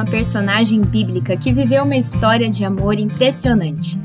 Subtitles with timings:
[0.00, 4.00] uma personagem bíblica que viveu uma história de amor impressionante.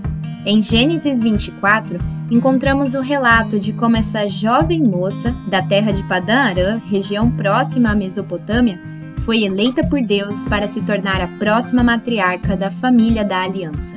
[0.45, 1.97] Em Gênesis 24,
[2.29, 7.91] encontramos o relato de como essa jovem moça da terra de Padã Arã, região próxima
[7.91, 8.77] à Mesopotâmia,
[9.19, 13.95] foi eleita por Deus para se tornar a próxima matriarca da família da aliança.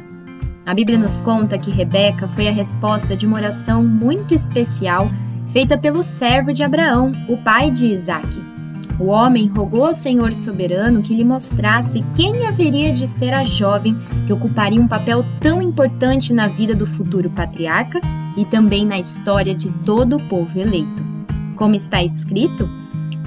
[0.64, 5.10] A Bíblia nos conta que Rebeca foi a resposta de uma oração muito especial
[5.52, 8.57] feita pelo servo de Abraão, o pai de Isaque.
[8.98, 13.96] O homem rogou ao Senhor soberano que lhe mostrasse quem haveria de ser a jovem
[14.26, 18.00] que ocuparia um papel tão importante na vida do futuro patriarca
[18.36, 21.04] e também na história de todo o povo eleito.
[21.54, 22.68] Como está escrito,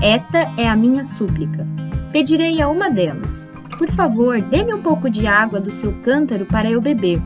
[0.01, 1.65] esta é a minha súplica.
[2.11, 3.47] Pedirei a uma delas:
[3.77, 7.21] Por favor, dê-me um pouco de água do seu cântaro para eu beber.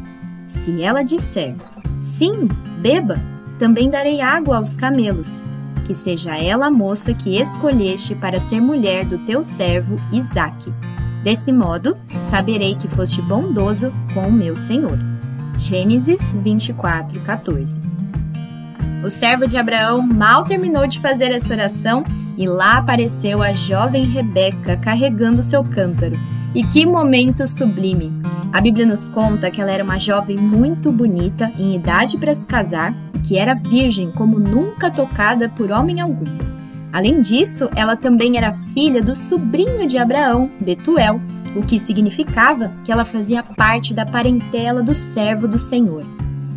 [0.48, 1.56] Se ela disser:
[2.00, 2.48] Sim,
[2.80, 3.20] beba,
[3.58, 5.44] também darei água aos camelos
[5.86, 10.74] que seja ela a moça que escolheste para ser mulher do teu servo Isaque.
[11.24, 15.00] Desse modo, saberei que foste bondoso com o meu Senhor.
[15.58, 17.80] Gênesis 24, 14.
[19.04, 22.04] O servo de Abraão mal terminou de fazer essa oração
[22.38, 26.16] e lá apareceu a jovem Rebeca carregando seu cântaro.
[26.56, 28.14] E que momento sublime!
[28.54, 32.48] A Bíblia nos conta que ela era uma jovem muito bonita, em idade para se
[32.48, 32.96] casar,
[33.28, 36.24] que era virgem como nunca tocada por homem algum.
[36.94, 41.20] Além disso, ela também era filha do sobrinho de Abraão, Betuel,
[41.58, 46.06] o que significava que ela fazia parte da parentela do servo do Senhor.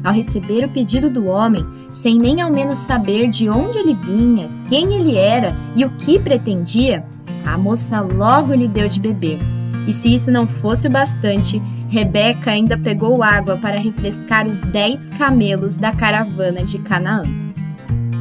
[0.05, 4.49] Ao receber o pedido do homem, sem nem ao menos saber de onde ele vinha,
[4.69, 7.05] quem ele era e o que pretendia,
[7.45, 9.58] a moça logo lhe deu de beber.
[9.89, 15.09] E se isso não fosse o bastante, Rebeca ainda pegou água para refrescar os dez
[15.09, 17.23] camelos da caravana de Canaã.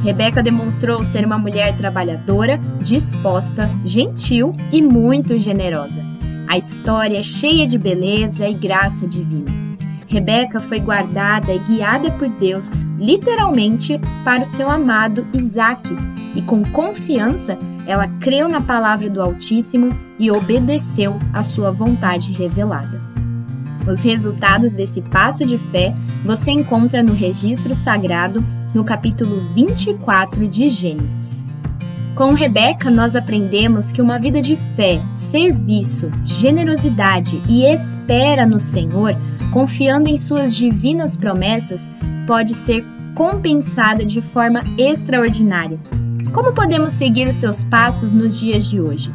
[0.02, 6.02] Rebeca demonstrou ser uma mulher trabalhadora, disposta, gentil e muito generosa.
[6.48, 9.52] A história é cheia de beleza e graça divina.
[10.06, 15.94] Rebeca foi guardada e guiada por Deus, literalmente, para o seu amado Isaque,
[16.34, 23.00] e com confiança ela creu na palavra do Altíssimo e obedeceu à sua vontade revelada.
[23.90, 28.44] Os resultados desse passo de fé você encontra no registro sagrado,
[28.74, 31.46] no capítulo 24 de Gênesis.
[32.14, 39.16] Com Rebeca, nós aprendemos que uma vida de fé, serviço, generosidade e espera no Senhor,
[39.50, 41.90] confiando em suas divinas promessas,
[42.26, 42.84] pode ser
[43.14, 45.78] compensada de forma extraordinária.
[46.32, 49.12] Como podemos seguir os seus passos nos dias de hoje?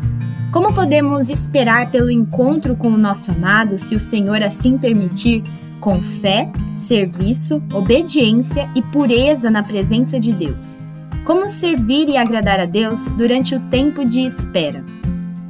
[0.51, 5.44] Como podemos esperar pelo encontro com o nosso amado, se o Senhor assim permitir,
[5.79, 10.78] com fé, serviço, obediência e pureza na presença de Deus?
[11.23, 14.84] Como servir e agradar a Deus durante o tempo de espera?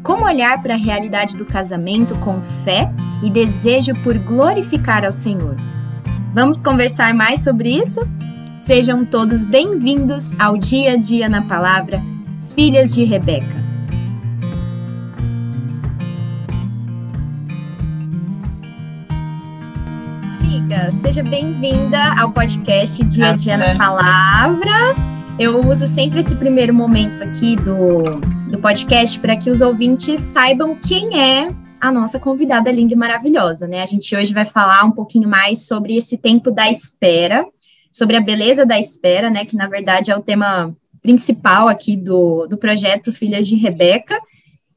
[0.03, 2.91] Como olhar para a realidade do casamento com fé
[3.23, 5.55] e desejo por glorificar ao Senhor?
[6.33, 8.01] Vamos conversar mais sobre isso?
[8.65, 12.01] Sejam todos bem-vindos ao Dia a Dia na Palavra,
[12.55, 13.63] Filhas de Rebeca.
[20.73, 24.95] amiga, seja bem-vinda ao podcast Dia a Dia na Palavra.
[25.37, 30.75] Eu uso sempre esse primeiro momento aqui do, do podcast para que os ouvintes saibam
[30.75, 31.49] quem é
[31.81, 33.81] a nossa convidada linda e maravilhosa, né?
[33.81, 37.45] A gente hoje vai falar um pouquinho mais sobre esse tempo da espera,
[37.93, 39.45] sobre a beleza da espera, né?
[39.45, 44.19] Que na verdade é o tema principal aqui do, do projeto Filhas de Rebeca.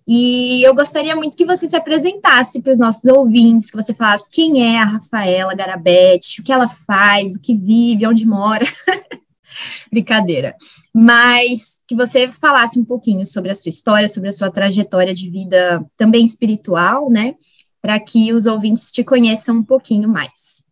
[0.06, 4.30] E eu gostaria muito que você se apresentasse para os nossos ouvintes, que você falasse
[4.30, 8.66] quem é a Rafaela Garabete, o que ela faz, o que vive, onde mora.
[9.90, 10.54] Brincadeira.
[10.94, 15.28] Mas que você falasse um pouquinho sobre a sua história, sobre a sua trajetória de
[15.28, 17.34] vida também espiritual, né?
[17.80, 20.62] Para que os ouvintes te conheçam um pouquinho mais.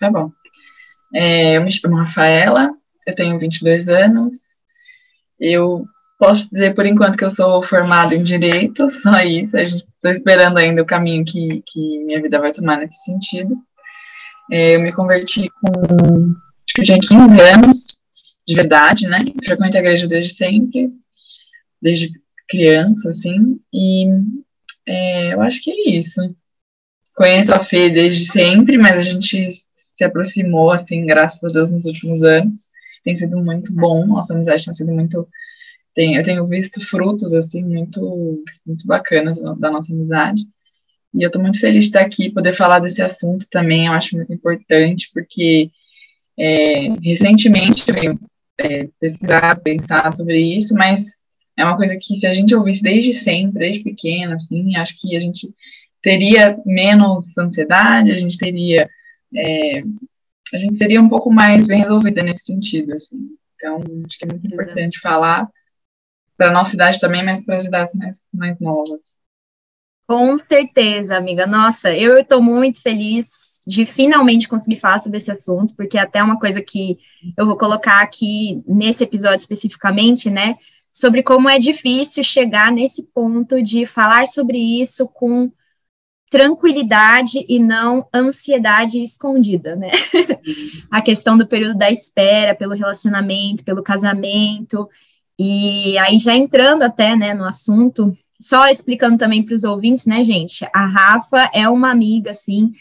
[0.00, 0.32] Tá bom.
[1.14, 2.70] É, eu me chamo Rafaela,
[3.06, 4.34] eu tenho 22 anos,
[5.38, 5.84] eu
[6.18, 9.56] posso dizer por enquanto que eu sou formada em direito, só isso.
[9.56, 13.56] Estou esperando ainda o caminho que, que minha vida vai tomar nesse sentido.
[14.50, 17.84] É, eu me converti com acho que eu tinha 15 anos
[18.46, 19.18] de verdade, né?
[19.44, 20.90] Frequento a igreja desde sempre,
[21.80, 22.10] desde
[22.48, 23.58] criança, assim.
[23.72, 24.06] E
[24.86, 26.20] é, eu acho que é isso.
[27.14, 29.63] Conheço a Fê desde sempre, mas a gente
[29.96, 32.54] se aproximou, assim, graças a Deus, nos últimos anos.
[33.04, 35.28] Tem sido muito bom, nossa amizade tem sido muito
[35.94, 40.42] tem, eu tenho visto frutos, assim, muito, muito bacanas da nossa amizade.
[41.14, 44.16] E eu estou muito feliz de estar aqui, poder falar desse assunto também, eu acho
[44.16, 45.70] muito importante, porque
[46.36, 48.20] é, recentemente eu venho
[48.58, 51.04] é, pesquisar, pensar sobre isso, mas
[51.56, 55.16] é uma coisa que se a gente ouvisse desde sempre, desde pequena, assim, acho que
[55.16, 55.54] a gente
[56.02, 58.88] teria menos ansiedade, a gente teria
[59.36, 59.82] é,
[60.52, 63.36] a gente seria um pouco mais bem resolvida nesse sentido, assim.
[63.56, 65.48] Então, acho que é muito importante falar
[66.36, 69.00] para a nossa idade também, mas para as idades mais, mais novas.
[70.06, 71.46] Com certeza, amiga.
[71.46, 76.22] Nossa, eu estou muito feliz de finalmente conseguir falar sobre esse assunto, porque é até
[76.22, 76.98] uma coisa que
[77.36, 80.56] eu vou colocar aqui nesse episódio especificamente, né?
[80.92, 85.50] Sobre como é difícil chegar nesse ponto de falar sobre isso com
[86.34, 89.92] tranquilidade e não ansiedade escondida, né?
[90.90, 94.88] a questão do período da espera pelo relacionamento, pelo casamento,
[95.38, 100.24] e aí já entrando até, né, no assunto, só explicando também para os ouvintes, né,
[100.24, 100.66] gente?
[100.74, 102.72] A Rafa é uma amiga, assim,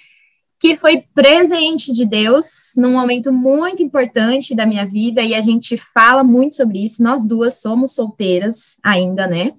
[0.59, 5.77] que foi presente de Deus num momento muito importante da minha vida, e a gente
[5.77, 7.03] fala muito sobre isso.
[7.03, 9.51] Nós duas somos solteiras ainda, né?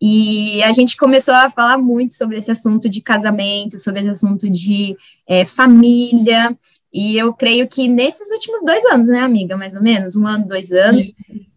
[0.00, 4.50] E a gente começou a falar muito sobre esse assunto de casamento, sobre esse assunto
[4.50, 4.96] de
[5.26, 6.56] é, família.
[6.92, 9.56] E eu creio que nesses últimos dois anos, né, amiga?
[9.56, 11.12] Mais ou menos, um ano, dois anos,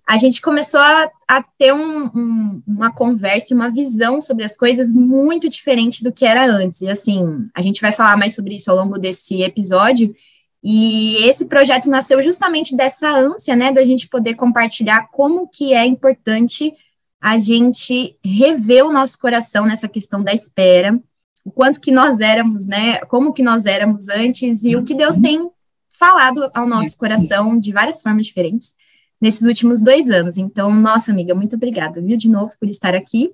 [0.07, 4.94] a gente começou a, a ter um, um, uma conversa, uma visão sobre as coisas
[4.94, 6.81] muito diferente do que era antes.
[6.81, 10.15] E assim, a gente vai falar mais sobre isso ao longo desse episódio.
[10.63, 15.85] E esse projeto nasceu justamente dessa ânsia, né, da gente poder compartilhar como que é
[15.85, 16.74] importante
[17.21, 20.98] a gente rever o nosso coração nessa questão da espera,
[21.44, 23.00] o quanto que nós éramos, né?
[23.06, 25.50] Como que nós éramos antes e o que Deus tem
[25.89, 28.74] falado ao nosso coração de várias formas diferentes
[29.19, 30.38] nesses últimos dois anos.
[30.38, 33.31] Então, nossa amiga, muito obrigada, viu, de novo por estar aqui.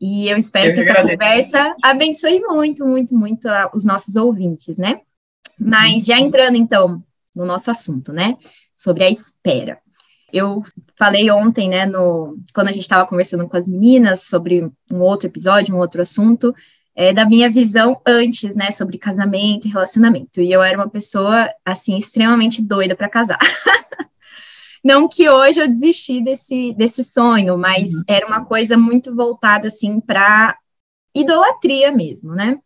[0.00, 4.76] E eu espero eu que, que essa conversa abençoe muito, muito, muito os nossos ouvintes,
[4.76, 5.00] né?
[5.58, 7.02] Mas já entrando então
[7.34, 8.36] no nosso assunto, né?
[8.74, 9.78] Sobre a espera.
[10.32, 10.62] Eu
[10.96, 15.28] falei ontem, né, no, quando a gente estava conversando com as meninas sobre um outro
[15.28, 16.54] episódio, um outro assunto,
[16.94, 20.40] é, da minha visão antes, né, sobre casamento e relacionamento.
[20.40, 23.38] E eu era uma pessoa, assim, extremamente doida para casar.
[24.84, 28.02] Não que hoje eu desisti desse, desse sonho, mas uhum.
[28.08, 30.56] era uma coisa muito voltada, assim, para
[31.14, 32.58] idolatria mesmo, né?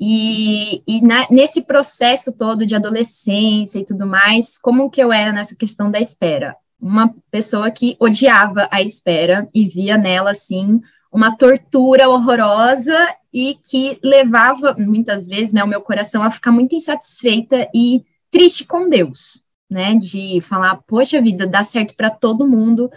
[0.00, 5.32] E, e na, nesse processo todo de adolescência e tudo mais, como que eu era
[5.32, 6.56] nessa questão da espera?
[6.84, 12.94] Uma pessoa que odiava a espera e via nela, assim, uma tortura horrorosa
[13.32, 18.66] e que levava, muitas vezes, né, o meu coração a ficar muito insatisfeita e triste
[18.66, 19.40] com Deus,
[19.70, 22.90] né, de falar, poxa vida, dá certo para todo mundo,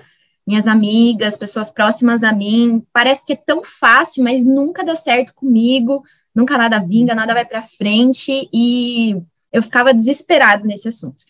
[0.45, 5.33] minhas amigas, pessoas próximas a mim, parece que é tão fácil, mas nunca dá certo
[5.33, 6.03] comigo,
[6.35, 9.15] nunca nada vinga, nada vai para frente, e
[9.49, 11.23] eu ficava desesperada nesse assunto.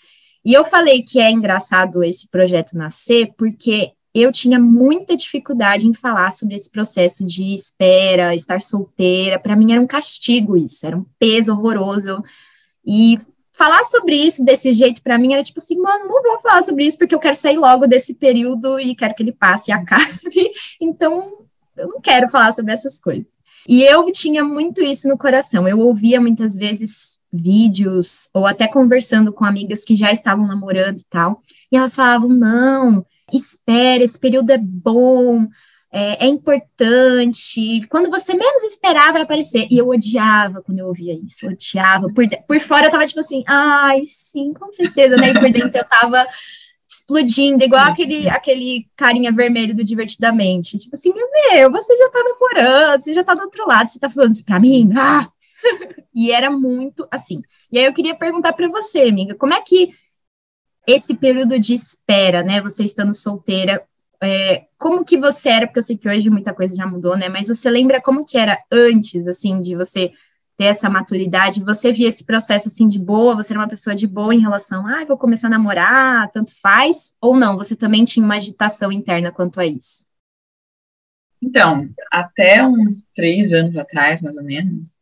[0.48, 5.94] E eu falei que é engraçado esse projeto nascer porque eu tinha muita dificuldade em
[5.94, 9.38] falar sobre esse processo de espera, estar solteira.
[9.38, 12.24] Para mim era um castigo isso, era um peso horroroso.
[12.86, 13.18] E
[13.52, 16.86] falar sobre isso desse jeito para mim era tipo assim, mano, não vou falar sobre
[16.86, 20.18] isso porque eu quero sair logo desse período e quero que ele passe e acabe.
[20.80, 21.40] Então,
[21.76, 23.34] eu não quero falar sobre essas coisas.
[23.68, 25.68] E eu tinha muito isso no coração.
[25.68, 31.06] Eu ouvia muitas vezes vídeos ou até conversando com amigas que já estavam namorando e
[31.10, 31.42] tal,
[31.72, 35.48] e elas falavam: não, espera, esse período é bom,
[35.92, 37.86] é, é, importante.
[37.90, 39.68] Quando você menos esperar, vai aparecer.
[39.72, 42.08] E eu odiava quando eu ouvia isso, eu odiava.
[42.14, 45.30] Por, por fora eu tava tipo assim, ai, sim, com certeza, né?
[45.30, 46.26] E por dentro eu tava
[46.90, 50.78] explodindo, igual aquele, aquele carinha vermelho do Divertidamente.
[50.78, 54.10] Tipo assim, meu, você já tá namorando, você já tá do outro lado, você tá
[54.10, 54.92] falando isso pra mim?
[54.96, 55.30] Ah!
[56.14, 57.42] E era muito assim.
[57.72, 59.92] E aí eu queria perguntar para você, amiga, como é que
[60.88, 63.84] esse período de espera, né, você estando solteira,
[64.24, 67.28] é, como que você era, porque eu sei que hoje muita coisa já mudou, né,
[67.28, 70.12] mas você lembra como que era antes, assim, de você
[70.56, 74.08] ter essa maturidade, você via esse processo assim de boa, você era uma pessoa de
[74.08, 78.26] boa em relação, ah, vou começar a namorar, tanto faz, ou não, você também tinha
[78.26, 80.08] uma agitação interna quanto a isso?
[81.40, 84.97] Então, até uns três anos atrás, mais ou menos,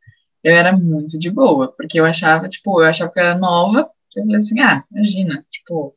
[0.45, 3.89] eu era muito de boa, porque eu achava, tipo, eu achava que eu era nova,
[4.15, 5.95] eu falei assim, ah, imagina, tipo,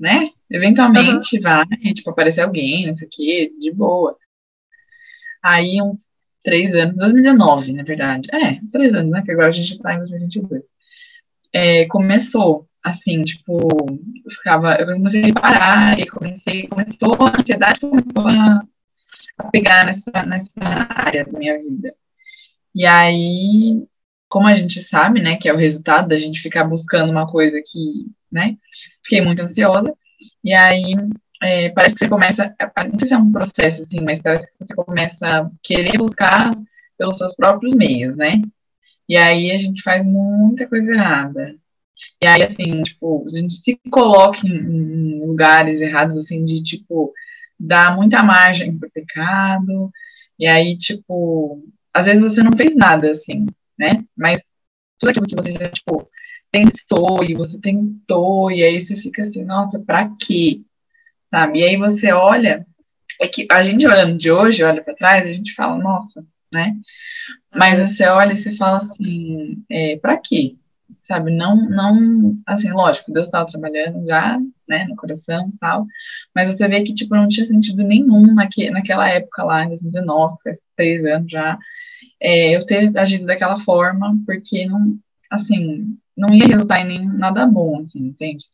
[0.00, 1.42] né, eventualmente uhum.
[1.42, 4.16] vai, tipo, aparecer alguém, não sei o quê, de boa.
[5.42, 6.00] Aí, uns
[6.42, 8.28] três anos, 2019, na verdade.
[8.32, 9.22] É, três anos, né?
[9.22, 10.62] Que agora a gente está em 2022.
[11.52, 13.58] É, começou, assim, tipo,
[14.24, 18.62] eu ficava, eu comecei a parar e comecei, começou, a ansiedade começou a,
[19.38, 20.50] a pegar nessa, nessa
[20.88, 21.94] área da minha vida.
[22.76, 23.86] E aí,
[24.28, 27.58] como a gente sabe, né, que é o resultado da gente ficar buscando uma coisa
[27.64, 28.56] que, né,
[29.02, 29.96] fiquei muito ansiosa.
[30.44, 30.92] E aí,
[31.42, 32.54] é, parece que você começa,
[32.90, 36.50] não sei se é um processo assim, mas parece que você começa a querer buscar
[36.98, 38.42] pelos seus próprios meios, né?
[39.08, 41.56] E aí a gente faz muita coisa errada.
[42.22, 47.12] E aí, assim, tipo, a gente se coloca em, em lugares errados, assim, de, tipo,
[47.58, 49.90] dar muita margem pro pecado.
[50.38, 51.62] E aí, tipo,
[51.96, 53.46] às vezes você não fez nada, assim,
[53.78, 54.04] né?
[54.16, 54.38] Mas
[54.98, 56.08] tudo aquilo que você já, tipo,
[56.50, 60.60] pensou e você tentou, e aí você fica assim, nossa, pra quê?
[61.30, 61.60] Sabe?
[61.60, 62.66] E aí você olha,
[63.20, 66.22] é que a gente olhando de hoje, olha para trás, a gente fala, nossa,
[66.52, 66.76] né?
[67.54, 70.56] Mas você olha e você fala assim, é, para quê?
[71.08, 74.38] Sabe, não, não, assim, lógico, Deus estava trabalhando já,
[74.68, 75.86] né, no coração e tal,
[76.34, 80.36] mas você vê que, tipo, não tinha sentido nenhum naque, naquela época lá, em 2019,
[80.42, 81.56] faz três anos já,
[82.20, 84.98] é, eu ter agido daquela forma, porque não,
[85.30, 88.44] assim, não ia resultar em nada bom, assim, entende?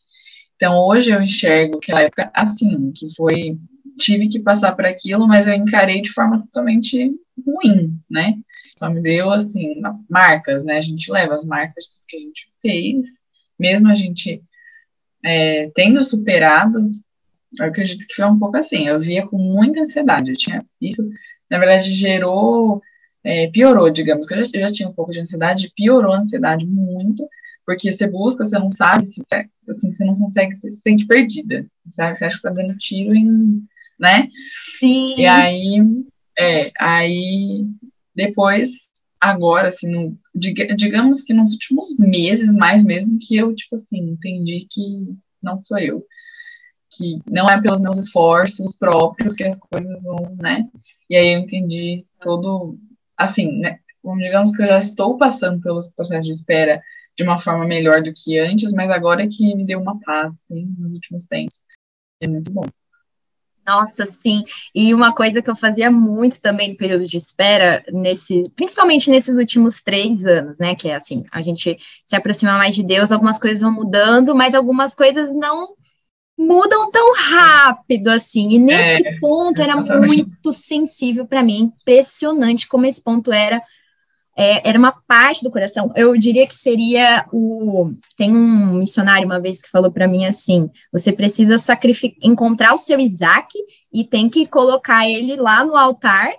[0.57, 3.59] Então, hoje eu enxergo aquela época assim, que foi,
[3.99, 7.13] tive que passar por aquilo, mas eu encarei de forma totalmente
[7.45, 8.35] ruim, né?
[8.79, 10.79] Só me deu, assim, marcas, né?
[10.79, 13.05] A gente leva as marcas que a gente fez,
[13.59, 14.43] mesmo a gente
[15.25, 16.91] é, tendo superado,
[17.59, 21.03] eu acredito que foi um pouco assim, eu via com muita ansiedade, eu tinha, isso,
[21.51, 22.81] na verdade, gerou,
[23.25, 26.21] é, piorou, digamos, que eu já, eu já tinha um pouco de ansiedade, piorou a
[26.21, 27.27] ansiedade muito,
[27.65, 31.67] porque você busca, você não sabe, você, assim, você não consegue, você se sente perdida,
[31.95, 32.19] sabe?
[32.19, 33.63] Você acha que tá dando tiro em,
[33.99, 34.29] né?
[34.81, 35.15] Sim.
[35.17, 35.79] E aí,
[36.39, 37.67] é, aí
[38.15, 38.69] depois,
[39.21, 44.67] agora, assim, no, digamos que nos últimos meses, mais mesmo, que eu, tipo assim, entendi
[44.71, 46.05] que não sou eu.
[46.91, 50.69] Que não é pelos meus esforços próprios que as coisas vão, né?
[51.09, 52.77] E aí eu entendi todo,
[53.25, 53.79] assim, né?
[54.17, 56.83] Digamos que eu já estou passando pelos processos de espera
[57.17, 60.33] de uma forma melhor do que antes, mas agora é que me deu uma paz,
[60.51, 61.57] assim, nos últimos tempos.
[62.21, 62.65] É muito bom.
[63.67, 64.43] Nossa, sim.
[64.75, 69.37] E uma coisa que eu fazia muito também no período de espera, nesse, principalmente nesses
[69.37, 70.75] últimos três anos, né?
[70.75, 74.55] Que é assim, a gente se aproxima mais de Deus, algumas coisas vão mudando, mas
[74.55, 75.77] algumas coisas não
[76.47, 78.51] mudam tão rápido assim.
[78.51, 83.63] E nesse é, ponto era muito sensível para mim, impressionante como esse ponto era
[84.37, 85.93] é, era uma parte do coração.
[85.95, 87.93] Eu diria que seria o.
[88.17, 92.79] Tem um missionário uma vez que falou para mim assim: você precisa sacrificar, encontrar o
[92.79, 93.57] seu Isaac
[93.93, 96.33] e tem que colocar ele lá no altar,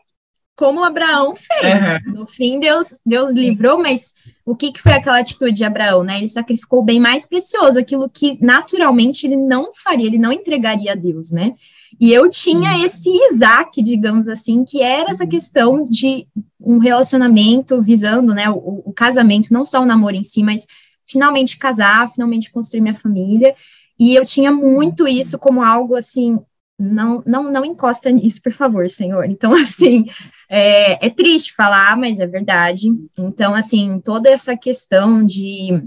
[0.56, 2.06] como Abraão fez.
[2.06, 2.14] Uhum.
[2.14, 4.14] No fim, Deus, Deus livrou, mas
[4.46, 6.04] o que, que foi aquela atitude de Abraão?
[6.04, 6.18] Né?
[6.18, 10.92] Ele sacrificou o bem mais precioso, aquilo que naturalmente ele não faria, ele não entregaria
[10.92, 11.54] a Deus, né?
[12.00, 12.84] E eu tinha uhum.
[12.84, 16.28] esse Isaac, digamos assim, que era essa questão de
[16.60, 20.66] um relacionamento visando, né, o, o, casamento, não só o namoro em si, mas
[21.06, 23.56] finalmente casar, finalmente construir minha família.
[24.00, 26.40] E eu tinha muito isso como algo assim,
[26.80, 29.26] não, não, não encosta nisso, por favor, Senhor.
[29.26, 30.06] Então, assim,
[30.50, 32.90] é, é triste falar, mas é verdade.
[33.18, 35.84] Então, assim, toda essa questão de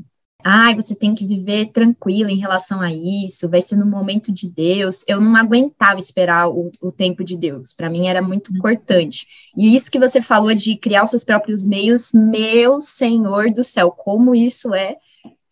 [0.49, 4.49] ai, você tem que viver tranquilo em relação a isso, vai ser no momento de
[4.49, 5.02] Deus.
[5.09, 9.26] Eu não aguentava esperar o, o tempo de Deus, para mim era muito importante.
[9.57, 13.90] E isso que você falou de criar os seus próprios meios, meu Senhor do céu,
[13.90, 14.97] como isso é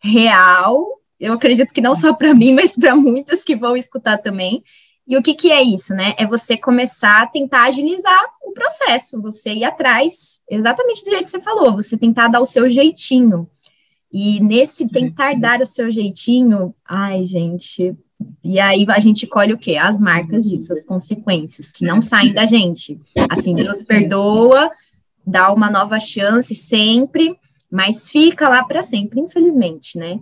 [0.01, 0.85] real.
[1.19, 4.63] Eu acredito que não só para mim, mas para muitas que vão escutar também.
[5.07, 6.15] E o que, que é isso, né?
[6.17, 11.29] É você começar a tentar agilizar o processo, você ir atrás, exatamente do jeito que
[11.29, 13.47] você falou, você tentar dar o seu jeitinho.
[14.11, 17.95] E nesse tentar dar o seu jeitinho, ai, gente.
[18.43, 19.75] E aí a gente colhe o quê?
[19.75, 22.99] As marcas disso, as consequências, que não saem da gente.
[23.29, 24.71] Assim, Deus perdoa,
[25.25, 27.37] dá uma nova chance sempre,
[27.69, 30.19] mas fica lá para sempre, infelizmente, né?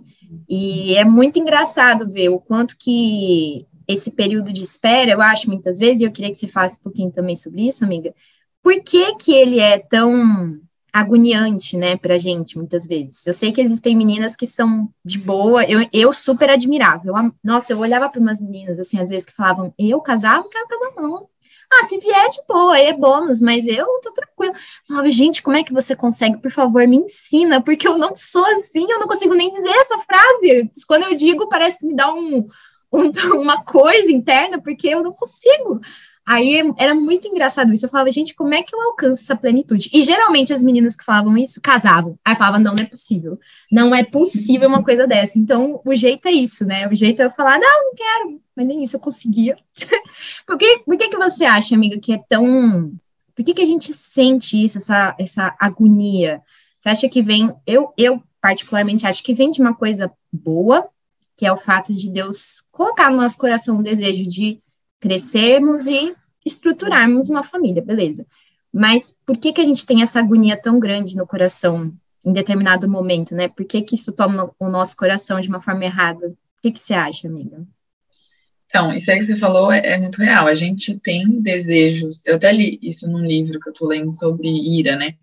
[0.48, 5.78] E é muito engraçado ver o quanto que esse período de espera, eu acho muitas
[5.78, 8.14] vezes, e eu queria que você faça um pouquinho também sobre isso, amiga,
[8.62, 10.60] por que que ele é tão
[10.94, 13.26] agoniante, né, pra gente, muitas vezes.
[13.26, 17.14] Eu sei que existem meninas que são de boa, eu, eu super admirável.
[17.42, 20.68] Nossa, eu olhava para umas meninas, assim, às vezes que falavam, eu casar, não quero
[20.68, 21.28] casar, não.
[21.72, 24.52] Ah, se vier de boa, aí é bônus, mas eu tô tranquila.
[24.86, 26.38] Falava, gente, como é que você consegue?
[26.38, 29.98] Por favor, me ensina, porque eu não sou assim, eu não consigo nem dizer essa
[29.98, 30.70] frase.
[30.86, 32.46] Quando eu digo, parece que me dá um,
[32.94, 33.10] um
[33.40, 35.80] uma coisa interna, porque eu não consigo.
[36.26, 37.84] Aí era muito engraçado isso.
[37.84, 39.90] Eu falava, gente, como é que eu alcanço essa plenitude?
[39.92, 42.18] E geralmente as meninas que falavam isso casavam.
[42.24, 43.38] Aí falava, não, não é possível.
[43.70, 45.38] Não é possível uma coisa dessa.
[45.38, 46.88] Então, o jeito é isso, né?
[46.88, 48.40] O jeito é eu falar, não, não quero.
[48.56, 49.56] Mas nem isso eu conseguia.
[50.46, 52.92] por que, por que, que você acha, amiga, que é tão.
[53.34, 56.40] Por que, que a gente sente isso, essa, essa agonia?
[56.80, 57.52] Você acha que vem.
[57.66, 60.88] Eu, eu, particularmente, acho que vem de uma coisa boa,
[61.36, 64.60] que é o fato de Deus colocar no nosso coração um desejo de
[65.00, 66.14] crescermos e
[66.44, 68.26] estruturarmos uma família, beleza.
[68.72, 71.92] Mas por que, que a gente tem essa agonia tão grande no coração
[72.24, 73.48] em determinado momento, né?
[73.48, 76.28] Por que, que isso toma o nosso coração de uma forma errada?
[76.28, 77.64] O que, que você acha, amiga?
[78.66, 80.48] Então, isso aí que você falou é, é, muito real.
[80.48, 82.20] A gente tem desejos.
[82.26, 85.14] Eu até li isso num livro que eu tô lendo sobre ira, né?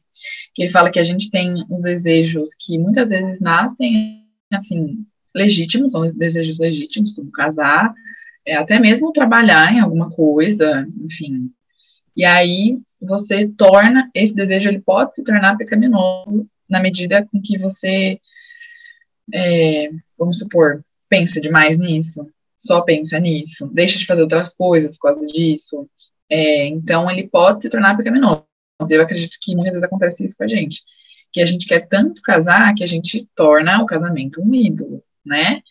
[0.56, 5.92] Que ele fala que a gente tem uns desejos que muitas vezes nascem, assim, legítimos,
[5.92, 7.94] são desejos legítimos, como casar,
[8.46, 11.52] é, até mesmo trabalhar em alguma coisa, enfim.
[12.16, 17.58] E aí você torna, esse desejo ele pode se tornar pecaminoso na medida com que
[17.58, 18.20] você,
[19.34, 22.26] é, vamos supor, pensa demais nisso,
[22.58, 25.90] só pensa nisso, deixa de fazer outras coisas por causa disso.
[26.30, 28.46] É, então ele pode se tornar pecaminoso.
[28.90, 30.82] Eu acredito que muitas vezes acontece isso com a gente.
[31.34, 35.62] Que a gente quer tanto casar que a gente torna o casamento um ídolo, né?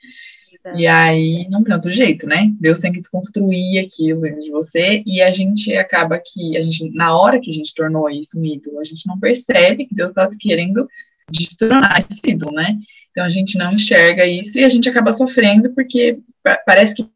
[0.77, 2.53] E aí não tem outro jeito, né?
[2.61, 6.91] Deus tem que construir aquilo dentro de você e a gente acaba que a gente
[6.91, 10.11] na hora que a gente tornou isso um ídolo, a gente não percebe que Deus
[10.11, 10.87] está querendo
[11.31, 12.77] destronar esse ídolo, né?
[13.11, 16.19] Então a gente não enxerga isso e a gente acaba sofrendo porque
[16.67, 17.09] parece que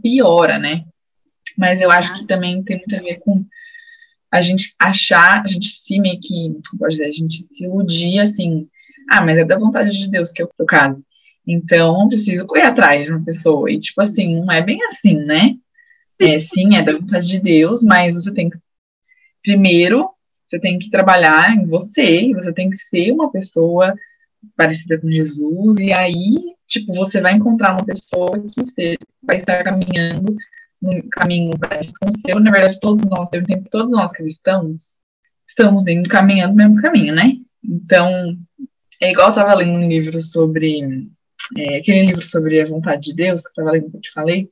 [0.00, 0.84] piora, né?
[1.58, 3.44] Mas eu acho que também tem muito a ver com
[4.32, 8.66] a gente achar, a gente se meio que, pode dizer, a gente se iludir assim,
[9.10, 11.04] ah, mas é da vontade de Deus que eu, eu caso.
[11.46, 13.70] Então, preciso correr atrás de uma pessoa.
[13.70, 15.54] E, tipo assim, não é bem assim, né?
[16.20, 18.58] É, sim, é da vontade de Deus, mas você tem que.
[19.42, 20.08] Primeiro,
[20.48, 23.94] você tem que trabalhar em você, você tem que ser uma pessoa
[24.56, 26.36] parecida com Jesus, e aí,
[26.68, 28.30] tipo, você vai encontrar uma pessoa
[28.76, 30.36] que vai estar caminhando
[30.80, 32.40] no caminho parecido com o seu.
[32.40, 33.28] Na verdade, todos nós,
[33.70, 34.82] todos nós cristãos
[35.48, 37.36] estamos indo caminhando no mesmo caminho, né?
[37.64, 38.36] Então,
[39.00, 41.08] é igual eu estava lendo um livro sobre
[41.56, 44.12] é, aquele livro sobre a vontade de Deus, que eu estava lendo que eu te
[44.12, 44.48] falei,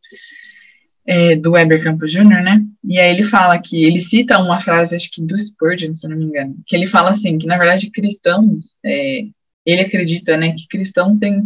[1.07, 2.63] é, do Weber Campos Jr., né?
[2.85, 6.17] E aí ele fala que, ele cita uma frase, acho que do Spurgeon, se não
[6.17, 9.23] me engano, que ele fala assim, que na verdade cristãos, é,
[9.65, 11.43] ele acredita, né, que cristãos têm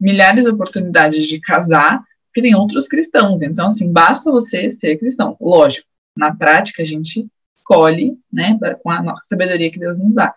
[0.00, 3.42] milhares de oportunidades de casar que tem outros cristãos.
[3.42, 5.36] Então, assim, basta você ser cristão.
[5.40, 10.34] Lógico, na prática a gente escolhe, né, com a nossa sabedoria que Deus nos dá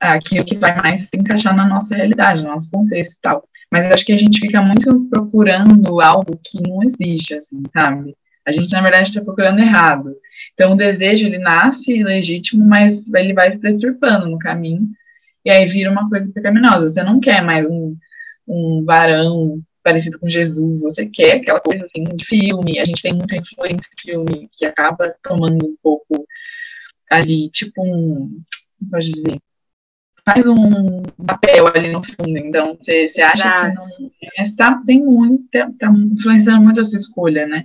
[0.00, 3.48] aquilo que vai mais se encaixar na nossa realidade, no nosso contexto e tal.
[3.70, 8.16] Mas acho que a gente fica muito procurando algo que não existe, assim, sabe?
[8.46, 10.14] A gente, na verdade, está procurando errado.
[10.54, 14.88] Então, o desejo, ele nasce legítimo, mas ele vai se deturpando no caminho,
[15.44, 16.90] e aí vira uma coisa pecaminosa.
[16.90, 17.94] Você não quer mais um,
[18.46, 22.78] um varão parecido com Jesus, você quer aquela coisa, assim, de filme.
[22.78, 26.26] A gente tem muita influência de filme que acaba tomando um pouco
[27.10, 28.40] ali, tipo um,
[28.90, 29.38] pode dizer,
[30.28, 32.38] faz um papel ali no fundo.
[32.38, 33.96] Então, você, você acha Exato.
[33.96, 34.10] que não.
[34.38, 37.64] Mas tá, tem muito, tá influenciando muito a sua escolha, né?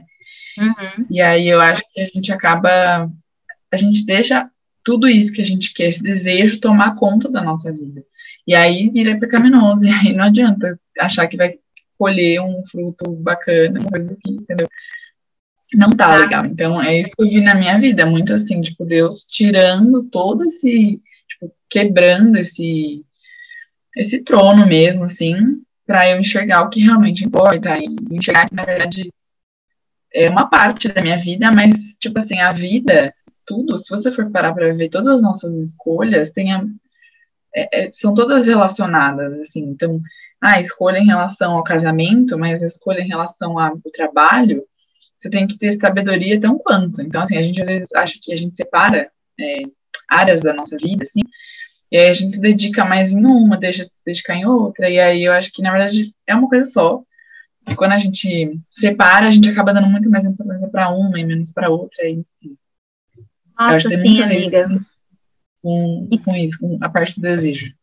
[0.57, 1.05] Uhum.
[1.09, 3.09] E aí eu acho que a gente acaba.
[3.71, 4.49] A gente deixa
[4.83, 8.03] tudo isso que a gente quer, esse desejo, tomar conta da nossa vida.
[8.47, 9.81] E aí vira pecaminoso.
[9.83, 11.55] E aí não adianta achar que vai
[11.97, 14.67] colher um fruto bacana, uma coisa assim, entendeu?
[15.73, 16.45] Não tá legal.
[16.45, 20.43] Então, é isso que eu vi na minha vida, muito assim, tipo, Deus tirando todo
[20.43, 21.01] esse
[21.69, 23.03] quebrando esse,
[23.95, 28.63] esse trono mesmo, assim, para eu enxergar o que realmente importa e enxergar que, na
[28.63, 29.11] verdade,
[30.13, 33.13] é uma parte da minha vida, mas, tipo assim, a vida,
[33.45, 36.63] tudo, se você for parar para ver todas as nossas escolhas, tem a,
[37.55, 39.99] é, é, são todas relacionadas, assim, então,
[40.41, 44.63] a escolha em relação ao casamento, mas a escolha em relação ao trabalho,
[45.17, 47.01] você tem que ter sabedoria tão quanto.
[47.01, 49.63] Então, assim, a gente às vezes acha que a gente separa é,
[50.07, 51.21] áreas da nossa vida, assim,
[51.91, 54.89] e aí a gente se dedica mais em uma, deixa de se dedicar em outra,
[54.89, 57.03] e aí eu acho que, na verdade, é uma coisa só.
[57.67, 61.23] E quando a gente separa, a gente acaba dando muito mais importância para uma e
[61.23, 62.57] menos para outra, e, enfim.
[63.57, 64.67] Nossa, sim, amiga.
[65.61, 67.73] Com, com isso, com a parte do desejo.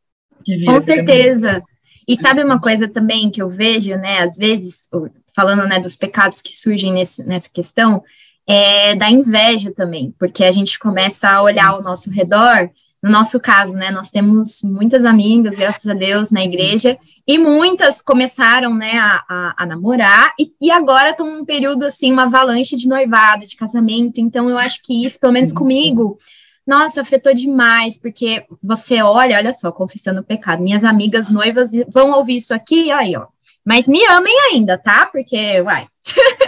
[0.66, 1.62] Com certeza.
[2.06, 4.88] E sabe uma coisa também que eu vejo, né, às vezes,
[5.34, 8.02] falando, né, dos pecados que surgem nesse, nessa questão,
[8.46, 12.70] é da inveja também, porque a gente começa a olhar ao nosso redor
[13.02, 18.02] no nosso caso, né, nós temos muitas amigas, graças a Deus, na igreja, e muitas
[18.02, 22.76] começaram, né, a, a, a namorar, e, e agora estão num período, assim, uma avalanche
[22.76, 26.18] de noivado, de casamento, então eu acho que isso, pelo menos comigo,
[26.66, 32.12] nossa, afetou demais, porque você olha, olha só, confessando o pecado, minhas amigas noivas vão
[32.12, 33.26] ouvir isso aqui, aí, ó,
[33.64, 35.06] mas me amem ainda, tá?
[35.06, 35.86] Porque, vai.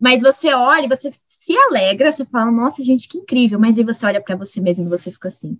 [0.00, 3.58] mas você olha, você se alegra, você fala, nossa, gente, que incrível.
[3.58, 5.58] Mas aí você olha para você mesmo e você fica assim,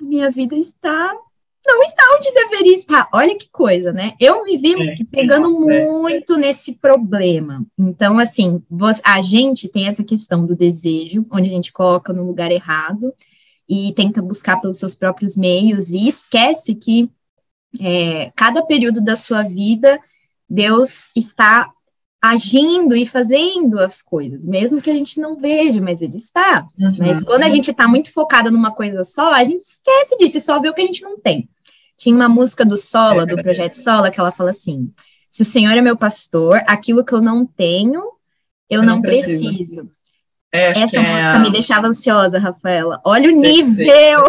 [0.00, 1.14] minha vida está
[1.64, 3.08] não está onde deveria estar.
[3.14, 4.14] Olha que coisa, né?
[4.18, 6.36] Eu me vi é, pegando é, muito é.
[6.36, 7.64] nesse problema.
[7.78, 8.60] Então, assim,
[9.04, 13.14] a gente tem essa questão do desejo, onde a gente coloca no lugar errado
[13.68, 17.08] e tenta buscar pelos seus próprios meios e esquece que
[17.80, 20.00] é, cada período da sua vida
[20.48, 21.72] Deus está
[22.22, 26.64] agindo e fazendo as coisas, mesmo que a gente não veja, mas ele está.
[26.78, 26.96] Uhum.
[26.98, 30.40] Mas quando a gente está muito focada numa coisa só, a gente esquece disso e
[30.40, 31.48] só vê o que a gente não tem.
[31.96, 34.92] Tinha uma música do Sola, do Projeto Sola, que ela fala assim:
[35.28, 38.00] se o Senhor é meu pastor, aquilo que eu não tenho,
[38.70, 39.44] eu, eu não, não preciso.
[39.44, 39.90] preciso.
[40.52, 41.38] É, Essa é música a...
[41.40, 43.00] me deixava ansiosa, Rafaela.
[43.04, 44.22] Olha o nível!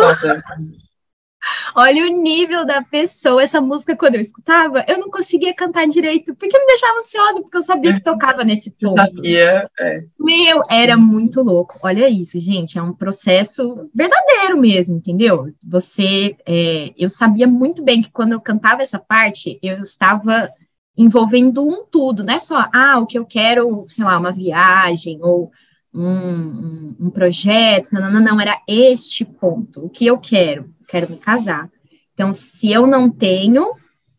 [1.76, 3.42] Olha o nível da pessoa.
[3.42, 7.58] Essa música, quando eu escutava, eu não conseguia cantar direito, porque me deixava ansiosa, porque
[7.58, 9.00] eu sabia que tocava nesse ponto.
[9.00, 10.04] Sabia, é.
[10.20, 11.80] Meu, era muito louco.
[11.84, 12.78] Olha isso, gente.
[12.78, 15.48] É um processo verdadeiro mesmo, entendeu?
[15.66, 20.50] Você, é, eu sabia muito bem que quando eu cantava essa parte, eu estava
[20.98, 25.20] envolvendo um tudo, não é só, ah, o que eu quero, sei lá, uma viagem
[25.22, 25.52] ou
[25.94, 31.10] um, um, um projeto, não, não, não, era este ponto, o que eu quero, quero
[31.10, 31.72] me casar.
[32.14, 33.72] Então, se eu não tenho,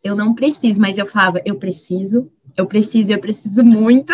[0.03, 4.13] eu não preciso, mas eu falava, eu preciso, eu preciso, eu preciso muito.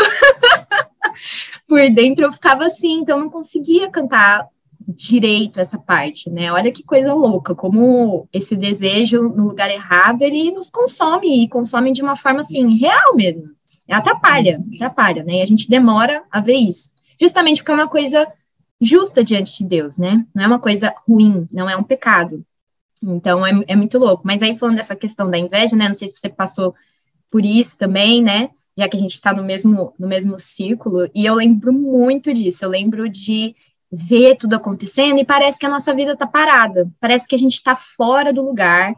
[1.67, 4.47] Por dentro eu ficava assim, então não conseguia cantar
[4.87, 6.53] direito essa parte, né?
[6.53, 11.93] Olha que coisa louca, como esse desejo no lugar errado, ele nos consome e consome
[11.93, 13.45] de uma forma assim, real mesmo.
[13.89, 15.37] Atrapalha, atrapalha, né?
[15.37, 16.91] E a gente demora a ver isso.
[17.19, 18.29] Justamente porque é uma coisa
[18.79, 20.27] justa diante de Deus, né?
[20.35, 22.45] Não é uma coisa ruim, não é um pecado.
[23.03, 24.23] Então é, é muito louco.
[24.25, 25.89] Mas aí falando dessa questão da inveja, né?
[25.89, 26.75] Não sei se você passou
[27.31, 28.51] por isso também, né?
[28.77, 32.65] Já que a gente está no mesmo, no mesmo círculo, e eu lembro muito disso.
[32.65, 33.55] Eu lembro de
[33.93, 37.55] ver tudo acontecendo e parece que a nossa vida está parada, parece que a gente
[37.55, 38.95] está fora do lugar,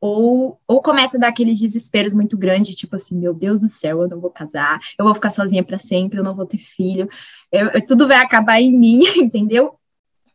[0.00, 4.02] ou, ou começa a dar aqueles desesperos muito grandes, tipo assim, meu Deus do céu,
[4.02, 7.06] eu não vou casar, eu vou ficar sozinha para sempre, eu não vou ter filho,
[7.52, 9.78] eu, eu, tudo vai acabar em mim, entendeu?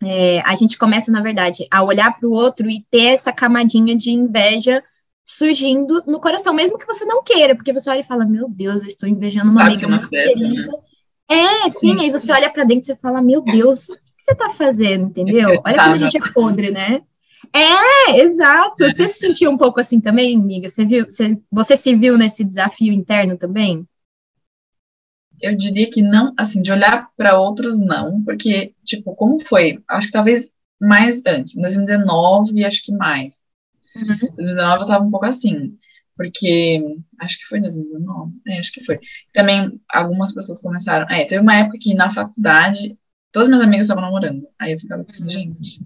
[0.06, 3.96] É, a gente começa, na verdade, a olhar para o outro e ter essa camadinha
[3.96, 4.84] de inveja
[5.26, 8.84] surgindo no coração, mesmo que você não queira, porque você olha e fala, meu Deus,
[8.84, 10.62] eu estou invejando uma amiga muito querida.
[10.62, 10.68] Né?
[11.28, 14.34] É, sim, aí você olha para dentro e você fala, meu Deus, o que você
[14.34, 15.50] está fazendo, entendeu?
[15.66, 17.02] Olha como a gente é podre, né?
[17.52, 18.84] É, exato.
[18.84, 18.92] É.
[18.92, 20.70] Você se sentiu um pouco assim também, amiga?
[20.70, 23.88] Você viu, você, você se viu nesse desafio interno também?
[25.42, 29.82] Eu diria que não, assim, de olhar para outros, não, porque, tipo, como foi?
[29.88, 33.34] Acho que talvez mais antes, em 2019, acho que mais.
[33.96, 34.04] Uhum.
[34.04, 35.78] Em 2019 eu tava um pouco assim,
[36.16, 39.00] porque acho que foi em 2019, é, acho que foi.
[39.34, 41.08] Também algumas pessoas começaram.
[41.10, 42.98] É, teve uma época que na faculdade
[43.32, 44.48] todas minhas amigas estavam namorando.
[44.60, 45.80] Aí eu ficava assim, gente,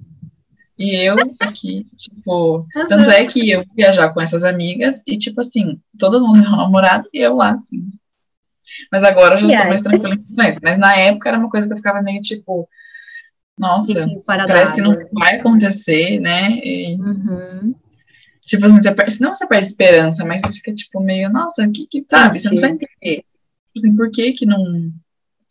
[0.79, 5.77] e eu aqui, tipo, tanto é que eu viajar com essas amigas e, tipo assim,
[5.99, 7.89] todo mundo é namorado e eu lá, assim.
[8.91, 10.35] Mas agora eu já tô mais tranquila com isso.
[10.35, 12.67] Mas na época era uma coisa que eu ficava meio tipo,
[13.57, 13.93] nossa,
[14.25, 16.51] parece que não vai acontecer, né?
[16.63, 17.75] E, uhum.
[18.41, 21.85] Tipo assim, você perde, não você perde esperança, mas você fica tipo meio, nossa, que,
[21.87, 22.35] que sabe?
[22.35, 22.49] Sim.
[22.49, 23.23] Você não vai entender.
[23.23, 24.91] Tipo assim, por que que não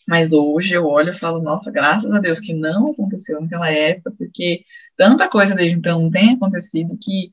[0.09, 4.11] mas hoje eu olho e falo, nossa, graças a Deus que não aconteceu naquela época,
[4.17, 4.65] porque
[4.97, 7.31] tanta coisa desde então tem acontecido que,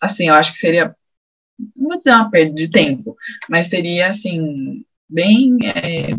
[0.00, 0.94] assim, eu acho que seria,
[1.74, 3.16] não vou dizer uma perda de tempo,
[3.50, 6.10] mas seria, assim, bem é,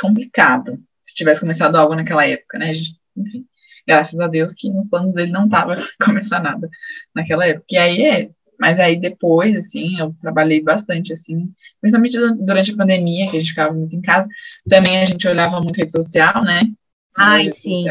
[0.00, 2.72] complicado se tivesse começado algo naquela época, né?
[3.16, 3.44] Enfim,
[3.86, 6.68] graças a Deus que nos planos dele não estava começar nada
[7.14, 7.66] naquela época.
[7.70, 8.30] E aí é
[8.62, 13.48] mas aí depois, assim, eu trabalhei bastante, assim, principalmente durante a pandemia, que a gente
[13.48, 14.28] ficava muito em casa.
[14.68, 16.60] Também a gente olhava muito rede social, né?
[17.18, 17.86] Ai, sim.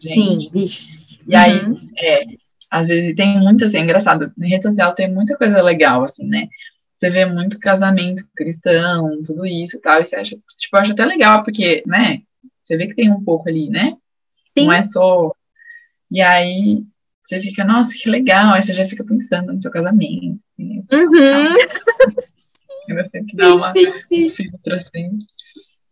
[0.00, 0.90] Sim, vixe.
[1.24, 1.78] E aí, uhum.
[1.96, 2.24] é,
[2.68, 6.26] às vezes tem muita, assim, é engraçado, na rede social tem muita coisa legal, assim,
[6.26, 6.48] né?
[7.02, 11.04] Você vê muito casamento cristão, tudo isso e tal, e você acha, tipo, acho até
[11.04, 12.20] legal, porque, né,
[12.62, 13.96] você vê que tem um pouco ali, né?
[14.56, 14.66] Sim.
[14.66, 15.34] Não é só...
[16.08, 16.84] E aí,
[17.26, 20.38] você fica, nossa, que legal, aí você já fica pensando no seu casamento.
[20.56, 21.54] Assim, uhum.
[22.86, 24.30] Você tem que dar uma sim, sim.
[24.30, 25.18] filtro assim.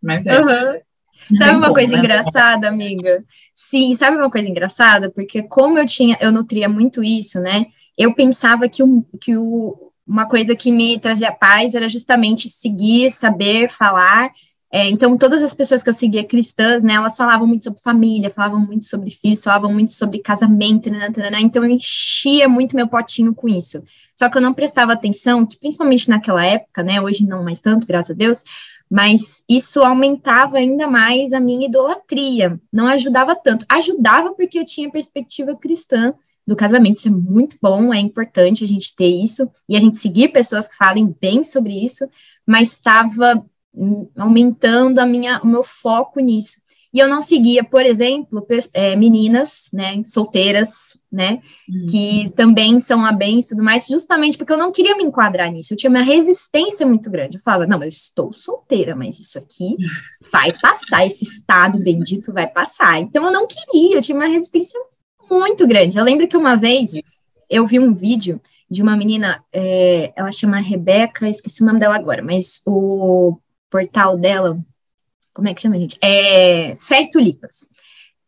[0.03, 0.41] Mas é.
[0.41, 1.39] Uhum.
[1.39, 1.99] Sabe uma coisa né?
[1.99, 3.21] engraçada, amiga?
[3.55, 5.11] Sim, sabe uma coisa engraçada?
[5.11, 7.67] Porque como eu tinha, eu nutria muito isso, né?
[7.97, 13.11] Eu pensava que, o, que o, uma coisa que me trazia paz era justamente seguir,
[13.11, 14.31] saber, falar
[14.73, 18.31] é, então, todas as pessoas que eu seguia cristãs, né, elas falavam muito sobre família,
[18.31, 22.77] falavam muito sobre filhos, falavam muito sobre casamento, né, né, né, então eu enchia muito
[22.77, 23.83] meu potinho com isso.
[24.15, 27.85] Só que eu não prestava atenção, que principalmente naquela época, né, hoje não mais tanto,
[27.85, 28.45] graças a Deus,
[28.89, 33.67] mas isso aumentava ainda mais a minha idolatria, não ajudava tanto.
[33.69, 36.15] Ajudava porque eu tinha perspectiva cristã
[36.51, 36.97] do casamento.
[36.97, 40.69] Isso é muito bom, é importante a gente ter isso e a gente seguir pessoas
[40.69, 42.07] que falem bem sobre isso,
[42.47, 43.45] mas estava
[44.17, 46.61] aumentando a minha, o meu foco nisso.
[46.93, 51.87] E eu não seguia, por exemplo, é, meninas, né, solteiras, né, uhum.
[51.87, 55.53] que também são a bem e tudo mais, justamente porque eu não queria me enquadrar
[55.53, 55.73] nisso.
[55.73, 57.37] Eu tinha uma resistência muito grande.
[57.37, 59.77] Eu falava, não, mas eu estou solteira, mas isso aqui
[60.33, 62.99] vai passar, esse estado bendito vai passar.
[62.99, 64.79] Então eu não queria, eu tinha uma resistência
[65.39, 65.99] muito grande.
[65.99, 66.93] Eu lembro que uma vez
[67.49, 68.41] eu vi um vídeo
[68.71, 73.39] de uma menina, é, ela chama Rebeca, esqueci o nome dela agora, mas o
[73.69, 74.59] portal dela,
[75.35, 75.99] como é que chama, gente?
[76.01, 77.69] É Fé e Tulipas.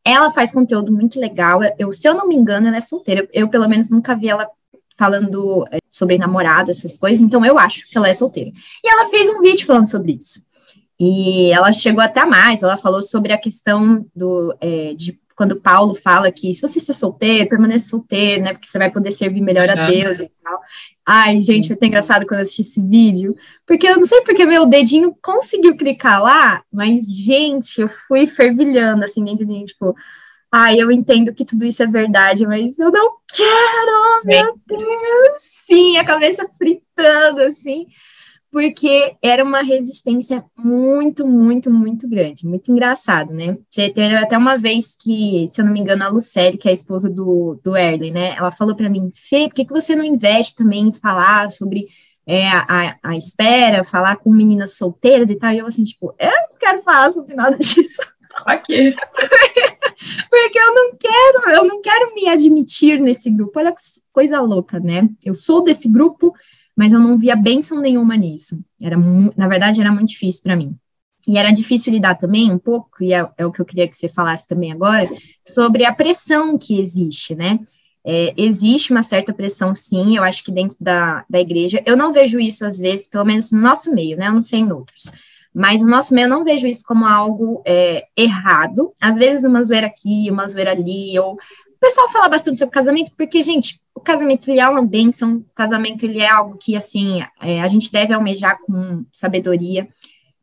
[0.05, 1.61] Ela faz conteúdo muito legal.
[1.79, 3.29] Eu, se eu não me engano, ela é solteira.
[3.33, 4.49] Eu, pelo menos, nunca vi ela
[4.97, 8.51] falando é, sobre namorado, essas coisas, então eu acho que ela é solteira.
[8.85, 10.43] E ela fez um vídeo falando sobre isso.
[10.99, 15.95] E ela chegou até mais, ela falou sobre a questão do, é, de quando Paulo
[15.95, 18.53] fala que se você está solteiro, permaneça solteiro, né?
[18.53, 20.61] Porque você vai poder servir melhor a Deus e tal.
[21.05, 24.47] Ai, gente, foi até engraçado quando eu assisti esse vídeo, porque eu não sei porque
[24.47, 29.95] meu dedinho conseguiu clicar lá, mas, gente, eu fui fervilhando assim dentro de mim, tipo,
[30.51, 35.42] ai, eu entendo que tudo isso é verdade, mas eu não quero, meu Deus!
[35.66, 37.87] Sim, a cabeça fritando, assim
[38.53, 43.57] porque era uma resistência muito, muito, muito grande, muito engraçado, né?
[43.75, 46.75] Teve até uma vez que, se eu não me engano, a Lucélia, que é a
[46.75, 48.37] esposa do, do Erlen, né?
[48.37, 51.87] Ela falou para mim, Fê, por que, que você não investe também em falar sobre
[52.27, 55.51] é, a, a espera, falar com meninas solteiras e tal?
[55.53, 58.03] E eu assim, tipo, eu não quero falar sobre nada disso.
[58.45, 58.95] Aqui.
[60.29, 63.59] Porque eu não quero, eu não quero me admitir nesse grupo.
[63.59, 63.81] Olha que
[64.12, 65.09] coisa louca, né?
[65.25, 66.35] Eu sou desse grupo,
[66.77, 68.59] mas eu não via bênção nenhuma nisso.
[68.81, 68.97] Era,
[69.37, 70.77] na verdade, era muito difícil para mim.
[71.27, 73.97] E era difícil lidar também um pouco, e é, é, o que eu queria que
[73.97, 75.09] você falasse também agora,
[75.47, 77.61] sobre a pressão que existe, né?
[78.05, 81.81] É, existe uma certa pressão, sim, eu acho que dentro da, da igreja.
[81.87, 84.27] Eu não vejo isso, às vezes, pelo menos no nosso meio, né?
[84.27, 85.13] Eu não sei em outros.
[85.55, 88.93] Mas no nosso meio eu não vejo isso como algo é, errado.
[89.01, 91.37] Às vezes uma zoeira aqui, uma zoeira ali, ou
[91.83, 96.05] pessoal fala bastante sobre casamento, porque, gente, o casamento ele é uma bênção, o casamento
[96.05, 99.88] ele é algo que, assim, é, a gente deve almejar com sabedoria.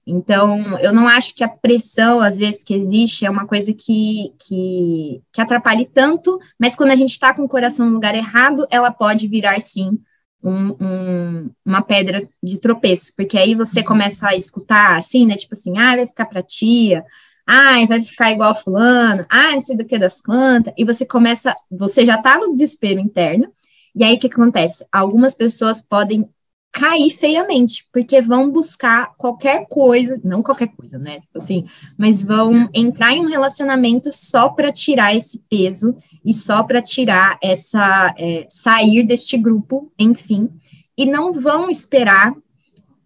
[0.06, 4.34] Então, eu não acho que a pressão, às vezes, que existe é uma coisa que,
[4.38, 8.68] que, que atrapalhe tanto, mas quando a gente está com o coração no lugar errado,
[8.70, 9.98] ela pode virar, sim,
[10.44, 15.54] um, um, uma pedra de tropeço, porque aí você começa a escutar, assim, né, tipo
[15.54, 17.06] assim, ah, vai ficar pra tia,
[17.52, 21.56] ai, vai ficar igual fulano, ai, não sei do que das quantas, e você começa,
[21.72, 23.52] você já tá no desespero interno,
[23.96, 24.86] e aí o que acontece?
[24.92, 26.30] Algumas pessoas podem
[26.72, 31.22] cair feiamente, porque vão buscar qualquer coisa, não qualquer coisa, né?
[31.22, 31.66] Tipo assim,
[31.98, 37.40] mas vão entrar em um relacionamento só para tirar esse peso e só para tirar
[37.42, 40.52] essa é, sair deste grupo, enfim,
[40.96, 42.32] e não vão esperar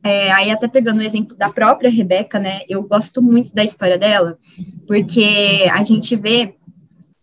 [0.04, 3.98] é, aí até pegando o exemplo da própria Rebeca, né, eu gosto muito da história
[3.98, 4.38] dela,
[4.86, 6.56] porque a gente vê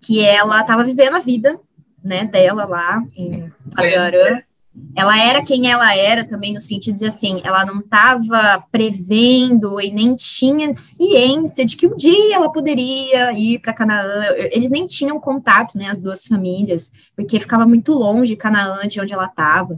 [0.01, 1.61] que ela estava vivendo a vida,
[2.03, 4.41] né, dela lá em Padarã.
[4.97, 9.91] Ela era quem ela era também no sentido de assim, ela não estava prevendo e
[9.91, 14.27] nem tinha ciência de que um dia ela poderia ir para Canaã.
[14.37, 19.13] Eles nem tinham contato, né, as duas famílias, porque ficava muito longe Canaã de onde
[19.13, 19.77] ela estava.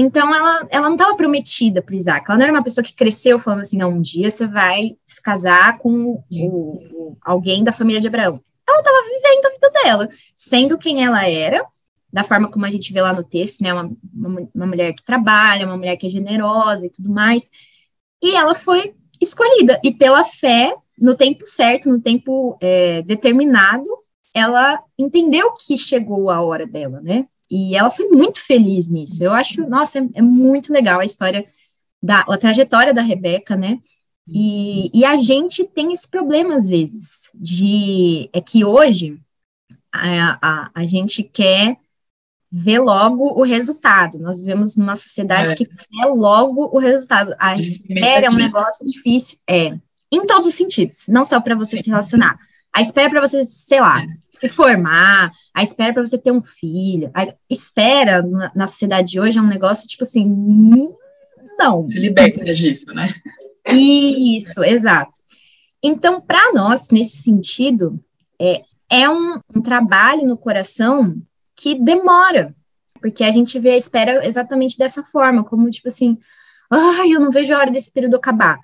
[0.00, 2.24] Então, ela, ela não estava prometida para Isaac.
[2.28, 5.20] Ela não era uma pessoa que cresceu falando assim, não, um dia você vai se
[5.20, 8.40] casar com o, alguém da família de Abraão.
[8.68, 11.66] Ela estava vivendo a vida dela, sendo quem ela era,
[12.12, 13.74] da forma como a gente vê lá no texto, né?
[13.74, 17.50] Uma, uma, uma mulher que trabalha, uma mulher que é generosa e tudo mais.
[18.22, 19.80] E ela foi escolhida.
[19.82, 23.90] E pela fé, no tempo certo, no tempo é, determinado,
[24.32, 27.26] ela entendeu que chegou a hora dela, né?
[27.50, 29.22] E ela foi muito feliz nisso.
[29.24, 31.44] Eu acho, nossa, é, é muito legal a história
[32.02, 33.78] da a trajetória da Rebeca, né?
[34.30, 39.18] E, e, a gente tem esse problema às vezes de é que hoje
[39.90, 41.78] a, a, a gente quer
[42.50, 44.18] ver logo o resultado.
[44.18, 45.54] Nós vivemos numa sociedade é.
[45.54, 47.34] que quer logo o resultado.
[47.38, 49.78] A espera é um negócio difícil, é
[50.10, 52.38] em todos os sentidos, não só para você se relacionar.
[52.78, 57.10] A espera para você, sei lá, se formar, a espera para você ter um filho,
[57.12, 60.24] a espera na, na, sociedade de hoje é um negócio tipo assim,
[61.58, 61.88] não.
[61.88, 63.12] Liberta disso, né?
[63.68, 65.10] Isso, exato.
[65.82, 67.98] Então, para nós, nesse sentido,
[68.40, 71.16] é, é um, um trabalho no coração
[71.56, 72.54] que demora,
[73.00, 76.16] porque a gente vê a espera exatamente dessa forma, como tipo assim,
[76.70, 78.56] ai, eu não vejo a hora desse período acabar.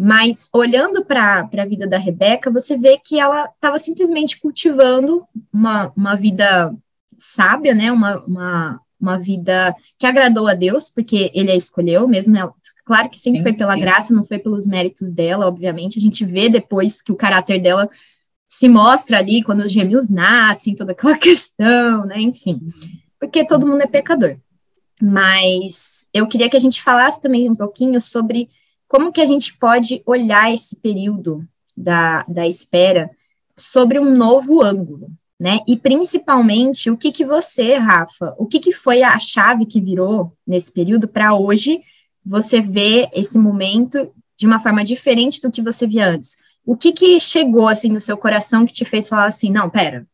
[0.00, 5.92] Mas olhando para a vida da Rebeca, você vê que ela estava simplesmente cultivando uma,
[5.96, 6.72] uma vida
[7.18, 7.90] sábia, né?
[7.90, 12.36] Uma, uma, uma vida que agradou a Deus, porque ele a escolheu mesmo.
[12.36, 13.80] Ela, claro que sempre sim, foi pela sim.
[13.80, 15.98] graça, não foi pelos méritos dela, obviamente.
[15.98, 17.90] A gente vê depois que o caráter dela
[18.46, 22.20] se mostra ali quando os gêmeos nascem, toda aquela questão, né?
[22.20, 22.60] Enfim,
[23.18, 24.36] porque todo mundo é pecador.
[25.02, 28.48] Mas eu queria que a gente falasse também um pouquinho sobre
[28.88, 31.46] como que a gente pode olhar esse período
[31.76, 33.10] da, da espera
[33.54, 35.60] sobre um novo ângulo, né?
[35.68, 40.32] E principalmente o que que você, Rafa, o que que foi a chave que virou
[40.46, 41.80] nesse período para hoje
[42.24, 46.36] você ver esse momento de uma forma diferente do que você via antes?
[46.64, 50.06] O que que chegou assim no seu coração que te fez falar assim, não, pera,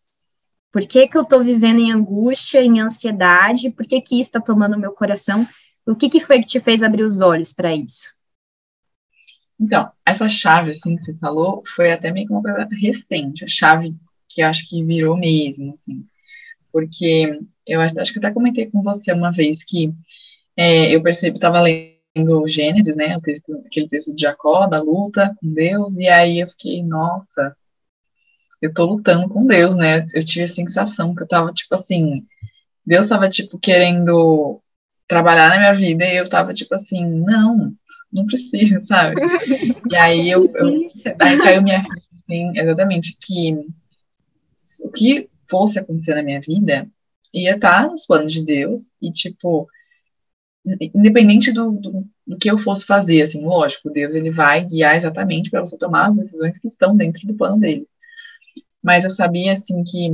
[0.70, 3.70] por que que eu estou vivendo em angústia, em ansiedade?
[3.70, 5.46] Por que que isso está tomando meu coração?
[5.86, 8.13] O que que foi que te fez abrir os olhos para isso?
[9.60, 13.48] Então, essa chave, assim, que você falou, foi até meio que uma coisa recente, a
[13.48, 13.94] chave
[14.28, 16.04] que eu acho que virou mesmo, assim,
[16.72, 19.92] porque eu acho, que até comentei com você uma vez que
[20.56, 25.34] é, eu percebi, estava lendo Gênesis, né, o texto, aquele texto de Jacó, da luta
[25.40, 27.56] com Deus, e aí eu fiquei, nossa,
[28.60, 32.26] eu tô lutando com Deus, né, eu tive a sensação que eu tava, tipo assim,
[32.84, 34.60] Deus tava, tipo, querendo
[35.08, 37.72] trabalhar na minha vida, e eu tava, tipo assim, não,
[38.14, 39.20] não precisa, sabe?
[39.90, 40.88] E aí eu, eu
[41.20, 43.66] aí caiu minha ficha, assim, exatamente, que
[44.80, 46.88] o que fosse acontecer na minha vida
[47.32, 49.68] ia estar nos planos de Deus e, tipo,
[50.94, 55.50] independente do, do, do, que eu fosse fazer, assim, lógico, Deus ele vai guiar exatamente
[55.50, 57.86] para você tomar as decisões que estão dentro do plano dele.
[58.82, 60.10] Mas eu sabia, assim, que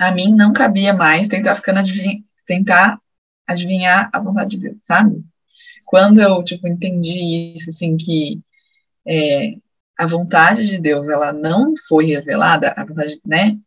[0.00, 2.98] a mim não cabia mais tentar, ficando adivinha, tentar
[3.46, 5.22] adivinhar a vontade de Deus, sabe?
[5.92, 8.40] Quando eu, tipo, entendi isso, assim, que
[9.06, 9.56] é,
[9.98, 13.58] a vontade de Deus, ela não foi revelada, a vontade, né,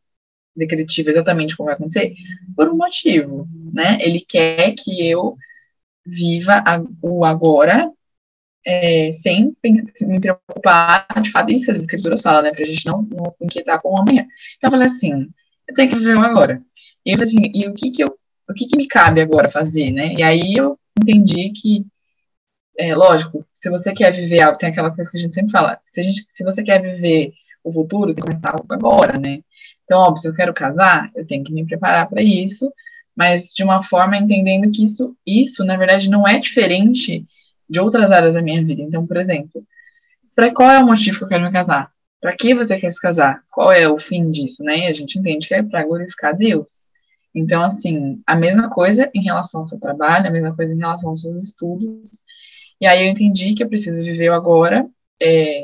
[0.55, 2.15] decretiva exatamente como vai acontecer,
[2.55, 3.99] por um motivo, né?
[4.01, 5.35] Ele quer que eu
[6.03, 7.91] viva a, o agora
[8.65, 9.55] é, sem
[10.01, 13.79] me preocupar, de fato, isso as escrituras falam, né, pra gente não, não se inquietar
[13.83, 14.25] com o amanhã.
[14.57, 15.29] Então eu falei assim,
[15.67, 16.59] eu tenho que viver o agora.
[17.05, 18.17] E eu assim, e o que que eu,
[18.49, 20.13] o que que me cabe agora fazer, né?
[20.17, 21.85] E aí eu entendi que
[22.77, 25.79] é, lógico, se você quer viver algo, tem aquela coisa que a gente sempre fala,
[25.93, 27.31] se, gente, se você quer viver
[27.63, 29.39] o futuro, você tem que começar algo agora, né?
[29.83, 32.71] Então, óbvio, se eu quero casar, eu tenho que me preparar para isso,
[33.15, 37.25] mas de uma forma entendendo que isso, isso, na verdade, não é diferente
[37.69, 38.81] de outras áreas da minha vida.
[38.81, 39.63] Então, por exemplo,
[40.35, 41.89] para qual é o motivo que eu quero me casar?
[42.19, 43.41] Para que você quer se casar?
[43.51, 44.79] Qual é o fim disso, né?
[44.79, 46.67] E a gente entende que é para glorificar Deus.
[47.33, 51.09] Então, assim, a mesma coisa em relação ao seu trabalho, a mesma coisa em relação
[51.09, 52.09] aos seus estudos,
[52.79, 54.85] e aí eu entendi que eu preciso viver agora,
[55.21, 55.63] é,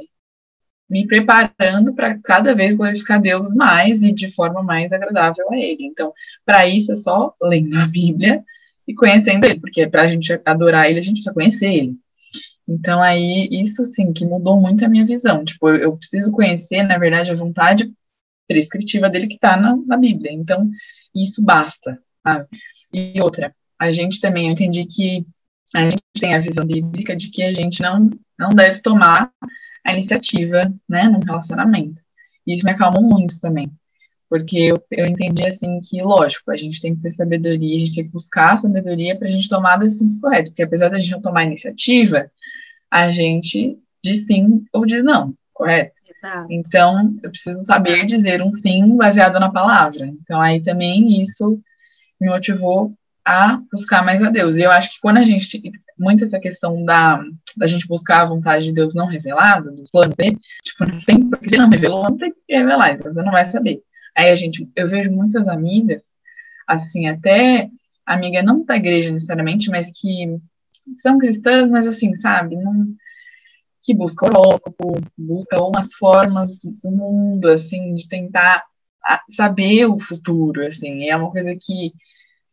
[0.90, 5.86] me preparando para cada vez glorificar Deus mais e de forma mais agradável a Ele.
[5.86, 6.14] Então,
[6.46, 8.44] para isso é só lendo a Bíblia
[8.88, 11.96] e conhecendo Ele, porque para a gente adorar Ele, a gente precisa conhecer Ele.
[12.68, 15.44] Então, aí, isso sim, que mudou muito a minha visão.
[15.44, 17.92] Tipo, eu, eu preciso conhecer, na verdade, a vontade
[18.48, 20.32] prescritiva dele que está na, na, Bíblia.
[20.32, 20.70] Então,
[21.16, 22.00] isso basta.
[22.24, 22.48] Sabe?
[22.94, 25.26] E outra, a gente também, eu entendi que
[25.76, 29.32] a gente tem a visão bíblica de que a gente não, não deve tomar
[29.86, 32.02] a iniciativa, né, num relacionamento.
[32.46, 33.72] E isso me acalmou muito também,
[34.30, 37.96] porque eu, eu entendi, assim, que, lógico, a gente tem que ter sabedoria, a gente
[37.96, 41.12] tem que buscar a sabedoria para a gente tomar decisões corretas, porque apesar da gente
[41.12, 42.30] não tomar a iniciativa,
[42.90, 45.94] a gente diz sim ou diz não, correto?
[46.10, 46.48] Exato.
[46.52, 50.06] Então, eu preciso saber dizer um sim baseado na palavra.
[50.06, 51.60] Então, aí também isso
[52.20, 52.94] me motivou
[53.26, 54.56] a buscar mais a Deus.
[54.56, 55.62] E eu acho que quando a gente,
[55.98, 57.24] muito essa questão da,
[57.56, 61.30] da gente buscar a vontade de Deus não revelada, dos planos dele, tipo, não tem,
[61.30, 63.80] porque não revelou, não tem que revelar, então você não vai saber.
[64.16, 66.02] Aí a gente, eu vejo muitas amigas,
[66.68, 67.70] assim, até
[68.06, 70.38] amiga não da igreja necessariamente, mas que
[71.02, 72.88] são cristãs, mas assim, sabe, não,
[73.84, 78.64] que busca horóscopo, busca umas formas do mundo, assim, de tentar
[79.36, 81.94] saber o futuro, assim, é uma coisa que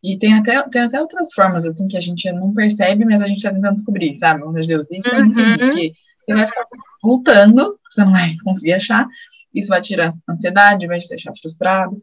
[0.03, 3.27] e tem até, tem até outras formas, assim, que a gente não percebe, mas a
[3.27, 4.41] gente está tentando descobrir, sabe?
[4.41, 5.35] Meu Deus, isso é uhum.
[5.35, 5.93] porque
[6.25, 6.67] você vai ficar
[7.03, 9.07] lutando, você não vai conseguir achar,
[9.55, 11.99] isso vai tirar ansiedade, vai te deixar frustrado.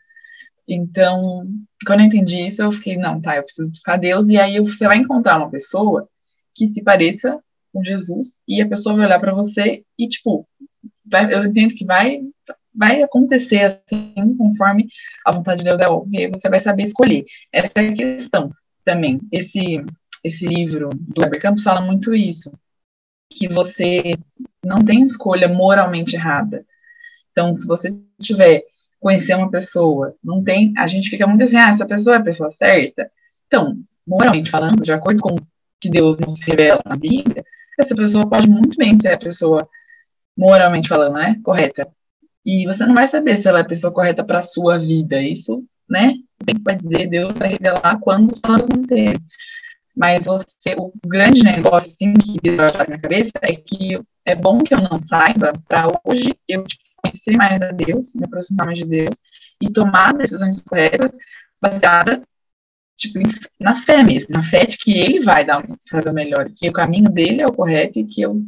[0.67, 1.45] Então,
[1.85, 4.87] quando eu entendi isso, eu fiquei, não, tá, eu preciso buscar Deus, e aí você
[4.87, 6.07] vai encontrar uma pessoa
[6.53, 7.39] que se pareça
[7.71, 10.47] com Jesus, e a pessoa vai olhar para você e, tipo,
[11.05, 12.21] vai, eu entendo que vai
[12.75, 14.87] vai acontecer assim, conforme
[15.25, 17.23] a vontade de Deus é óbvia, e você vai saber escolher.
[17.51, 18.51] Essa é a questão
[18.83, 19.19] também.
[19.31, 19.83] Esse,
[20.23, 22.51] esse livro do Weber Campos fala muito isso,
[23.31, 24.13] que você
[24.63, 26.65] não tem escolha moralmente errada.
[27.31, 28.63] Então, se você tiver
[29.05, 30.15] conhecer uma pessoa.
[30.23, 33.11] Não tem, a gente fica muito assim, ah, essa pessoa é a pessoa certa.
[33.45, 35.47] Então, moralmente falando, de acordo com o
[35.79, 37.45] que Deus nos revela na Bíblia,
[37.79, 39.69] essa pessoa pode muito bem ser a pessoa
[40.35, 41.87] moralmente falando, né, correta.
[42.45, 45.21] E você não vai saber se ela é a pessoa correta para a sua vida.
[45.21, 46.13] Isso, né?
[46.41, 49.15] O tempo vai dizer, Deus vai revelar quando os planos acontecerem.
[49.95, 54.59] Mas você, o grande negócio, assim, que vai na minha cabeça é que é bom
[54.59, 56.63] que eu não saiba para hoje eu
[56.97, 59.15] conhecer mais a Deus, me aproximar mais de Deus
[59.61, 61.11] e tomar decisões corretas
[61.61, 62.19] baseadas
[62.97, 63.19] tipo,
[63.59, 66.73] na fé mesmo, na fé de que ele vai dar, fazer o melhor, que o
[66.73, 68.41] caminho dele é o correto e que eu,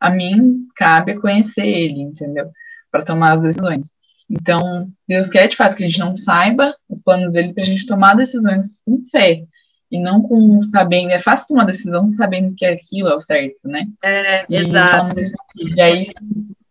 [0.00, 2.50] a mim cabe conhecer ele, entendeu?
[2.94, 3.88] Para tomar as decisões.
[4.30, 7.66] Então, Deus quer de fato que a gente não saiba os planos dele para a
[7.66, 9.42] gente tomar decisões com fé
[9.90, 11.10] e não com sabendo.
[11.10, 13.88] É fácil tomar decisão sabendo que aquilo é o certo, né?
[14.00, 15.16] É, e, exato.
[15.56, 16.12] E aí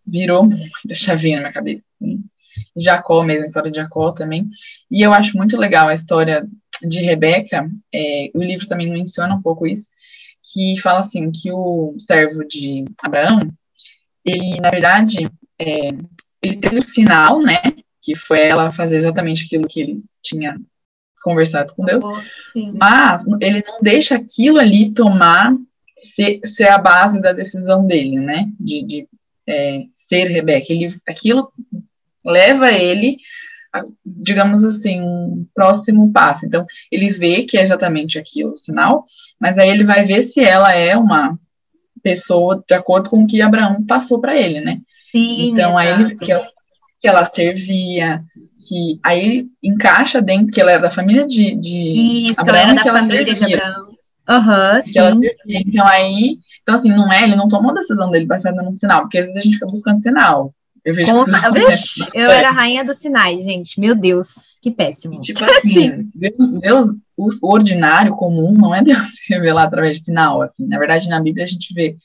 [0.08, 1.84] virou muita chavinha na minha cabeça.
[2.02, 2.24] Assim.
[2.78, 4.48] Jacó mesmo, a história de Jacó também.
[4.90, 6.48] E eu acho muito legal a história
[6.82, 9.90] de Rebeca, é, o livro também menciona um pouco isso,
[10.54, 13.42] que fala assim, que o servo de Abraão,
[14.26, 15.28] ele, na verdade,
[15.60, 15.89] é,
[16.41, 17.62] ele teve o sinal, né,
[18.01, 20.58] que foi ela fazer exatamente aquilo que ele tinha
[21.24, 22.04] conversado com Deus,
[22.74, 25.56] mas ele não deixa aquilo ali tomar,
[26.16, 29.08] ser, ser a base da decisão dele, né, de, de
[29.47, 30.72] é, ser Rebeca.
[30.74, 31.49] Ele, aquilo
[32.26, 33.18] leva ele,
[33.74, 36.45] a, digamos assim, um próximo passo.
[36.45, 39.06] Então, ele vê que é exatamente aquilo, o sinal,
[39.39, 41.38] mas aí ele vai ver se ela é uma
[42.01, 44.82] pessoa de acordo com o que Abraão passou para ele, né?
[45.16, 46.47] Sim, então, aí que, ela,
[46.99, 48.24] que ela servia,
[48.68, 52.84] que aí encaixa dentro, que ela era da família de, de Isso, Abraão, ela era
[52.84, 53.93] da família de Abraão.
[54.28, 55.30] Aham, uhum, sim.
[55.47, 59.01] então aí, então assim, não é, ele não tomou a decisão dele baseada no sinal,
[59.01, 60.53] porque às vezes a gente fica buscando sinal.
[60.84, 63.80] Eu vejo Com, Vixe, eu era a rainha dos sinais, gente.
[63.80, 65.22] Meu Deus, que péssimo.
[65.22, 68.99] Tipo assim, Deus, Deus, o ordinário, comum, não é Deus
[69.30, 70.41] revelar através de sinal.
[70.41, 70.66] Assim.
[70.68, 71.95] Na verdade, na Bíblia a gente vê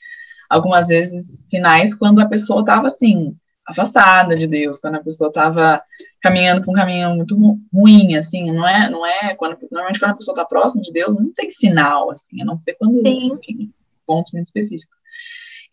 [0.49, 3.35] algumas vezes sinais quando a pessoa estava assim,
[3.69, 5.81] afastada de Deus, quando a pessoa estava
[6.21, 7.37] caminhando por um caminho muito
[7.71, 11.15] ruim, assim, não é, não é quando, normalmente quando a pessoa está próxima de Deus,
[11.15, 13.33] não tem sinal, assim, a não ser quando, Sim.
[13.33, 13.71] enfim,
[14.05, 14.97] pontos muito específicos.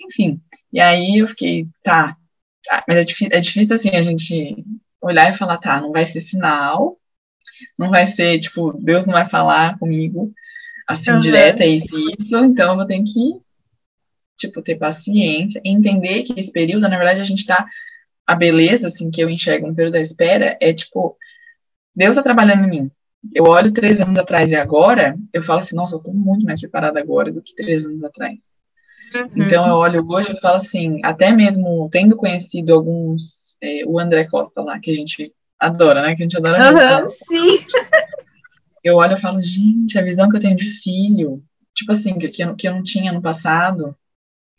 [0.01, 0.41] Enfim,
[0.73, 2.17] e aí eu fiquei, tá,
[2.71, 4.65] ah, mas é difícil, é difícil, assim, a gente
[5.01, 6.97] olhar e falar, tá, não vai ser sinal,
[7.79, 10.33] não vai ser, tipo, Deus não vai falar comigo,
[10.87, 11.21] assim, uhum.
[11.21, 13.46] direto, é isso isso, então eu vou ter que,
[14.37, 17.67] tipo, ter paciência, entender que esse período, na verdade, a gente tá,
[18.27, 21.17] a beleza, assim, que eu enxergo no período da espera, é, tipo,
[21.95, 22.91] Deus tá trabalhando em mim.
[23.35, 26.61] Eu olho três anos atrás e agora, eu falo assim, nossa, eu tô muito mais
[26.61, 28.39] preparada agora do que três anos atrás.
[29.15, 29.29] Uhum.
[29.37, 33.23] Então eu olho hoje e falo assim, até mesmo tendo conhecido alguns,
[33.63, 36.15] é, o André Costa lá, que a gente adora, né?
[36.15, 37.01] Que a gente adora.
[37.01, 37.67] Uhum, sim.
[38.85, 41.43] Eu olho e falo, gente, a visão que eu tenho de filho,
[41.75, 43.97] tipo assim, que, que, eu, que eu não tinha no passado.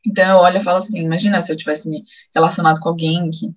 [0.06, 3.54] Então eu olho e falo assim, imagina se eu tivesse me relacionado com alguém que,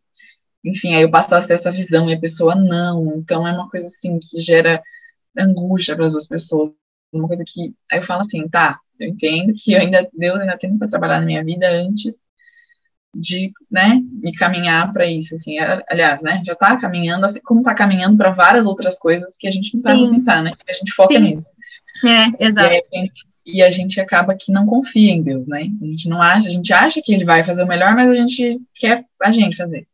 [0.65, 3.17] enfim, aí eu passasse essa visão e a pessoa não.
[3.17, 4.83] Então é uma coisa assim que gera
[5.37, 6.73] angústia para as duas pessoas.
[7.13, 7.75] Uma coisa que.
[7.91, 11.27] Aí eu falo assim, tá, eu entendo que ainda Deus ainda tem para trabalhar na
[11.27, 12.15] minha vida antes
[13.15, 15.59] de, né, me caminhar para isso, assim.
[15.89, 19.51] Aliás, né, já está caminhando, assim como está caminhando para várias outras coisas que a
[19.51, 20.53] gente não para pensar, né?
[20.65, 21.21] Que a gente foca Sim.
[21.21, 21.49] nisso.
[22.07, 22.73] É, exato.
[22.73, 25.69] E a, gente, e a gente acaba que não confia em Deus, né?
[25.81, 28.15] A gente não acha, a gente acha que ele vai fazer o melhor, mas a
[28.15, 29.87] gente quer a gente fazer.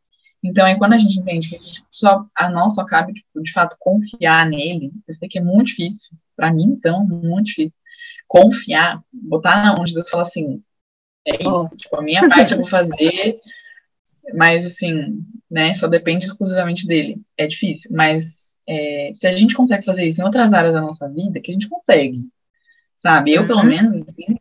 [0.43, 3.41] Então, aí quando a gente entende que a, gente só, a nós só cabe, tipo,
[3.41, 7.73] de fato, confiar nele, eu sei que é muito difícil, para mim, então, muito difícil
[8.27, 10.61] confiar, botar na mão de Deus falar assim,
[11.25, 11.75] é isso, oh.
[11.75, 13.39] tipo, a minha parte eu vou fazer,
[14.35, 17.21] mas assim, né, só depende exclusivamente dele.
[17.37, 18.23] É difícil, mas
[18.67, 21.53] é, se a gente consegue fazer isso em outras áreas da nossa vida, que a
[21.53, 22.21] gente consegue,
[23.07, 23.33] sabe?
[23.33, 23.47] Eu, uhum.
[23.47, 24.37] pelo menos, assim,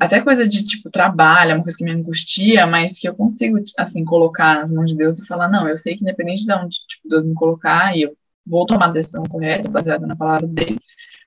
[0.00, 3.58] até coisa de, tipo, trabalho, é uma coisa que me angustia, mas que eu consigo,
[3.76, 6.76] assim, colocar nas mãos de Deus e falar, não, eu sei que independente de onde,
[6.88, 10.78] tipo, Deus me colocar, e eu vou tomar a decisão correta, baseada na palavra dele,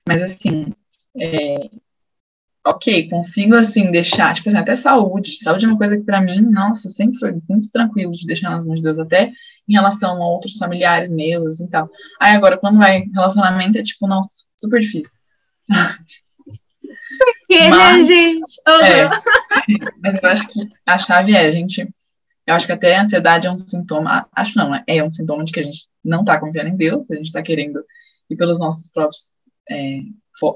[0.08, 0.72] mas, assim,
[1.16, 1.70] é,
[2.66, 5.38] ok, consigo assim deixar, tipo assim, até saúde.
[5.42, 8.64] Saúde é uma coisa que para mim, nossa, sempre foi muito tranquilo de deixar nas
[8.64, 9.30] mãos de Deus, até
[9.68, 11.88] em relação a outros familiares meus e tal.
[12.20, 15.20] Aí agora, quando vai relacionamento, é tipo, nossa, super difícil.
[17.54, 18.60] Que, né, mas, né, gente?
[18.68, 18.84] Uhum.
[18.84, 19.10] É,
[20.02, 21.88] mas eu acho que a chave é a gente.
[22.46, 25.52] Eu acho que até a ansiedade é um sintoma, acho não, é um sintoma de
[25.52, 27.82] que a gente não está confiando em Deus, a gente está querendo
[28.28, 29.22] ir pelos nossos próprios
[29.70, 30.00] é,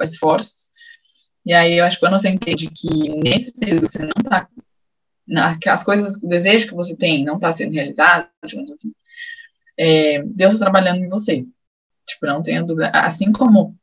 [0.05, 0.69] esforços.
[1.47, 4.49] E aí eu acho que quando você entende que nesse período você não está.
[5.73, 8.93] as coisas, o desejo que você tem não está sendo realizado, digamos assim,
[9.79, 11.47] é, Deus está trabalhando em você.
[12.07, 12.91] Tipo, não tenha dúvida.
[12.91, 13.78] Assim como.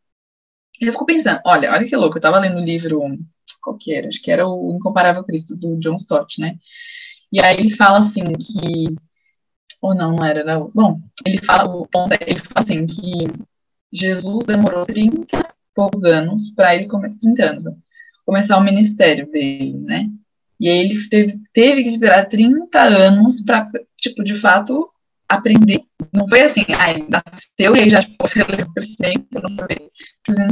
[0.81, 3.01] Eu fico pensando, olha, olha que louco, eu tava lendo o livro,
[3.61, 4.07] qual que era?
[4.07, 6.57] Acho que era o Incomparável Cristo, do John Stott, né?
[7.31, 8.95] E aí ele fala assim que.
[9.81, 10.71] Ou não, não era, não.
[10.73, 13.27] Bom, ele fala, o ponto é, ele fala assim que
[13.91, 15.25] Jesus demorou 30
[15.73, 17.63] poucos anos para ele começar, 30 anos,
[18.25, 20.09] começar o ministério dele, né?
[20.59, 24.89] E aí ele teve, teve que esperar 30 anos para, tipo, de fato,
[25.27, 25.81] aprender.
[26.13, 28.29] Não foi assim, ele nasceu e aí já foi
[28.73, 29.89] crescendo, não foi.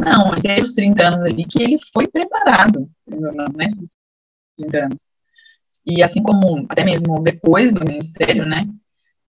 [0.04, 3.70] Não, os 30 anos ali que ele foi preparado, né?
[4.58, 5.02] 30 anos.
[5.86, 8.68] E assim como, até mesmo depois do ministério, né?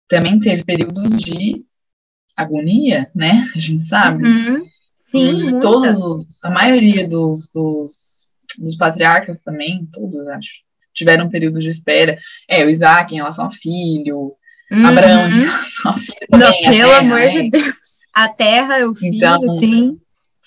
[0.08, 1.64] Também teve períodos de
[2.36, 3.50] agonia, né?
[3.54, 4.24] A gente sabe.
[4.24, 4.66] Uhum.
[5.10, 7.92] Sim, todos, a maioria dos, dos,
[8.58, 10.50] dos patriarcas também, todos, acho,
[10.94, 12.18] tiveram um período de espera.
[12.48, 14.32] É, o Isaac em relação ao filho,
[14.72, 14.86] uhum.
[14.86, 15.28] Abraão
[16.30, 17.26] Não, pelo terra, amor né?
[17.28, 17.74] de Deus.
[18.12, 19.98] A terra, o filho, então, sim.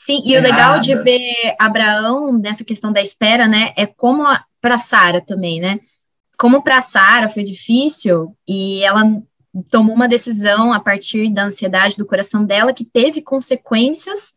[0.05, 4.23] Sim, e o legal de ver Abraão nessa questão da espera, né, é como
[4.61, 5.79] para Sara também, né?
[6.37, 9.03] Como para Sara foi difícil e ela
[9.71, 14.35] tomou uma decisão a partir da ansiedade do coração dela que teve consequências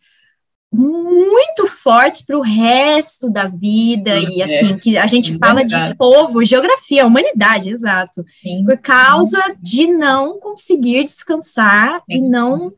[0.73, 5.65] muito fortes para o resto da vida é, e assim que a gente é fala
[5.65, 8.65] de povo, geografia, humanidade, exato, Sim.
[8.65, 12.17] por causa de não conseguir descansar Sim.
[12.17, 12.73] e não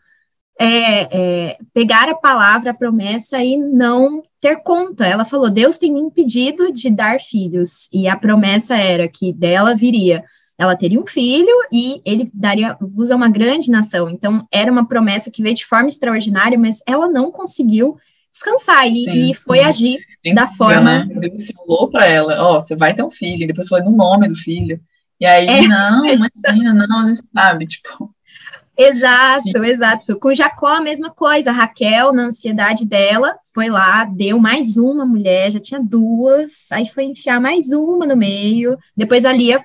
[0.58, 1.08] é,
[1.50, 5.06] é, pegar a palavra, a promessa e não ter conta.
[5.06, 9.74] Ela falou: Deus tem me impedido de dar filhos e a promessa era que dela
[9.74, 10.22] viria
[10.60, 14.10] ela teria um filho e ele daria luz a uma grande nação.
[14.10, 17.96] Então, era uma promessa que veio de forma extraordinária, mas ela não conseguiu
[18.30, 19.64] descansar e, sim, e foi sim.
[19.64, 19.98] agir
[20.34, 21.06] da forma.
[21.06, 21.08] Né?
[21.18, 23.90] Deus falou para ela: Ó, oh, você vai ter um filho, e depois foi no
[23.90, 24.78] nome do filho.
[25.18, 27.66] E aí, é, não, imagina, não, sabe?
[27.66, 28.14] Tipo.
[28.76, 30.18] Exato, exato.
[30.18, 31.50] Com Jacó, a mesma coisa.
[31.50, 36.86] A Raquel, na ansiedade dela, foi lá, deu mais uma mulher, já tinha duas, aí
[36.86, 38.78] foi enfiar mais uma no meio.
[38.94, 39.58] Depois a Lia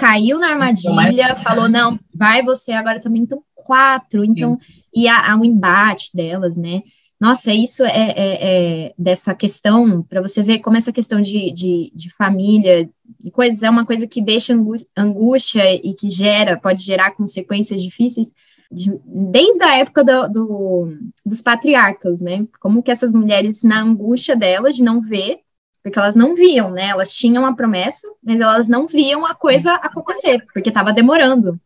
[0.00, 4.72] caiu na armadilha, falou, não, vai você agora também, então quatro, então, Sim.
[4.94, 6.82] e há, um embate delas, né?
[7.20, 8.38] Nossa, isso é, é,
[8.86, 12.88] é dessa questão, para você ver como essa questão de, de, de família,
[13.20, 14.56] de coisas, é uma coisa que deixa
[14.96, 18.32] angústia e que gera, pode gerar consequências difíceis,
[18.72, 22.46] de, desde a época do, do, dos patriarcas, né?
[22.58, 25.40] Como que essas mulheres, na angústia delas, de não ver,
[25.82, 26.88] porque elas não viam, né?
[26.88, 31.58] Elas tinham a promessa, mas elas não viam a coisa acontecer, porque estava demorando,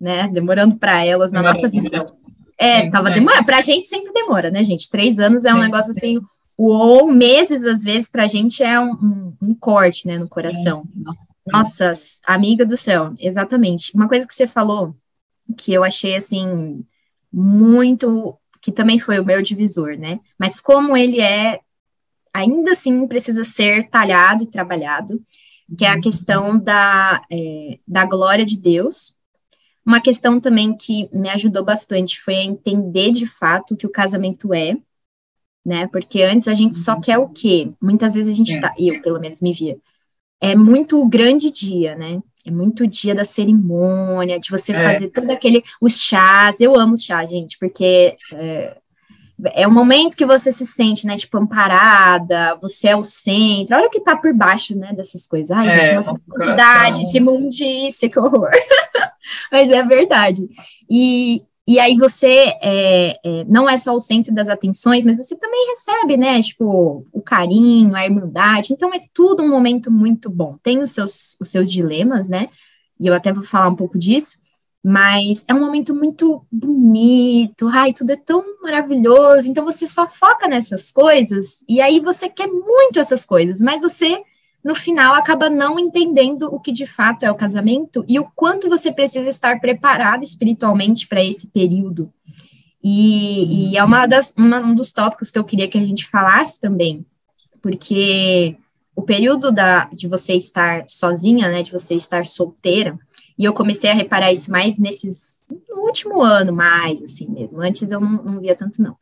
[0.00, 0.28] né?
[0.28, 2.16] Demorando para elas na nossa visão.
[2.58, 3.44] É, tava demorando.
[3.44, 4.90] Para a gente sempre demora, né, gente?
[4.90, 6.20] Três anos é um negócio assim,
[6.56, 10.84] ou meses às vezes para a gente é um, um, um, corte, né, no coração.
[11.46, 11.92] Nossa,
[12.26, 13.94] amiga do céu, exatamente.
[13.94, 14.94] Uma coisa que você falou
[15.56, 16.84] que eu achei assim
[17.32, 20.20] muito que também foi o meu divisor, né?
[20.38, 21.60] Mas como ele é
[22.34, 25.22] ainda assim precisa ser talhado e trabalhado,
[25.78, 26.00] que é a uhum.
[26.00, 29.14] questão da, é, da glória de Deus.
[29.86, 33.92] Uma questão também que me ajudou bastante foi a entender de fato o que o
[33.92, 34.76] casamento é,
[35.64, 35.86] né?
[35.86, 37.70] Porque antes a gente só quer o quê?
[37.80, 38.60] Muitas vezes a gente é.
[38.60, 39.78] tá, eu pelo menos me via,
[40.40, 42.20] é muito o grande dia, né?
[42.44, 44.82] É muito o dia da cerimônia, de você é.
[44.82, 48.76] fazer todo aquele, os chás, eu amo os chás, gente, porque é,
[49.52, 53.86] é o momento que você se sente, né, tipo, amparada, você é o centro, olha
[53.86, 55.50] o que tá por baixo, né, dessas coisas.
[55.50, 58.50] Ai, é, gente, uma quantidade de imundícia, que horror.
[59.50, 60.48] Mas é verdade.
[60.88, 65.34] E, e aí você é, é, não é só o centro das atenções, mas você
[65.34, 68.72] também recebe, né, tipo, o carinho, a irmandade.
[68.72, 70.56] Então é tudo um momento muito bom.
[70.62, 72.48] Tem os seus, os seus dilemas, né,
[73.00, 74.38] e eu até vou falar um pouco disso,
[74.84, 80.46] mas é um momento muito bonito, ai, tudo é tão maravilhoso, então você só foca
[80.46, 84.20] nessas coisas, e aí você quer muito essas coisas, mas você,
[84.62, 88.68] no final, acaba não entendendo o que de fato é o casamento e o quanto
[88.68, 92.12] você precisa estar preparado espiritualmente para esse período.
[92.82, 96.06] E, e é uma das, uma, um dos tópicos que eu queria que a gente
[96.06, 97.06] falasse também,
[97.62, 98.58] porque
[98.94, 102.98] o período da, de você estar sozinha, né, de você estar solteira,
[103.38, 107.82] e eu comecei a reparar isso mais nesses, no último ano, mais, assim mesmo, antes
[107.82, 108.96] eu não, não via tanto, não,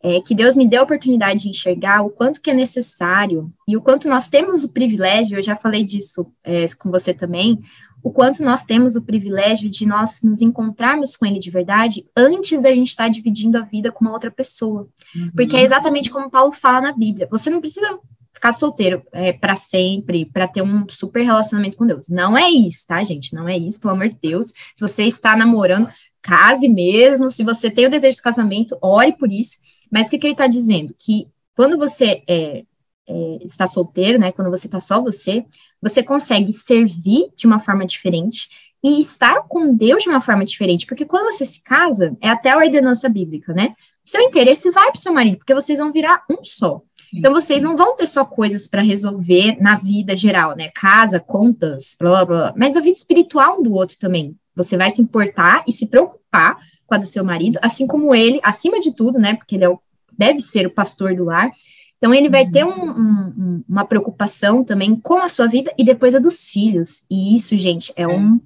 [0.00, 3.76] é que Deus me deu a oportunidade de enxergar o quanto que é necessário, e
[3.76, 7.58] o quanto nós temos o privilégio, eu já falei disso é, com você também,
[8.02, 12.60] o quanto nós temos o privilégio de nós nos encontrarmos com ele de verdade antes
[12.60, 14.88] da gente estar dividindo a vida com uma outra pessoa.
[15.14, 15.30] Uhum.
[15.34, 17.26] Porque é exatamente como Paulo fala na Bíblia.
[17.30, 17.98] Você não precisa
[18.38, 22.08] ficar solteiro é, para sempre, para ter um super relacionamento com Deus.
[22.08, 23.34] Não é isso, tá, gente?
[23.34, 24.48] Não é isso, pelo amor de Deus.
[24.48, 25.88] Se você está namorando,
[26.22, 29.58] case mesmo, se você tem o desejo de casamento, ore por isso.
[29.90, 30.94] Mas o que, que ele está dizendo?
[30.98, 31.26] Que
[31.56, 32.64] quando você é,
[33.08, 34.30] é, está solteiro, né?
[34.30, 35.44] Quando você está só você,
[35.82, 38.48] você consegue servir de uma forma diferente
[38.84, 42.50] e estar com Deus de uma forma diferente, porque quando você se casa, é até
[42.50, 43.74] a ordenança bíblica, né?
[44.04, 46.80] Seu interesse vai para o seu marido, porque vocês vão virar um só.
[47.14, 50.68] Então, vocês não vão ter só coisas para resolver na vida geral, né?
[50.74, 54.36] Casa, contas, blá, blá, blá, mas na vida espiritual um do outro também.
[54.54, 58.40] Você vai se importar e se preocupar com a do seu marido, assim como ele,
[58.42, 59.34] acima de tudo, né?
[59.34, 59.78] Porque ele é o,
[60.16, 61.50] deve ser o pastor do lar.
[61.96, 66.14] Então, ele vai ter um, um, uma preocupação também com a sua vida e depois
[66.14, 67.02] a dos filhos.
[67.10, 68.40] E isso, gente, é um,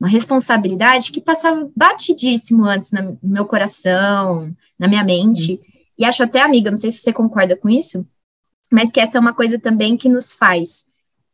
[0.00, 5.60] uma responsabilidade que passava batidíssimo antes no meu coração, na minha mente.
[5.98, 8.06] E acho até, amiga, não sei se você concorda com isso,
[8.70, 10.84] mas que essa é uma coisa também que nos faz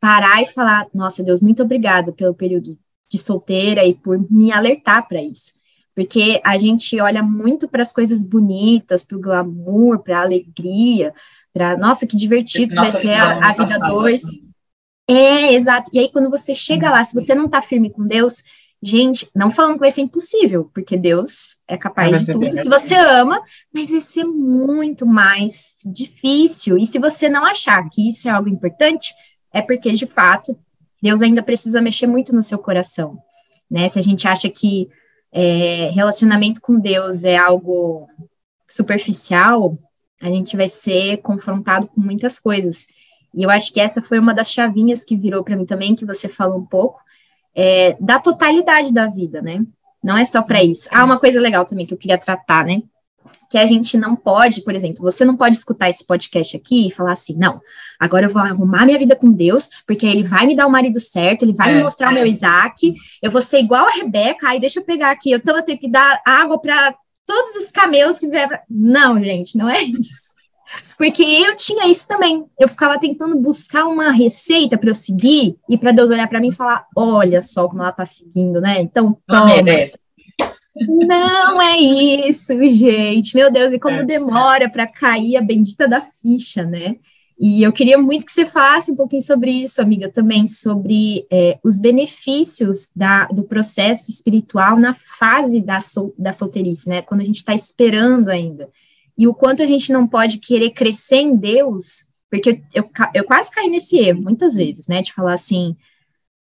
[0.00, 5.06] parar e falar: nossa, Deus, muito obrigada pelo período de solteira e por me alertar
[5.06, 5.52] para isso.
[5.94, 11.12] Porque a gente olha muito para as coisas bonitas, para o glamour, para a alegria,
[11.52, 14.22] para nossa, que divertido nossa, vai ser a, a vida dois.
[15.08, 15.90] É, exato.
[15.92, 18.44] E aí, quando você chega lá, se você não está firme com Deus,
[18.82, 22.56] gente, não falando que vai ser impossível, porque Deus é capaz de tudo.
[22.56, 23.40] Se você ama,
[23.72, 26.78] mas vai ser muito mais difícil.
[26.78, 29.12] E se você não achar que isso é algo importante,
[29.52, 30.58] é porque, de fato,
[31.02, 33.18] Deus ainda precisa mexer muito no seu coração,
[33.70, 33.88] né?
[33.88, 34.88] Se a gente acha que
[35.32, 38.08] é, relacionamento com Deus é algo
[38.68, 39.76] superficial,
[40.22, 42.86] a gente vai ser confrontado com muitas coisas.
[43.34, 46.04] E eu acho que essa foi uma das chavinhas que virou para mim também, que
[46.04, 47.00] você falou um pouco,
[47.54, 49.62] é, da totalidade da vida, né?
[50.02, 50.88] Não é só para isso.
[50.92, 52.82] Ah, uma coisa legal também que eu queria tratar, né?
[53.50, 56.90] que a gente não pode, por exemplo, você não pode escutar esse podcast aqui e
[56.92, 57.60] falar assim, não,
[57.98, 61.00] agora eu vou arrumar minha vida com Deus, porque ele vai me dar o marido
[61.00, 62.10] certo, ele vai é, me mostrar é.
[62.12, 65.56] o meu Isaac, eu vou ser igual a Rebeca, aí deixa eu pegar aqui, então
[65.56, 66.94] eu ter que dar água para
[67.26, 68.48] todos os camelos que vieram.
[68.50, 68.62] Pra...
[68.70, 70.29] Não, gente, não é isso.
[70.96, 72.44] Porque eu tinha isso também.
[72.58, 76.48] Eu ficava tentando buscar uma receita para eu seguir e para Deus olhar para mim
[76.48, 78.80] e falar: olha só como ela tá seguindo, né?
[78.80, 79.54] Então, toma.
[80.76, 83.34] Não é isso, gente.
[83.34, 84.04] Meu Deus, e como é.
[84.04, 86.96] demora para cair a bendita da ficha, né?
[87.42, 91.58] E eu queria muito que você falasse um pouquinho sobre isso, amiga, também, sobre é,
[91.64, 97.00] os benefícios da, do processo espiritual na fase da, sol, da solteirice, né?
[97.00, 98.68] Quando a gente está esperando ainda.
[99.20, 103.50] E o quanto a gente não pode querer crescer em Deus, porque eu, eu quase
[103.50, 105.02] caí nesse erro muitas vezes, né?
[105.02, 105.76] De falar assim,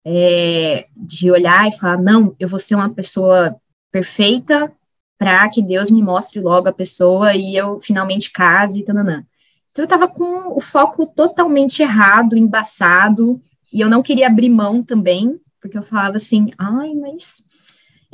[0.03, 3.55] é, de olhar e falar, não, eu vou ser uma pessoa
[3.93, 4.69] perfeita
[5.17, 9.26] para que Deus me mostre logo a pessoa e eu finalmente case e tananã.
[9.71, 14.84] Então eu estava com o foco totalmente errado, embaçado, e eu não queria abrir mão
[14.84, 17.41] também, porque eu falava assim, ai, mas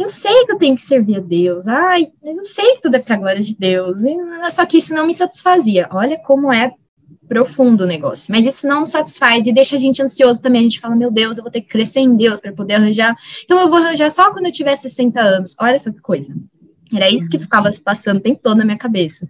[0.02, 2.96] eu sei que eu tenho que servir a Deus, ai, mas eu sei que tudo
[2.96, 4.16] é para a glória de Deus, e,
[4.50, 5.88] só que isso não me satisfazia.
[5.92, 6.74] Olha como é
[7.28, 10.60] profundo o negócio, mas isso não satisfaz e deixa a gente ansioso também.
[10.60, 13.16] A gente fala, meu Deus, eu vou ter que crescer em Deus para poder arranjar.
[13.46, 15.56] Então eu vou arranjar só quando eu tiver 60 anos.
[15.58, 16.36] Olha só que coisa.
[16.94, 19.26] Era isso que ficava se passando o tempo todo na minha cabeça.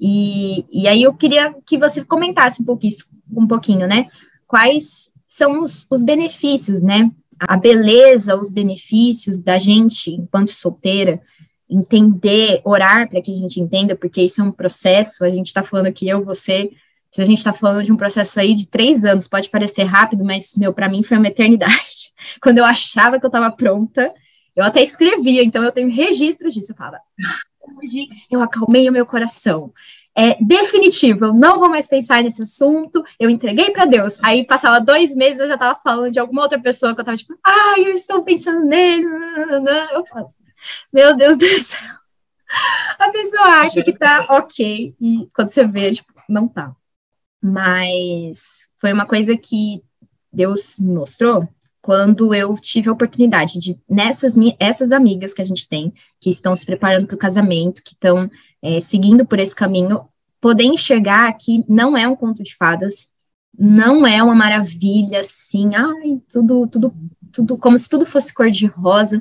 [0.00, 2.94] E, e aí eu queria que você comentasse um pouquinho,
[3.36, 4.06] um pouquinho, né?
[4.46, 7.10] Quais são os, os benefícios, né?
[7.48, 11.20] A beleza, os benefícios da gente, enquanto solteira,
[11.68, 15.62] entender, orar para que a gente entenda, porque isso é um processo, a gente está
[15.62, 16.70] falando aqui, eu, você,
[17.10, 20.24] se a gente está falando de um processo aí de três anos, pode parecer rápido,
[20.24, 22.12] mas, meu, para mim foi uma eternidade.
[22.42, 24.12] Quando eu achava que eu estava pronta,
[24.54, 26.72] eu até escrevia, então eu tenho registros disso.
[26.72, 26.98] Eu falava,
[27.78, 29.72] hoje eu acalmei o meu coração.
[30.14, 34.18] É definitivo, eu não vou mais pensar nesse assunto, eu entreguei para Deus.
[34.22, 37.16] Aí passava dois meses, eu já estava falando de alguma outra pessoa que eu estava
[37.16, 39.06] tipo, ai, eu estou pensando nele.
[39.92, 40.34] Eu falo,
[40.92, 41.78] meu Deus do céu.
[42.98, 46.74] A pessoa acha que tá ok, e quando você vê, tipo, não tá
[47.42, 49.82] mas foi uma coisa que
[50.32, 51.48] Deus me mostrou
[51.80, 56.54] quando eu tive a oportunidade de, nessas essas amigas que a gente tem, que estão
[56.54, 58.30] se preparando para o casamento, que estão
[58.62, 60.06] é, seguindo por esse caminho,
[60.40, 63.08] poder enxergar que não é um conto de fadas,
[63.58, 66.94] não é uma maravilha assim, ai, tudo, tudo,
[67.32, 69.20] tudo, como se tudo fosse cor de rosa.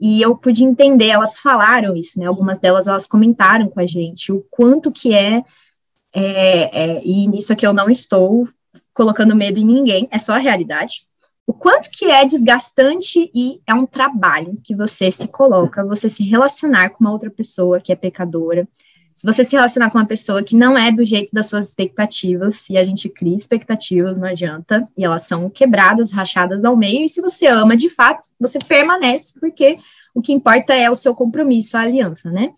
[0.00, 2.26] E eu pude entender, elas falaram isso, né?
[2.26, 5.44] Algumas delas elas comentaram com a gente o quanto que é
[6.14, 8.46] é, é, e nisso aqui eu não estou
[8.92, 11.06] colocando medo em ninguém, é só a realidade.
[11.46, 16.22] O quanto que é desgastante e é um trabalho que você se coloca, você se
[16.22, 18.68] relacionar com uma outra pessoa que é pecadora,
[19.14, 22.56] Se você se relacionar com uma pessoa que não é do jeito das suas expectativas,
[22.56, 27.08] se a gente cria expectativas, não adianta, e elas são quebradas, rachadas ao meio, e
[27.08, 29.76] se você ama de fato, você permanece, porque
[30.14, 32.52] o que importa é o seu compromisso, a aliança, né?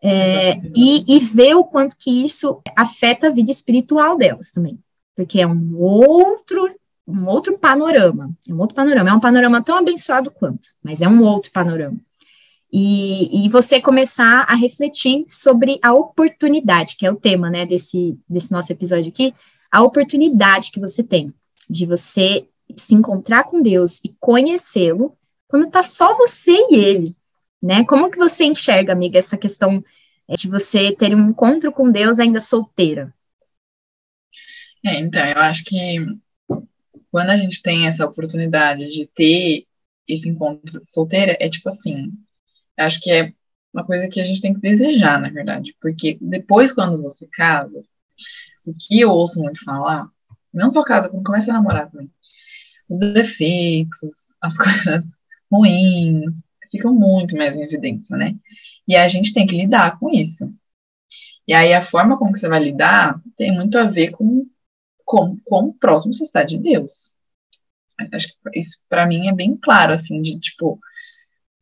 [0.00, 4.78] É, e, e ver o quanto que isso afeta a vida espiritual delas também,
[5.16, 6.70] porque é um outro
[7.08, 11.22] um outro panorama, um outro panorama, é um panorama tão abençoado quanto, mas é um
[11.22, 11.98] outro panorama.
[12.70, 18.18] E, e você começar a refletir sobre a oportunidade, que é o tema, né, desse,
[18.28, 19.34] desse nosso episódio aqui,
[19.72, 21.32] a oportunidade que você tem
[21.68, 22.46] de você
[22.76, 27.14] se encontrar com Deus e conhecê-lo quando tá só você e ele,
[27.62, 27.84] né?
[27.84, 29.82] Como que você enxerga, amiga, essa questão
[30.28, 33.14] é, de você ter um encontro com Deus ainda solteira?
[34.84, 36.06] É, então, eu acho que
[37.10, 39.66] quando a gente tem essa oportunidade de ter
[40.06, 42.12] esse encontro solteira, é tipo assim,
[42.78, 43.32] acho que é
[43.72, 47.84] uma coisa que a gente tem que desejar, na verdade, porque depois, quando você casa,
[48.64, 50.08] o que eu ouço muito falar,
[50.52, 52.10] não só casa, quando começa a namorar também,
[52.88, 55.04] os defeitos, as coisas
[55.50, 56.32] ruins,
[56.70, 58.34] ficam muito mais em evidência, né?
[58.86, 60.52] E a gente tem que lidar com isso.
[61.46, 64.46] E aí a forma como você vai lidar tem muito a ver com
[65.08, 66.92] como, como próximo você está de Deus.
[68.12, 70.78] Acho que isso para mim é bem claro, assim, de tipo,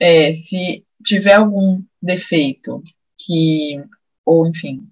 [0.01, 2.83] é, se tiver algum defeito
[3.19, 3.81] que,
[4.25, 4.89] ou enfim,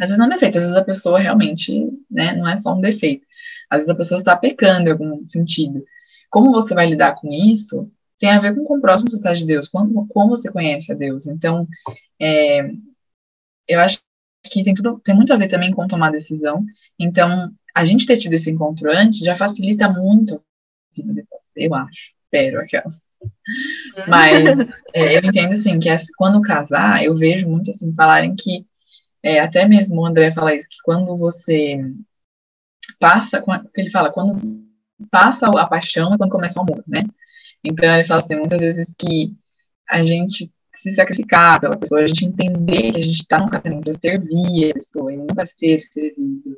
[0.00, 1.72] às vezes não é defeito, às vezes a pessoa realmente,
[2.10, 3.24] né, não é só um defeito.
[3.70, 5.82] Às vezes a pessoa está pecando em algum sentido.
[6.30, 9.46] Como você vai lidar com isso tem a ver com como próximo você está de
[9.46, 11.26] Deus, como, como você conhece a Deus.
[11.28, 11.68] Então,
[12.20, 12.68] é,
[13.68, 14.00] eu acho
[14.44, 16.64] que tem, tudo, tem muito a ver também com tomar decisão.
[16.98, 20.42] Então, a gente ter tido esse encontro antes já facilita muito
[21.56, 22.90] eu acho, espero aquela.
[24.08, 24.44] Mas
[24.94, 28.66] é, eu entendo assim que quando casar, eu vejo muito assim falarem que
[29.22, 31.80] é, até mesmo o André fala isso, que quando você
[32.98, 33.42] passa,
[33.76, 34.66] ele fala, quando
[35.10, 37.04] passa a paixão é quando começa o amor, né?
[37.64, 39.34] Então ele fala assim, muitas vezes que
[39.88, 43.90] a gente se sacrificar pela pessoa, a gente entender que a gente está no casamento
[43.90, 46.56] para servir a pessoa e não para ser servido.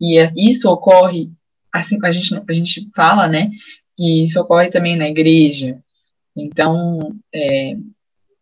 [0.00, 1.30] E é, isso ocorre,
[1.72, 3.50] assim, a gente, a gente fala, né,
[3.96, 5.78] que isso ocorre também na igreja.
[6.36, 7.76] Então, é,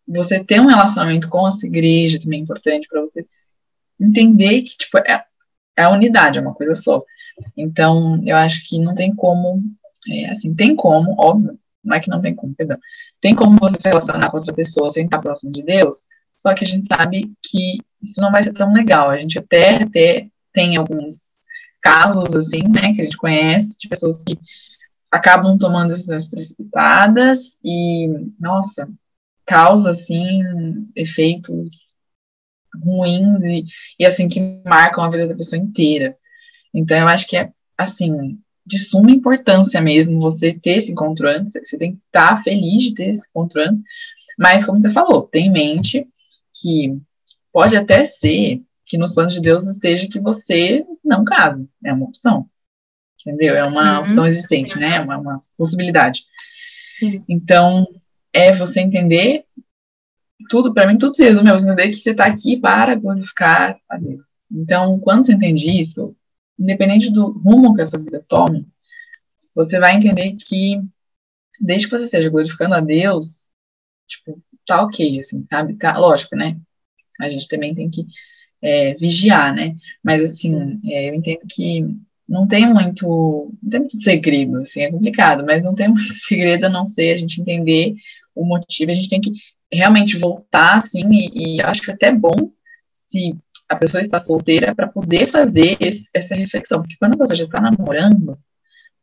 [0.07, 3.25] você ter um relacionamento com a sua igreja também é importante para você
[4.01, 5.25] entender que, tipo, é,
[5.79, 7.03] é a unidade, é uma coisa só.
[7.57, 9.63] Então, eu acho que não tem como,
[10.09, 12.79] é, assim, tem como, óbvio, não é que não tem como, perdão,
[13.21, 15.97] tem como você se relacionar com outra pessoa sem estar próximo de Deus,
[16.37, 19.09] só que a gente sabe que isso não vai ser tão legal.
[19.09, 21.17] A gente até, até tem alguns
[21.85, 24.39] casos, assim, né, que a gente conhece, de pessoas que
[25.11, 28.09] acabam tomando decisões precipitadas e,
[28.41, 28.89] nossa,
[29.47, 30.41] causa, assim,
[30.97, 31.69] efeitos
[32.83, 33.65] ruins e,
[34.01, 36.17] e, assim, que marcam a vida da pessoa inteira.
[36.73, 41.53] Então, eu acho que é, assim, de suma importância mesmo você ter esse encontro antes,
[41.53, 43.83] você tem que estar feliz de ter esse encontro antes,
[44.39, 46.09] mas, como você falou, tem em mente
[46.55, 46.99] que
[47.53, 51.69] pode até ser que nos planos de Deus esteja que você não case.
[51.85, 52.49] É uma opção.
[53.21, 53.55] Entendeu?
[53.55, 54.05] É uma uhum.
[54.05, 54.97] opção existente, né?
[54.97, 56.23] É uma, uma possibilidade.
[56.99, 57.25] Sim.
[57.29, 57.87] Então,
[58.33, 59.45] é você entender
[60.51, 63.97] tudo, para mim, tudo se resume a entender que você está aqui para glorificar a
[63.97, 64.23] Deus.
[64.51, 66.15] Então, quando você entende isso,
[66.59, 68.67] independente do rumo que a sua vida tome,
[69.55, 70.81] você vai entender que,
[71.61, 73.27] desde que você esteja glorificando a Deus,
[74.07, 75.77] tipo, tá ok, assim, sabe?
[75.77, 76.59] Tá, lógico, né?
[77.21, 78.07] A gente também tem que
[78.65, 79.77] é, vigiar, né?
[80.03, 81.85] Mas, assim, é, eu entendo que
[82.27, 86.65] não tem muito, não tem muito segredo, assim, é complicado, mas não tem muito segredo
[86.65, 87.95] a não ser a gente entender
[88.35, 89.31] o motivo, a gente tem que
[89.71, 92.35] realmente voltar, assim, e, e acho que é até bom
[93.11, 93.37] se
[93.69, 97.45] a pessoa está solteira para poder fazer esse, essa reflexão, porque quando a pessoa já
[97.45, 98.39] está namorando,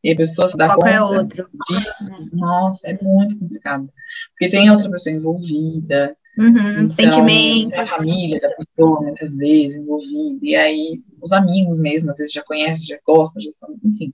[0.04, 1.48] e a pessoa se dá Qual conta é outro?
[1.70, 3.88] disso, nossa, é muito complicado,
[4.32, 7.78] porque tem outra pessoa envolvida, Uhum, então, sentimentos.
[7.78, 10.40] A família da pessoa, muitas vezes, envolvida.
[10.42, 14.14] E aí, os amigos mesmo, às vezes já conhecem, já gostam, já são, enfim.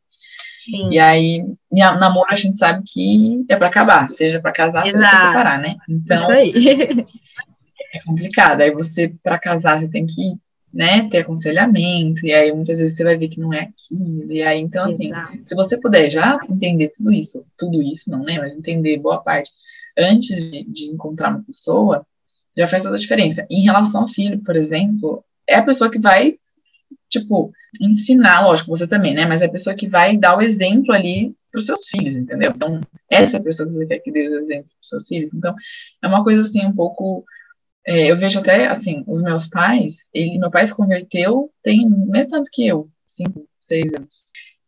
[0.66, 0.90] Sim.
[0.92, 5.02] E aí, namoro a gente sabe que é para acabar, seja para casar, Exato.
[5.02, 5.76] seja para separar, né?
[5.88, 6.30] Então,
[7.94, 8.62] é complicado.
[8.62, 10.34] Aí você, para casar, você tem que
[10.74, 14.44] né, ter aconselhamento, e aí muitas vezes você vai ver que não é aquilo, e
[14.44, 15.38] aí, então, assim, Exato.
[15.46, 19.50] se você puder já entender tudo isso, tudo isso, não, né, mas entender boa parte,
[19.98, 22.06] antes de, de encontrar uma pessoa,
[22.56, 23.46] já faz toda a diferença.
[23.50, 26.38] Em relação ao filho, por exemplo, é a pessoa que vai,
[27.10, 29.26] tipo, ensinar, lógico, você também, né?
[29.26, 32.52] Mas é a pessoa que vai dar o exemplo ali para os seus filhos, entendeu?
[32.56, 35.08] Então, essa é a pessoa que você quer que dê o exemplo para os seus
[35.08, 35.30] filhos.
[35.34, 35.56] Então,
[36.02, 37.24] é uma coisa assim, um pouco
[37.88, 42.32] é, eu vejo até, assim, os meus pais, ele, meu pai se converteu tem mesmo
[42.32, 44.14] tanto que eu, cinco, seis anos.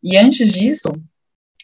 [0.02, 0.88] E antes disso,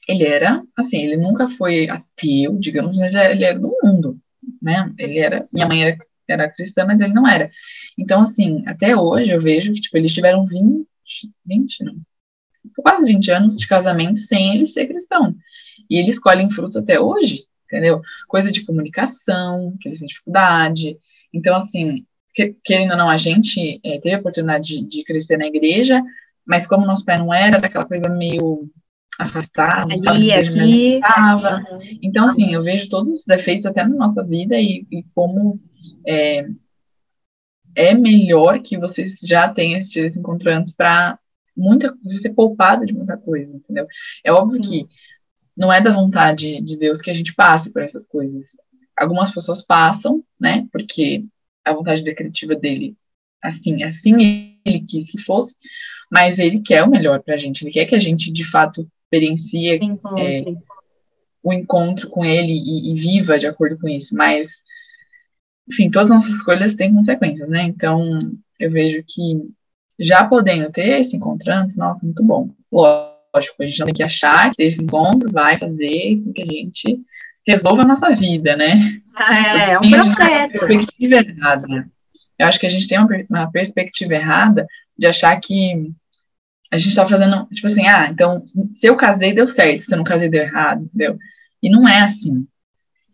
[0.07, 4.19] ele era, assim, ele nunca foi ateu, digamos, mas ele era do mundo,
[4.63, 4.93] né?
[4.99, 5.99] Ele era, minha mãe era,
[6.29, 7.51] era cristã, mas ele não era.
[7.99, 10.87] Então, assim, até hoje eu vejo que, tipo, eles tiveram 20,
[11.45, 11.95] 20, não,
[12.77, 15.35] quase 20 anos de casamento sem ele ser cristão.
[15.91, 18.01] E eles colhem frutos até hoje, entendeu?
[18.29, 20.97] Coisa de comunicação, que eles têm dificuldade,
[21.37, 25.37] então, assim, que, querendo ou não, a gente é, teve a oportunidade de, de, crescer
[25.37, 26.03] na igreja,
[26.47, 28.69] mas como nosso pai não era, era aquela coisa meio
[29.19, 31.01] afastada, ali, aqui.
[31.01, 31.99] Uhum.
[32.03, 35.61] Então, assim, eu vejo todos os defeitos até na nossa vida e, e como
[36.07, 36.47] é,
[37.75, 41.19] é melhor que vocês já tenham esses encontros para
[41.57, 43.87] muita ser poupado de muita coisa, entendeu?
[44.25, 44.71] É óbvio Sim.
[44.71, 44.87] que
[45.57, 48.47] não é da vontade de Deus que a gente passe por essas coisas
[48.99, 50.67] algumas pessoas passam, né?
[50.73, 51.25] Porque
[51.65, 52.97] a vontade decretiva dele,
[53.43, 55.55] assim, assim ele quis que fosse,
[56.11, 57.63] mas ele quer o melhor para a gente.
[57.63, 59.79] Ele quer que a gente, de fato, experiencie
[60.19, 60.45] é,
[61.43, 64.15] o encontro com ele e, e, viva de acordo com isso.
[64.15, 64.49] Mas,
[65.71, 67.63] enfim, todas as nossas escolhas têm consequências, né?
[67.63, 68.21] Então,
[68.59, 69.49] eu vejo que
[69.99, 72.51] já podendo ter esse encontro antes, nossa, muito bom.
[72.71, 76.47] Lógico, a gente não tem que achar que esse encontro vai fazer com que a
[76.47, 77.01] gente
[77.47, 79.01] resolva a nossa vida, né?
[79.19, 80.59] É, é um processo.
[80.59, 81.89] Uma perspectiva errada.
[82.39, 84.67] Eu acho que a gente tem uma, uma perspectiva errada
[84.99, 85.91] de achar que
[86.71, 89.99] a gente está fazendo, tipo assim, ah, então, se eu casei, deu certo, se eu
[89.99, 91.17] não casei, deu errado, entendeu?
[91.63, 92.47] E não é assim.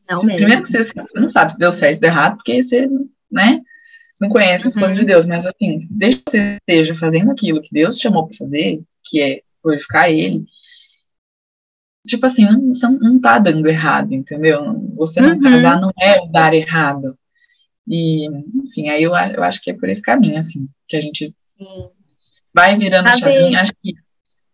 [0.09, 0.39] Não mesmo.
[0.39, 2.89] Primeiro que você, você não sabe se deu certo ou deu errado, porque você,
[3.31, 3.61] né,
[4.21, 4.73] não conhece uhum.
[4.73, 8.27] coisas de Deus, mas assim, desde que você esteja fazendo aquilo que Deus te chamou
[8.27, 10.45] para fazer, que é glorificar Ele,
[12.07, 14.91] tipo assim, não, não tá dando errado, entendeu?
[14.97, 15.41] Você não uhum.
[15.41, 17.17] casar não é dar errado.
[17.87, 18.27] E,
[18.65, 21.91] enfim, aí eu, eu acho que é por esse caminho, assim, que a gente Sim.
[22.55, 23.61] Vai virando a chavinha.
[23.61, 23.95] Acho que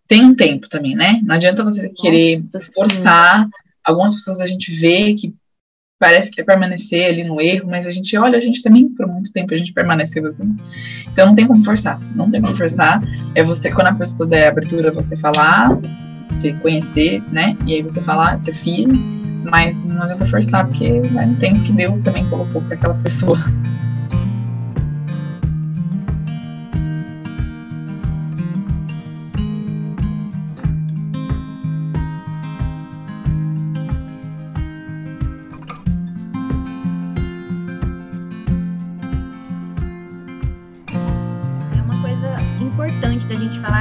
[0.08, 1.20] tem um tempo também, né?
[1.22, 2.42] Não adianta você querer
[2.74, 3.48] forçar.
[3.84, 5.34] Algumas pessoas a gente vê que
[5.98, 9.06] parece que quer permanecer ali no erro, mas a gente olha, a gente também, por
[9.06, 10.56] muito tempo, a gente permaneceu assim.
[11.12, 12.00] Então não tem como forçar.
[12.14, 13.02] Não tem como forçar.
[13.34, 15.78] É você, quando a pessoa der abertura, você falar,
[16.32, 17.56] você conhecer, né?
[17.66, 18.92] E aí você falar, ser filho,
[19.50, 23.38] mas não adianta forçar, porque vai no tempo que Deus também colocou para aquela pessoa.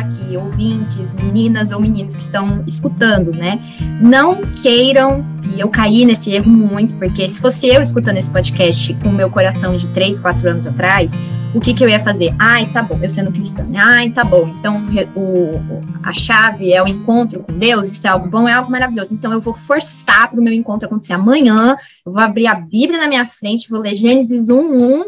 [0.08, 3.60] Aqui, ouvintes, meninas ou meninos que estão escutando, né?
[4.02, 8.94] Não queiram, e eu caí nesse erro muito, porque se fosse eu escutando esse podcast
[9.04, 11.14] com meu coração de 3, 4 anos atrás,
[11.54, 12.34] o que, que eu ia fazer?
[12.40, 13.80] Ai, tá bom, eu sendo cristã, né?
[13.82, 14.76] Ai, tá bom, então
[15.16, 19.14] o, a chave é o encontro com Deus, isso é algo bom, é algo maravilhoso.
[19.14, 23.00] Então eu vou forçar para o meu encontro acontecer amanhã, eu vou abrir a Bíblia
[23.00, 25.04] na minha frente, vou ler Gênesis 1, 1,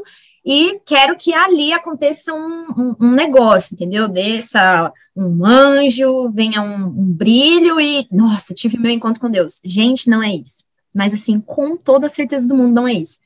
[0.45, 4.07] e quero que ali aconteça um, um, um negócio, entendeu?
[4.07, 9.59] Desça um anjo, venha um, um, brilho e, nossa, tive meu encontro com Deus.
[9.63, 10.63] Gente, não é isso.
[10.95, 13.19] Mas, assim, com toda a certeza do mundo, não é isso.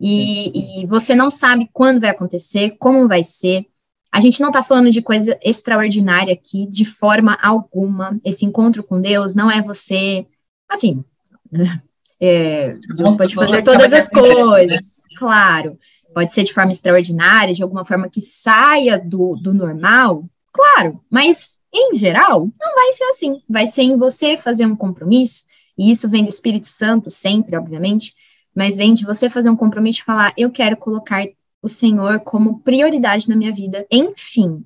[0.00, 3.66] E, e você não sabe quando vai acontecer, como vai ser.
[4.10, 8.18] A gente não está falando de coisa extraordinária aqui, de forma alguma.
[8.24, 10.26] Esse encontro com Deus não é você,
[10.68, 11.04] assim,
[12.20, 15.78] é, Deus pode fazer todas as coisas, claro
[16.18, 21.60] pode ser de forma extraordinária, de alguma forma que saia do, do normal, claro, mas
[21.72, 23.40] em geral, não vai ser assim.
[23.48, 25.44] Vai ser em você fazer um compromisso,
[25.78, 28.14] e isso vem do Espírito Santo sempre, obviamente,
[28.52, 31.24] mas vem de você fazer um compromisso e falar: eu quero colocar
[31.62, 34.64] o Senhor como prioridade na minha vida, enfim.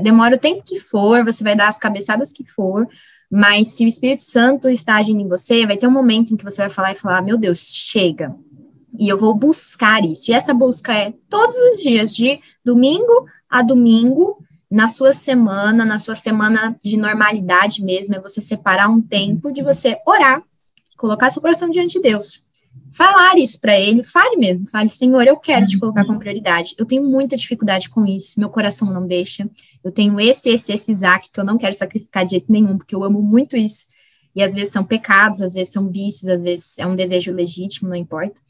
[0.00, 2.86] Demora o tempo que for, você vai dar as cabeçadas que for,
[3.28, 6.44] mas se o Espírito Santo está agindo em você, vai ter um momento em que
[6.44, 8.32] você vai falar e falar: meu Deus, chega,
[8.98, 10.30] e eu vou buscar isso.
[10.30, 14.38] E essa busca é todos os dias, de domingo a domingo,
[14.70, 19.62] na sua semana, na sua semana de normalidade mesmo, é você separar um tempo de
[19.62, 20.42] você orar,
[20.96, 22.42] colocar seu coração diante de Deus.
[22.92, 26.74] Falar isso para ele, fale mesmo, fale, Senhor, eu quero te colocar como prioridade.
[26.78, 29.48] Eu tenho muita dificuldade com isso, meu coração não deixa.
[29.82, 32.94] Eu tenho esse, esse, esse Isaac que eu não quero sacrificar de jeito nenhum, porque
[32.94, 33.86] eu amo muito isso.
[34.34, 37.88] E às vezes são pecados, às vezes são vícios, às vezes é um desejo legítimo,
[37.88, 38.40] não importa.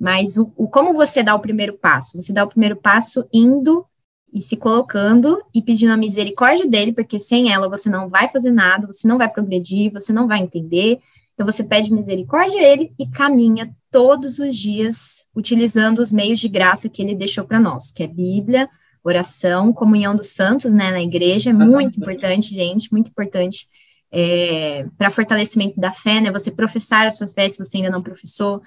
[0.00, 2.18] Mas o, o, como você dá o primeiro passo?
[2.18, 3.84] Você dá o primeiro passo indo
[4.32, 8.50] e se colocando e pedindo a misericórdia dele, porque sem ela você não vai fazer
[8.50, 11.00] nada, você não vai progredir, você não vai entender.
[11.34, 16.48] Então você pede misericórdia a ele e caminha todos os dias utilizando os meios de
[16.48, 18.70] graça que ele deixou para nós, que é Bíblia,
[19.04, 23.66] oração, comunhão dos santos, né, na igreja, é muito importante, gente, muito importante
[24.12, 28.02] é, para fortalecimento da fé, né, você professar a sua fé se você ainda não
[28.02, 28.62] professou,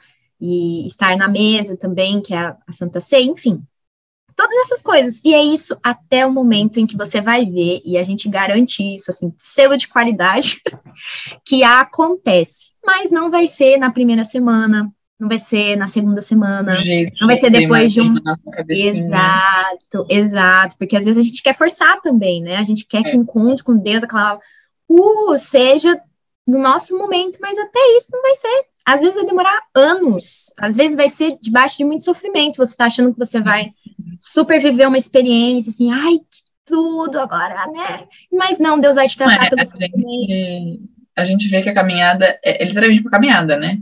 [0.46, 3.64] e estar na mesa também, que é a, a Santa Ceia, enfim,
[4.36, 5.22] todas essas coisas.
[5.24, 8.84] E é isso até o momento em que você vai ver, e a gente garante
[8.84, 10.62] isso, assim, selo de qualidade,
[11.48, 12.72] que acontece.
[12.86, 17.28] Mas não vai ser na primeira semana, não vai ser na segunda semana, Gente, não
[17.28, 18.14] vai ser depois de um.
[18.68, 22.58] Exato, exato, porque às vezes a gente quer forçar também, né?
[22.58, 23.04] A gente quer é.
[23.04, 24.38] que o encontro com Deus, aquela,
[24.90, 25.98] uh, seja
[26.46, 28.73] no nosso momento, mas até isso não vai ser.
[28.86, 32.58] Às vezes vai demorar anos, às vezes vai ser debaixo de muito sofrimento.
[32.58, 33.72] Você tá achando que você vai
[34.20, 38.08] super viver uma experiência, assim, ai, que tudo agora, né?
[38.32, 40.90] Mas não, Deus vai te tratar é, pelo sofrimento.
[41.16, 43.80] A gente vê que a caminhada é, é literalmente uma caminhada, né?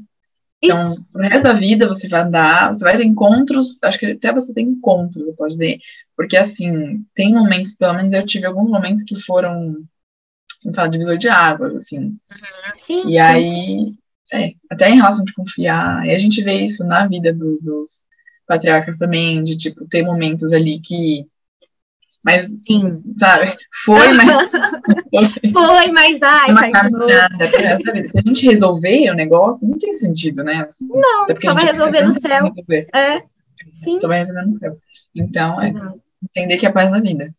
[0.62, 1.06] Então, Isso.
[1.12, 4.54] pro resto da vida você vai andar, você vai ter encontros, acho que até você
[4.54, 5.80] tem encontros, eu posso dizer,
[6.16, 9.78] porque assim, tem momentos, pelo menos eu tive alguns momentos que foram,
[10.64, 12.00] vamos falar, divisor de águas, assim.
[12.00, 12.20] Uhum.
[12.78, 13.20] Sim, e sim.
[13.20, 13.94] aí,
[14.32, 17.90] é, até em relação de confiar, e a gente vê isso na vida do, dos
[18.48, 21.26] patriarcas também, de tipo, ter momentos ali que
[22.24, 23.02] mas, Sim.
[23.18, 24.30] sabe, foi, mas.
[25.52, 30.68] foi, mas ai, uma caminhada, Se a gente resolver o negócio, não tem sentido, né?
[30.70, 32.54] Assim, não, só vai resolver no céu.
[32.94, 33.24] É.
[33.84, 34.00] Sim.
[34.00, 34.78] Só vai resolver no céu.
[35.16, 35.74] Então, é
[36.24, 37.34] entender que é a paz da vida.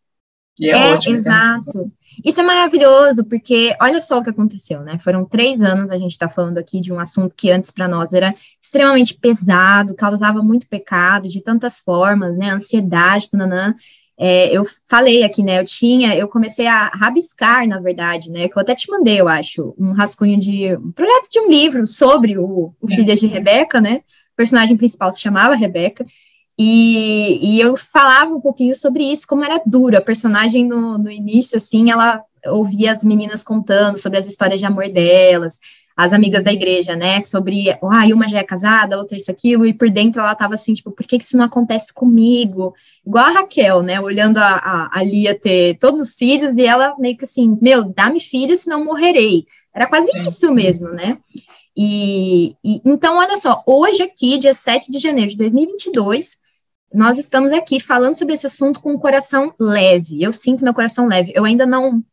[0.59, 1.91] E é, é ótimo, exato.
[2.23, 4.99] Isso é maravilhoso, porque olha só o que aconteceu, né?
[4.99, 8.13] Foram três anos a gente está falando aqui de um assunto que antes para nós
[8.13, 12.49] era extremamente pesado, causava muito pecado de tantas formas, né?
[12.49, 13.73] Ansiedade, tananã.
[14.17, 15.59] É, eu falei aqui, né?
[15.59, 18.47] Eu tinha, eu comecei a rabiscar, na verdade, né?
[18.47, 21.85] Que eu até te mandei, eu acho, um rascunho de um projeto de um livro
[21.87, 24.01] sobre o, o Filhas de Rebeca, né?
[24.33, 26.05] O personagem principal se chamava Rebeca.
[26.57, 29.97] E, e eu falava um pouquinho sobre isso, como era dura.
[29.97, 34.65] A personagem no, no início, assim, ela ouvia as meninas contando sobre as histórias de
[34.65, 35.59] amor delas,
[35.95, 39.73] as amigas da igreja, né, sobre, ah, uma já é casada, outra isso, aquilo, e
[39.73, 42.73] por dentro ela tava assim, tipo, por que, que isso não acontece comigo?
[43.05, 46.95] Igual a Raquel, né, olhando a, a, a Lia ter todos os filhos, e ela
[46.97, 49.45] meio que assim, meu, dá-me filhos, senão morrerei.
[49.73, 51.17] Era quase isso mesmo, né?
[51.75, 56.37] E, e, então, olha só, hoje aqui, dia 7 de janeiro de 2022,
[56.93, 60.21] nós estamos aqui falando sobre esse assunto com o coração leve.
[60.21, 61.31] Eu sinto meu coração leve.
[61.35, 62.03] Eu ainda não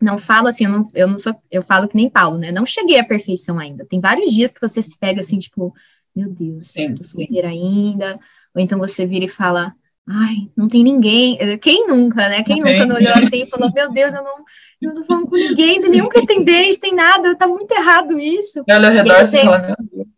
[0.00, 2.52] não falo assim, eu não, eu não sou, eu falo que nem Paulo, né?
[2.52, 3.84] Não cheguei à perfeição ainda.
[3.84, 5.74] Tem vários dias que você se pega assim, tipo,
[6.14, 8.16] meu Deus, tô solteira ainda.
[8.54, 9.74] Ou então você vira e fala,
[10.08, 11.36] ai, não tem ninguém.
[11.58, 12.44] Quem nunca, né?
[12.44, 14.36] Quem nunca não olhou assim e falou, meu Deus, eu não,
[14.80, 18.62] eu não tô falando com ninguém, tem nenhum pretendente, tem nada, tá muito errado isso.
[18.70, 19.42] Olha ao redor e você...
[19.42, 20.08] fala, meu Deus.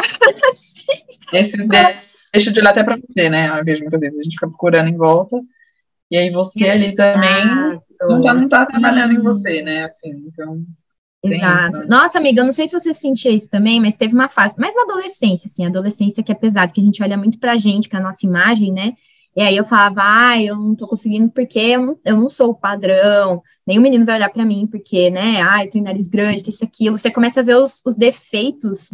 [1.32, 1.56] Esse
[2.32, 3.58] deixa de olhar até pra você, né?
[3.58, 5.36] Eu vejo muitas vezes, a gente fica procurando em volta.
[6.10, 6.84] E aí você Exato.
[6.84, 9.84] ali também não tá, não tá trabalhando em você, né?
[9.84, 10.64] Assim, então.
[11.22, 11.72] Exato.
[11.72, 11.96] Isso, né?
[11.96, 14.74] Nossa, amiga, eu não sei se você sentia isso também, mas teve uma fase, mais
[14.74, 18.00] na adolescência, assim, adolescência que é pesado, que a gente olha muito pra gente, pra
[18.00, 18.94] nossa imagem, né?
[19.36, 22.50] E aí eu falava, ah, eu não tô conseguindo porque eu não, eu não sou
[22.50, 26.42] o padrão, nenhum menino vai olhar para mim porque, né, ah, eu tenho nariz grande,
[26.42, 26.98] tem isso, aquilo.
[26.98, 28.90] Você começa a ver os, os defeitos,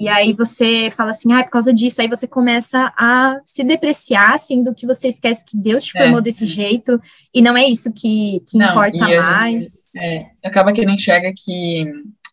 [0.00, 4.32] e aí você fala assim, ah, por causa disso, aí você começa a se depreciar,
[4.32, 6.22] assim, do que você esquece que Deus te formou é.
[6.22, 6.98] desse jeito,
[7.34, 9.88] e não é isso que, que não, importa mais.
[9.94, 11.84] é, acaba que ele enxerga que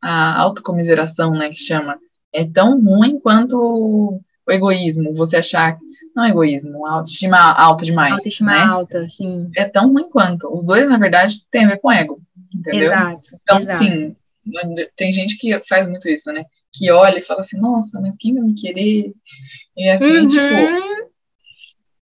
[0.01, 1.97] a autocomiseração, né, que chama,
[2.33, 5.77] é tão ruim quanto o egoísmo, você achar
[6.15, 8.13] não é egoísmo, autoestima alta demais.
[8.13, 8.61] Autoestima né?
[8.61, 9.51] alta, sim.
[9.55, 10.51] É tão ruim quanto.
[10.51, 12.19] Os dois, na verdade, têm a ver com ego.
[12.55, 12.91] Entendeu?
[12.91, 13.29] Exato.
[13.43, 13.83] Então, exato.
[13.83, 14.15] sim,
[14.95, 16.43] tem gente que faz muito isso, né?
[16.77, 19.13] Que olha e fala assim, nossa, mas quem vai me querer?
[19.75, 20.27] E assim, uhum.
[20.27, 21.07] tipo.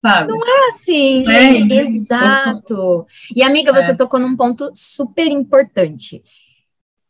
[0.05, 0.31] Sabe?
[0.31, 1.73] Não é assim, é, gente.
[1.73, 1.89] É.
[1.89, 3.05] Exato.
[3.35, 3.95] E, amiga, você é.
[3.95, 6.21] tocou num ponto super importante.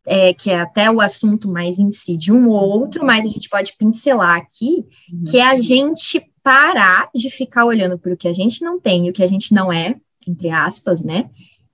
[0.07, 3.27] É, que é até o assunto mais em si de um ou outro, mas a
[3.27, 4.85] gente pode pincelar aqui,
[5.31, 9.07] que é a gente parar de ficar olhando para o que a gente não tem
[9.07, 9.95] e o que a gente não é,
[10.27, 11.27] entre aspas, né?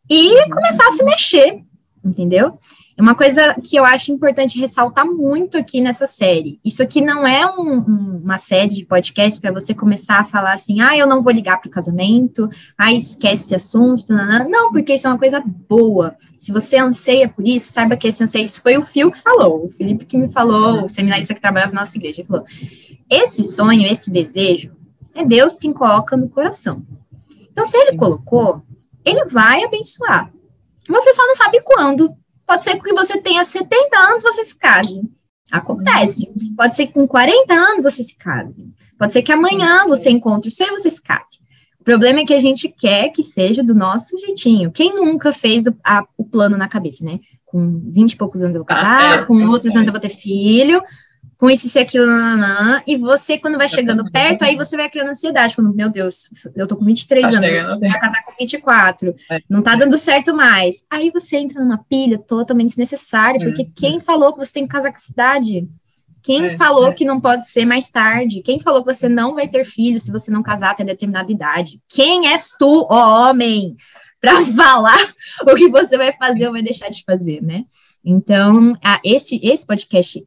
[0.10, 1.62] E começar a se mexer,
[2.06, 2.58] entendeu?
[3.02, 6.60] Uma coisa que eu acho importante ressaltar muito aqui nessa série.
[6.64, 10.54] Isso aqui não é um, um, uma série de podcast para você começar a falar
[10.54, 12.48] assim, ah, eu não vou ligar para o casamento,
[12.78, 16.16] ah, esquece de assunto, não, não, porque isso é uma coisa boa.
[16.38, 19.66] Se você anseia por isso, saiba que esse anseio, isso foi o Fio que falou,
[19.66, 22.46] o Felipe que me falou, o seminarista que trabalhava na nossa igreja, ele falou,
[23.10, 24.74] esse sonho, esse desejo,
[25.16, 26.86] é Deus quem coloca no coração.
[27.52, 28.62] Então, se ele colocou,
[29.04, 30.32] ele vai abençoar.
[30.88, 32.16] Você só não sabe quando.
[32.52, 35.02] Pode ser que você tenha 70 anos, você se case.
[35.50, 36.30] Acontece.
[36.58, 38.68] Pode ser que com 40 anos você se case.
[39.00, 41.40] Pode ser que amanhã você encontre o seu e você se case.
[41.80, 44.70] O problema é que a gente quer que seja do nosso jeitinho.
[44.70, 47.22] Quem nunca fez o, a, o plano na cabeça, né?
[47.46, 50.02] Com 20 e poucos anos eu vou casar, ah, é, com outros anos eu vou
[50.02, 50.84] ter filho,
[51.42, 55.10] com isso e aquilo, nananã, e você, quando vai chegando perto, aí você vai criando
[55.10, 59.40] ansiedade, falando, meu Deus, eu tô com 23 tá anos, vou casar com 24, é.
[59.50, 60.86] não tá dando certo mais.
[60.88, 63.72] Aí você entra numa pilha totalmente desnecessária, porque uhum.
[63.76, 65.68] quem falou que você tem que casar com essa cidade?
[66.22, 66.94] Quem é, falou é.
[66.94, 68.44] que não pode ser mais tarde?
[68.44, 71.82] Quem falou que você não vai ter filho se você não casar até determinada idade?
[71.90, 73.76] Quem és tu, ó homem,
[74.20, 75.12] para falar
[75.42, 77.64] o que você vai fazer ou vai deixar de fazer, né?
[78.06, 80.24] Então, a, esse, esse podcast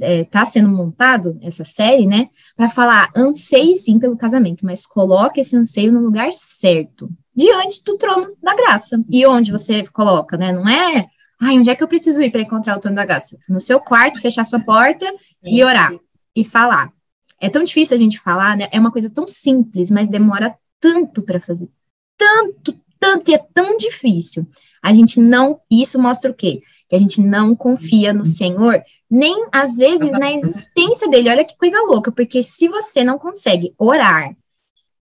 [0.00, 5.40] está é, sendo montado, essa série, né, para falar, anseie sim pelo casamento, mas coloque
[5.40, 9.00] esse anseio no lugar certo, diante do trono da graça.
[9.10, 10.52] E onde você coloca, né?
[10.52, 11.06] Não é
[11.40, 13.38] Ai, onde é que eu preciso ir para encontrar o trono da graça?
[13.48, 15.06] No seu quarto, fechar sua porta
[15.44, 15.92] e orar
[16.34, 16.92] e falar.
[17.40, 18.68] É tão difícil a gente falar, né?
[18.72, 21.68] É uma coisa tão simples, mas demora tanto para fazer.
[22.16, 24.48] Tanto, tanto, e é tão difícil.
[24.82, 25.60] A gente não.
[25.70, 26.60] Isso mostra o quê?
[26.88, 31.30] Que a gente não confia no Senhor, nem às vezes na existência dele.
[31.30, 34.36] Olha que coisa louca, porque se você não consegue orar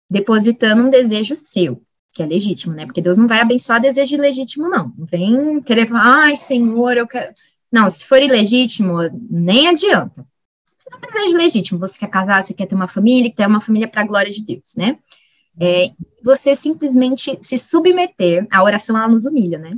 [0.09, 2.85] depositando um desejo seu, que é legítimo, né?
[2.85, 4.91] Porque Deus não vai abençoar desejo ilegítimo, não.
[4.97, 7.31] Não vem querer falar, ai, Senhor, eu quero.
[7.71, 8.97] Não, se for ilegítimo,
[9.29, 10.25] nem adianta.
[10.79, 13.61] Você não desejo legítimo, você quer casar, você quer ter uma família, quer ter uma
[13.61, 14.97] família para a glória de Deus, né?
[15.59, 15.91] É,
[16.23, 19.77] você simplesmente se submeter, a oração ela nos humilha, né?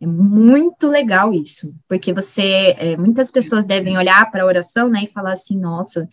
[0.00, 5.04] É muito legal isso, porque você, é, muitas pessoas devem olhar para a oração, né,
[5.04, 6.06] e falar assim, nossa,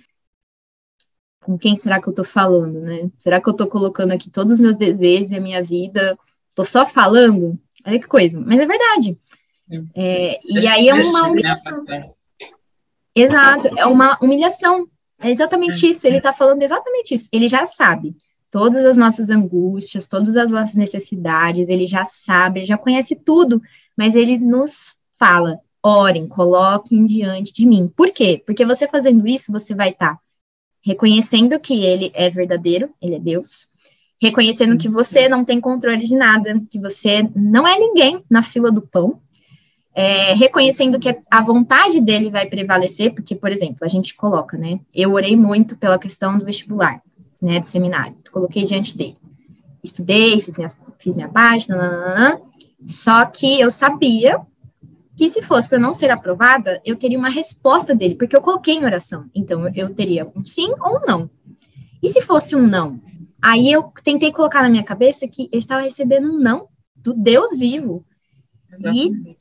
[1.42, 3.10] com quem será que eu estou falando, né?
[3.18, 6.18] Será que eu estou colocando aqui todos os meus desejos e a minha vida?
[6.48, 7.60] Estou só falando?
[7.86, 8.40] Olha que coisa.
[8.40, 9.18] Mas é verdade.
[9.96, 11.84] É, e aí é uma humilhação.
[13.16, 14.88] Exato, é uma humilhação.
[15.20, 16.06] É exatamente isso.
[16.06, 17.28] Ele está falando exatamente isso.
[17.34, 18.16] Ele já sabe
[18.52, 21.68] todas as nossas angústias, todas as nossas necessidades.
[21.68, 23.62] Ele já sabe, ele já conhece tudo.
[23.98, 27.92] Mas ele nos fala: orem, coloquem diante de mim.
[27.96, 28.44] Por quê?
[28.46, 30.16] Porque você fazendo isso, você vai estar.
[30.16, 30.22] Tá
[30.84, 33.70] reconhecendo que ele é verdadeiro, ele é Deus,
[34.22, 38.72] reconhecendo que você não tem controle de nada, que você não é ninguém na fila
[38.72, 39.22] do pão,
[39.94, 44.80] é, reconhecendo que a vontade dele vai prevalecer, porque, por exemplo, a gente coloca, né?
[44.94, 47.02] Eu orei muito pela questão do vestibular,
[47.42, 47.60] né?
[47.60, 49.18] Do seminário, coloquei diante dele.
[49.84, 50.70] Estudei, fiz, minha
[51.00, 52.40] fiz minha parte, nananana,
[52.86, 54.40] só que eu sabia
[55.18, 58.76] que se fosse para não ser aprovada, eu teria uma resposta dele, porque eu coloquei
[58.76, 59.30] em oração.
[59.36, 61.30] Então, eu teria um sim ou um não.
[62.02, 63.00] E se fosse um não?
[63.42, 67.58] Aí eu tentei colocar na minha cabeça que eu estava recebendo um não do Deus
[67.58, 68.06] vivo.
[68.94, 69.36] E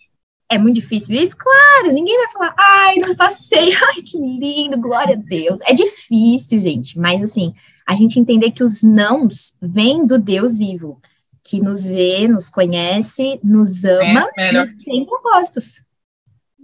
[0.50, 1.36] é muito difícil isso?
[1.36, 5.60] Claro, ninguém vai falar, ai, não passei, ai, que lindo, glória a Deus.
[5.62, 7.54] É difícil, gente, mas assim,
[7.90, 11.00] a gente entender que os nãos vêm do Deus vivo
[11.42, 15.82] que nos vê, nos conhece, nos ama é, e tem propósitos.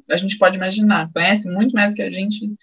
[0.08, 2.54] A gente pode imaginar, conhece muito mais que a gente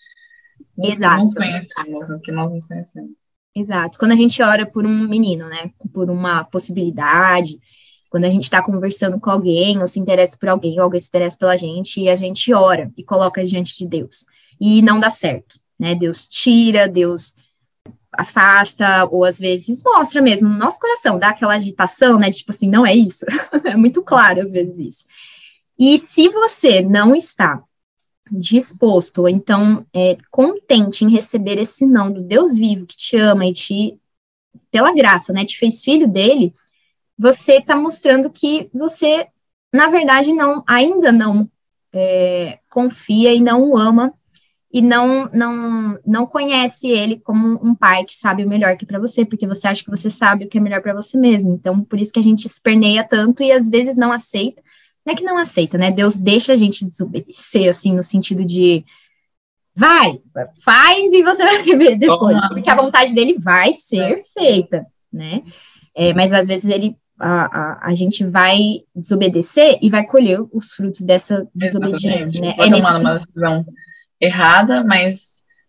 [0.82, 1.26] Exato.
[1.26, 3.12] nos conhecemos, que nós nos conhecemos.
[3.54, 4.00] Exato.
[4.00, 7.60] Quando a gente ora por um menino, né, por uma possibilidade,
[8.10, 11.10] quando a gente está conversando com alguém, ou se interessa por alguém, ou alguém se
[11.10, 14.26] interessa pela gente, e a gente ora e coloca diante de Deus.
[14.62, 15.94] E não dá certo, né?
[15.94, 17.36] Deus tira, Deus
[18.18, 22.32] afasta, ou às vezes mostra mesmo no nosso coração, dá aquela agitação, né?
[22.32, 23.26] Tipo assim, não é isso.
[23.66, 25.06] é muito claro às vezes isso.
[25.78, 27.62] E se você não está
[28.32, 33.46] disposto, ou então é, contente em receber esse não do Deus vivo que te ama
[33.46, 34.00] e te,
[34.72, 36.54] pela graça, né, te fez filho dele,
[37.18, 39.28] você está mostrando que você,
[39.74, 41.50] na verdade, não, ainda não
[41.92, 44.14] é, confia e não o ama
[44.74, 49.00] e não não não conhece ele como um pai que sabe o melhor que para
[49.00, 51.54] você, porque você acha que você sabe o que é melhor para você mesmo.
[51.54, 54.64] Então, por isso que a gente esperneia tanto e às vezes não aceita.
[55.06, 55.92] Não é que não aceita, né?
[55.92, 58.84] Deus deixa a gente desobedecer assim no sentido de
[59.76, 60.20] vai,
[60.64, 65.44] faz e você vai ver depois, porque a vontade dele vai ser feita, né?
[65.96, 68.58] É, mas às vezes ele a, a, a, gente vai
[68.96, 72.56] desobedecer e vai colher os frutos dessa desobediência, né?
[72.58, 73.66] é nesse uma decisão
[74.24, 75.20] errada, mas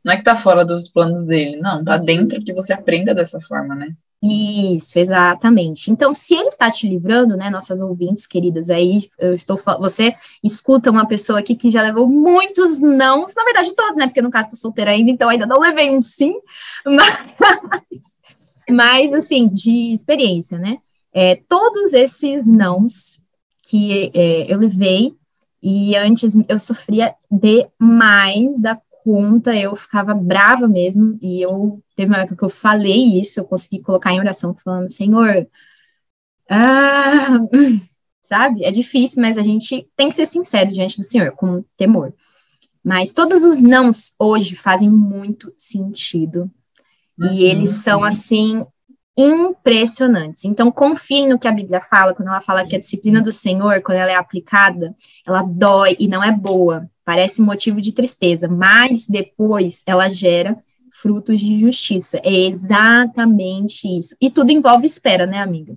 [0.05, 3.41] não é que tá fora dos planos dele, não, tá dentro que você aprenda dessa
[3.41, 3.95] forma, né?
[4.27, 5.91] Isso, exatamente.
[5.91, 10.91] Então, se ele está te livrando, né, nossas ouvintes queridas aí, eu estou você escuta
[10.91, 14.47] uma pessoa aqui que já levou muitos não, na verdade todos, né, porque no caso
[14.47, 16.35] estou solteira ainda, então ainda não levei um sim,
[16.87, 17.19] mas,
[18.71, 20.79] mas assim, de experiência, né,
[21.13, 23.21] é, todos esses nãos
[23.63, 25.15] que é, eu levei,
[25.67, 32.19] E antes eu sofria demais da conta, eu ficava brava mesmo, e eu teve uma
[32.19, 35.49] época que eu falei isso, eu consegui colocar em oração, falando, Senhor,
[36.51, 37.39] ah,
[38.23, 38.63] sabe?
[38.63, 42.13] É difícil, mas a gente tem que ser sincero diante do Senhor, com temor.
[42.85, 46.51] Mas todos os nãos hoje fazem muito sentido.
[47.19, 47.33] Uhum.
[47.33, 48.67] E eles são, assim,
[49.17, 50.45] impressionantes.
[50.45, 53.81] Então, confie no que a Bíblia fala, quando ela fala que a disciplina do Senhor,
[53.83, 54.95] quando ela é aplicada,
[55.27, 56.89] ela dói e não é boa.
[57.05, 60.57] Parece motivo de tristeza, mas depois ela gera
[60.91, 62.21] frutos de justiça.
[62.25, 64.17] É exatamente isso.
[64.21, 65.77] E tudo envolve espera, né, amiga?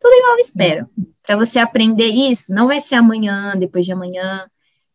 [0.00, 0.88] Tudo envolve espera.
[1.26, 4.46] Para você aprender isso, não vai ser amanhã, depois de amanhã,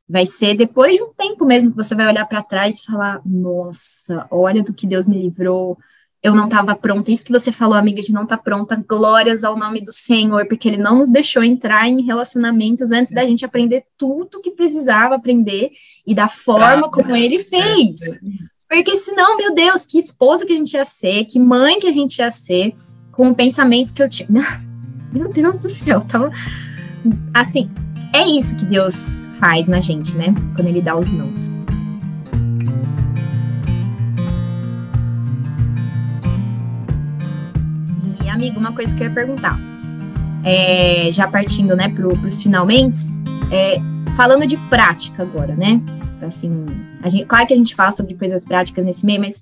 [0.07, 3.21] vai ser depois de um tempo mesmo que você vai olhar para trás e falar:
[3.25, 5.77] nossa, olha do que Deus me livrou.
[6.23, 7.11] Eu não estava pronta.
[7.11, 8.81] Isso que você falou, amiga, de não estar tá pronta.
[8.87, 13.25] Glórias ao nome do Senhor, porque Ele não nos deixou entrar em relacionamentos antes da
[13.25, 15.71] gente aprender tudo que precisava aprender
[16.07, 17.99] e da forma como Ele fez.
[18.69, 21.91] Porque senão, meu Deus, que esposa que a gente ia ser, que mãe que a
[21.91, 22.73] gente ia ser,
[23.11, 24.27] com o pensamento que eu tinha.
[25.13, 26.31] Meu Deus do céu, tava.
[27.33, 27.69] Assim,
[28.15, 30.33] é isso que Deus faz na gente, né?
[30.55, 31.47] Quando Ele dá os nãos.
[38.33, 39.57] Amigo, uma coisa que eu ia perguntar.
[40.43, 42.97] É, já partindo, né, para os finalmente,
[43.51, 43.77] é,
[44.17, 45.79] falando de prática agora, né?
[46.21, 46.65] Assim,
[47.01, 49.41] a gente, claro que a gente fala sobre coisas práticas nesse meio, mas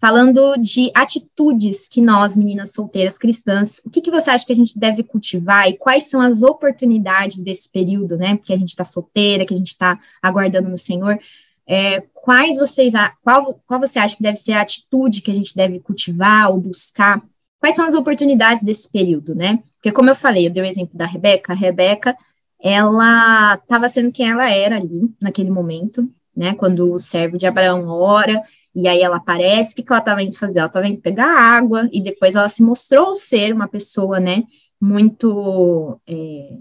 [0.00, 4.56] falando de atitudes que nós, meninas solteiras cristãs, o que, que você acha que a
[4.56, 8.38] gente deve cultivar e quais são as oportunidades desse período, né?
[8.42, 11.18] Que a gente está solteira, que a gente está aguardando no Senhor.
[11.66, 12.92] É, quais vocês,
[13.22, 16.58] qual, qual você acha que deve ser a atitude que a gente deve cultivar ou
[16.58, 17.22] buscar?
[17.62, 19.60] Quais são as oportunidades desse período, né?
[19.74, 22.16] Porque, como eu falei, eu dei o exemplo da Rebeca, a Rebeca,
[22.60, 26.54] ela estava sendo quem ela era ali, naquele momento, né?
[26.54, 28.42] Quando o servo de Abraão ora
[28.74, 30.58] e aí ela aparece, o que, que ela estava indo fazer?
[30.58, 34.42] Ela estava indo pegar água, e depois ela se mostrou ser uma pessoa, né,
[34.80, 36.56] muito é,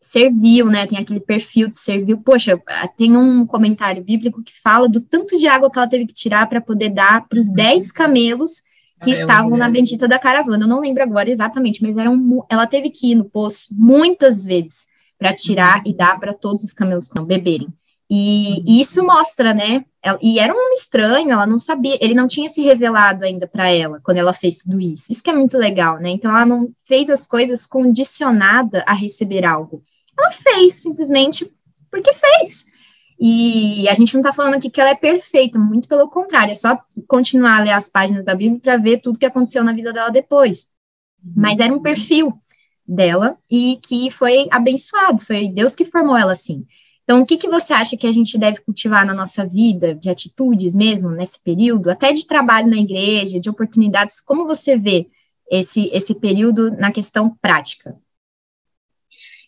[0.00, 2.22] servil, né, tem aquele perfil de servil.
[2.22, 2.58] Poxa,
[2.96, 6.48] tem um comentário bíblico que fala do tanto de água que ela teve que tirar
[6.48, 7.52] para poder dar para os uhum.
[7.52, 8.62] dez camelos
[9.02, 10.64] que estavam na bendita da caravana.
[10.64, 14.86] Eu não lembro agora exatamente, mas eram, ela teve que ir no poço muitas vezes
[15.18, 17.68] para tirar e dar para todos os camelos beberem.
[18.10, 19.84] E isso mostra, né?
[20.22, 24.00] E era um estranho, ela não sabia, ele não tinha se revelado ainda para ela
[24.02, 25.12] quando ela fez tudo isso.
[25.12, 26.08] Isso que é muito legal, né?
[26.10, 29.82] Então ela não fez as coisas condicionada a receber algo.
[30.18, 31.50] Ela fez simplesmente
[31.90, 32.64] porque fez.
[33.20, 36.54] E a gente não está falando aqui que ela é perfeita, muito pelo contrário, é
[36.54, 36.78] só
[37.08, 40.10] continuar a ler as páginas da Bíblia para ver tudo que aconteceu na vida dela
[40.10, 40.68] depois.
[41.36, 42.32] Mas era um perfil
[42.86, 46.64] dela e que foi abençoado, foi Deus que formou ela assim.
[47.02, 50.10] Então, o que, que você acha que a gente deve cultivar na nossa vida, de
[50.10, 54.20] atitudes mesmo, nesse período, até de trabalho na igreja, de oportunidades?
[54.20, 55.06] Como você vê
[55.50, 57.96] esse, esse período na questão prática?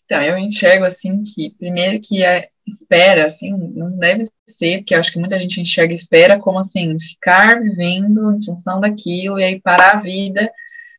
[0.07, 4.29] Então, eu enxergo, assim, que, primeiro, que a espera, assim, não deve
[4.59, 8.81] ser, porque eu acho que muita gente enxerga espera como, assim, ficar vivendo em função
[8.81, 10.51] daquilo e aí parar a vida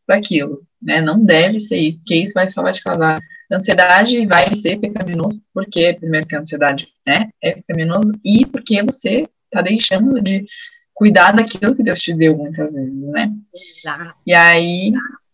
[0.08, 1.02] daquilo, né?
[1.02, 3.20] Não deve ser isso, porque isso vai só vai te causar
[3.56, 9.28] ansiedade vai ser pecaminoso, porque, primeiro, que a ansiedade né, é pecaminoso, e porque você
[9.46, 10.46] está deixando de
[10.94, 13.32] cuidar daquilo que Deus te deu muitas vezes, né?
[13.80, 14.14] Exato.
[14.26, 14.94] E aí,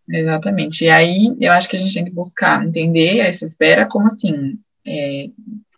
[0.09, 0.83] exatamente.
[0.83, 4.57] E aí, eu acho que a gente tem que buscar entender essa espera como assim,
[4.85, 5.27] é,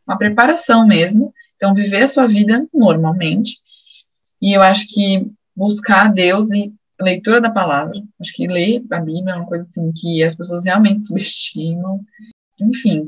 [0.10, 1.34] uma preparação mesmo.
[1.56, 3.58] Então, viver a sua vida normalmente.
[4.42, 8.02] E eu acho que buscar Deus e leitura da palavra.
[8.20, 12.00] Acho que ler a Bíblia é uma coisa assim que as pessoas realmente subestimam.
[12.60, 13.06] Enfim,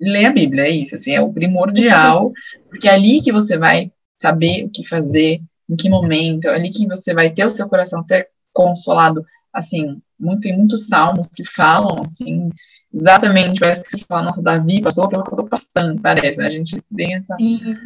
[0.00, 2.32] ler a Bíblia é isso, assim, é o primordial,
[2.68, 3.90] porque é ali que você vai
[4.20, 7.68] saber o que fazer, em que momento, é ali que você vai ter o seu
[7.68, 12.50] coração até consolado, assim, muito muitos salmos que falam, assim,
[12.92, 16.46] exatamente, parece que você fala, nossa, Davi passou pelo que eu tô passando, parece, né?
[16.46, 17.76] A gente tem essa, Sim.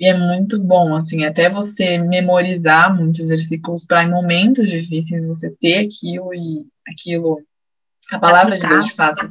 [0.00, 5.50] E é muito bom, assim, até você memorizar muitos versículos para em momentos difíceis você
[5.60, 7.38] ter aquilo e aquilo,
[8.10, 9.28] a palavra de Deus de fato.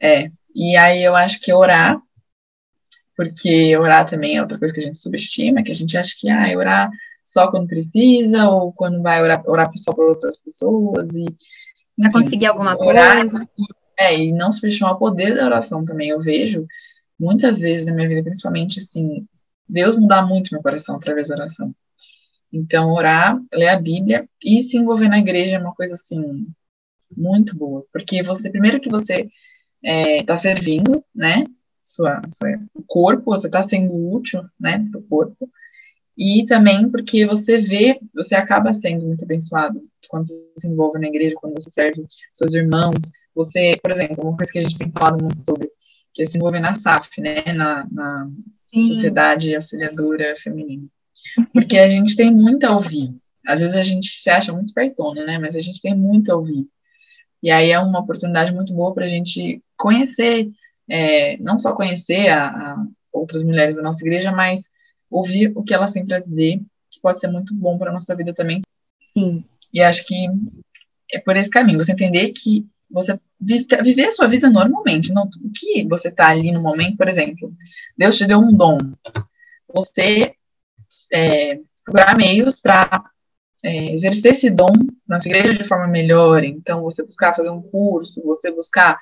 [0.00, 0.30] É.
[0.54, 2.00] E aí eu acho que orar,
[3.14, 6.30] porque orar também é outra coisa que a gente subestima, que a gente acha que
[6.30, 6.88] ah, orar
[7.26, 11.26] só quando precisa, ou quando vai orar, orar só por outras pessoas, e
[12.00, 13.48] para conseguir alguma orar, coisa.
[13.98, 16.10] É, e não subestimar o poder da oração também.
[16.10, 16.66] Eu vejo
[17.18, 19.26] muitas vezes na minha vida, principalmente assim,
[19.68, 21.74] Deus muda muito meu coração através da oração.
[22.52, 26.46] Então, orar, ler a Bíblia e se envolver na igreja é uma coisa assim
[27.16, 29.28] muito boa, porque você primeiro que você
[29.82, 31.44] está é, servindo, né?
[31.94, 35.48] sua, sua corpo, você está sendo útil, né, para o corpo,
[36.16, 41.08] e também porque você vê, você acaba sendo muito abençoado quando você se envolve na
[41.08, 42.96] igreja, quando você serve seus irmãos,
[43.34, 45.68] você, por exemplo, uma coisa que a gente tem falado muito sobre,
[46.12, 48.30] que é se envolver na SAF, né, na, na
[48.72, 50.86] Sociedade Auxiliadora Feminina.
[51.52, 53.14] Porque a gente tem muito a ouvir.
[53.46, 56.36] Às vezes a gente se acha muito espertona, né, mas a gente tem muito a
[56.36, 56.66] ouvir.
[57.42, 60.48] E aí é uma oportunidade muito boa para a gente conhecer,
[60.88, 64.60] é, não só conhecer a, a outras mulheres da nossa igreja, mas
[65.10, 68.14] ouvir o que elas têm para dizer, que pode ser muito bom para a nossa
[68.16, 68.62] vida também.
[69.16, 69.44] Sim.
[69.72, 70.26] E acho que
[71.12, 75.50] é por esse caminho, você entender que você viver a sua vida normalmente, não o
[75.54, 77.52] que você está ali no momento, por exemplo,
[77.96, 78.78] Deus te deu um dom,
[79.72, 80.34] você
[81.12, 83.04] é, procurar meios para
[83.62, 84.72] é, exercer esse dom
[85.08, 88.98] na sua igreja de forma melhor, então você buscar fazer um curso, você buscar,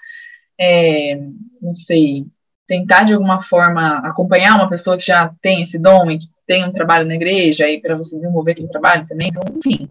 [0.59, 1.17] é,
[1.61, 2.27] não sei,
[2.67, 6.65] tentar de alguma forma acompanhar uma pessoa que já tem esse dom e que tem
[6.65, 9.89] um trabalho na igreja, aí para você desenvolver aquele trabalho também, então, enfim,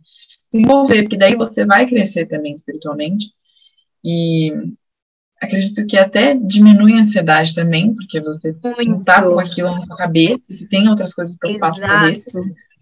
[0.51, 3.27] desenvolver, porque daí você vai crescer também espiritualmente.
[4.03, 4.51] E
[5.41, 8.85] acredito que até diminui a ansiedade também, porque você Muito.
[8.85, 12.39] não tá com aquilo na sua cabeça, você tem outras coisas preocupadas com cabeça.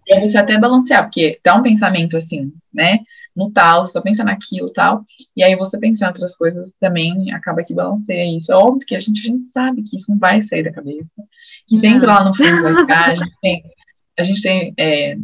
[0.07, 2.99] E aí você até balancear, porque dá um pensamento assim, né?
[3.35, 5.03] No tal, só pensa naquilo tal.
[5.37, 8.51] E aí você pensar em outras coisas também acaba que balanceia isso.
[8.51, 11.07] É óbvio que a gente, a gente sabe que isso não vai sair da cabeça.
[11.67, 13.09] Que sempre lá no fundo vai ficar.
[13.11, 13.63] A gente tem,
[14.17, 15.15] a gente tem é,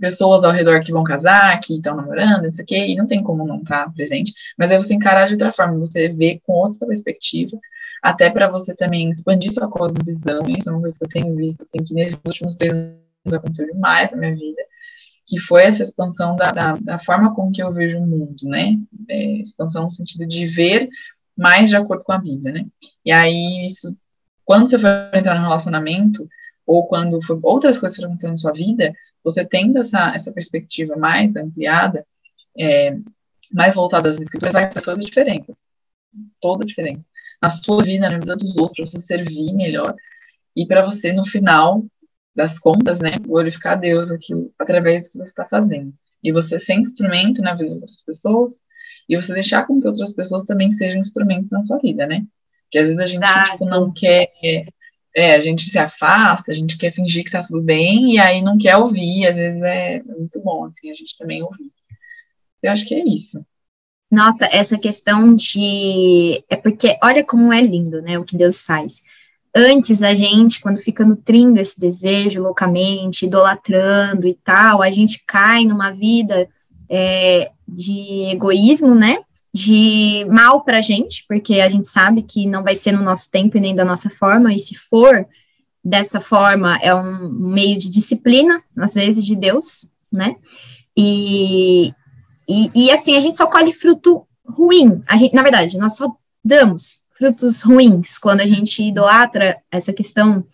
[0.00, 3.46] pessoas ao redor que vão casar, que estão namorando, isso aqui, e não tem como
[3.46, 4.32] não estar tá presente.
[4.58, 7.58] Mas aí você encarar de outra forma, você vê com outra perspectiva,
[8.02, 10.42] até para você também expandir sua cosmovisão.
[10.48, 12.98] Isso é uma coisa que eu tenho visto, assim, que nesses últimos três anos
[13.32, 14.62] aconteceu demais na minha vida,
[15.26, 18.76] que foi essa expansão da, da, da forma com que eu vejo o mundo, né?
[19.08, 20.88] É, expansão no sentido de ver
[21.36, 22.66] mais de acordo com a Bíblia, né?
[23.04, 23.96] E aí, isso,
[24.44, 26.28] quando você for entrar no relacionamento,
[26.66, 28.92] ou quando outras coisas foram acontecendo na sua vida,
[29.22, 32.06] você tendo essa, essa perspectiva mais ampliada,
[32.58, 32.96] é,
[33.52, 35.56] mais voltada às escrituras, vai fazer toda a diferença.
[36.40, 37.04] Toda a diferença.
[37.42, 39.94] Na sua vida, na vida dos outros, você servir melhor.
[40.56, 41.84] E para você, no final
[42.34, 45.92] das contas, né, glorificar a Deus aquilo, através do que você está fazendo.
[46.22, 48.54] E você ser instrumento na vida das outras pessoas,
[49.08, 52.24] e você deixar com que outras pessoas também sejam instrumentos na sua vida, né?
[52.62, 54.32] Porque às vezes a gente tipo, não quer
[55.14, 58.42] é, a gente se afasta, a gente quer fingir que tá tudo bem e aí
[58.42, 61.70] não quer ouvir, às vezes é muito bom, assim, a gente também ouvir.
[62.62, 63.44] Eu acho que é isso.
[64.10, 66.44] Nossa, essa questão de.
[66.48, 69.02] É porque, olha como é lindo, né, o que Deus faz.
[69.54, 75.64] Antes, a gente, quando fica nutrindo esse desejo loucamente, idolatrando e tal, a gente cai
[75.64, 76.48] numa vida
[76.90, 79.18] é, de egoísmo, né?
[79.54, 83.30] De mal para a gente, porque a gente sabe que não vai ser no nosso
[83.30, 85.24] tempo e nem da nossa forma, e se for
[85.82, 90.34] dessa forma, é um meio de disciplina, às vezes de Deus, né?
[90.96, 91.94] E,
[92.48, 95.00] e, e assim, a gente só colhe fruto ruim.
[95.06, 96.12] A gente, na verdade, nós só
[96.44, 100.44] damos frutos ruins quando a gente idolatra essa questão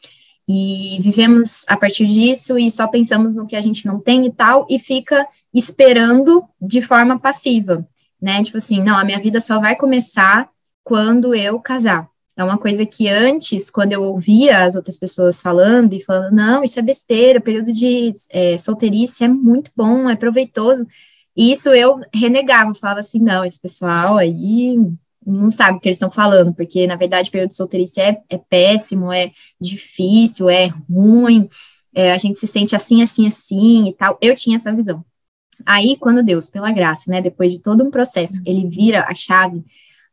[0.46, 4.32] e vivemos a partir disso e só pensamos no que a gente não tem e
[4.32, 7.86] tal, e fica esperando de forma passiva
[8.20, 8.42] né?
[8.42, 10.48] Tipo assim, não, a minha vida só vai começar
[10.84, 12.08] quando eu casar.
[12.36, 16.64] É uma coisa que antes, quando eu ouvia as outras pessoas falando e falando, não,
[16.64, 20.86] isso é besteira, o período de é, solteirice é muito bom, é proveitoso.
[21.36, 24.76] Isso eu renegava, falava assim, não, esse pessoal aí
[25.24, 28.20] não sabe o que eles estão falando, porque na verdade o período de solteirice é,
[28.28, 29.30] é péssimo, é
[29.60, 31.48] difícil, é ruim,
[31.94, 34.18] é, a gente se sente assim, assim, assim e tal.
[34.20, 35.04] Eu tinha essa visão.
[35.66, 39.62] Aí, quando Deus, pela graça, né, depois de todo um processo, ele vira a chave,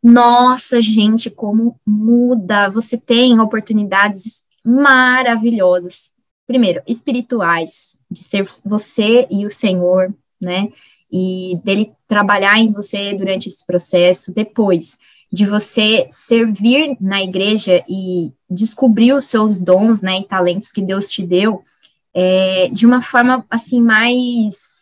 [0.04, 2.70] nossa, gente, como muda!
[2.70, 6.12] Você tem oportunidades maravilhosas.
[6.46, 10.70] Primeiro, espirituais, de ser você e o Senhor, né?
[11.12, 14.34] E dele trabalhar em você durante esse processo.
[14.34, 14.98] Depois,
[15.32, 21.10] de você servir na igreja e descobrir os seus dons, né, e talentos que Deus
[21.10, 21.62] te deu,
[22.14, 24.77] é, de uma forma assim mais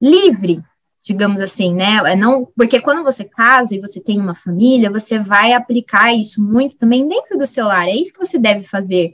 [0.00, 0.62] livre,
[1.02, 1.96] digamos assim, né?
[2.06, 6.42] É não, porque quando você casa e você tem uma família, você vai aplicar isso
[6.42, 7.88] muito também dentro do seu lar.
[7.88, 9.12] É isso que você deve fazer.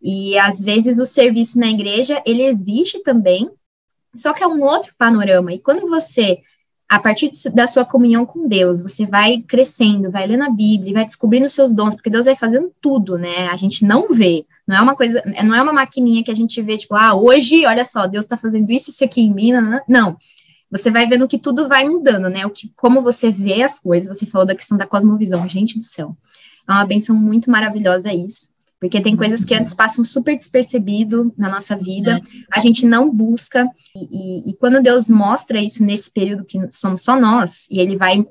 [0.00, 3.48] E às vezes o serviço na igreja, ele existe também,
[4.14, 5.52] só que é um outro panorama.
[5.52, 6.38] E quando você,
[6.88, 11.04] a partir da sua comunhão com Deus, você vai crescendo, vai lendo a Bíblia, vai
[11.04, 13.48] descobrindo os seus dons, porque Deus vai fazendo tudo, né?
[13.48, 14.44] A gente não vê.
[14.66, 17.66] Não é uma coisa, não é uma maquininha que a gente vê, tipo, ah, hoje,
[17.66, 19.80] olha só, Deus está fazendo isso, isso aqui em mim, não, não.
[19.88, 20.16] não
[20.72, 22.46] você vai vendo que tudo vai mudando, né?
[22.46, 25.84] O que, como você vê as coisas, você falou da questão da cosmovisão, gente do
[25.84, 26.16] céu.
[26.66, 28.50] É uma benção muito maravilhosa isso.
[28.80, 32.20] Porque tem coisas que antes passam super despercebido na nossa vida,
[32.50, 37.02] a gente não busca, e, e, e quando Deus mostra isso nesse período que somos
[37.02, 38.26] só nós, e Ele vai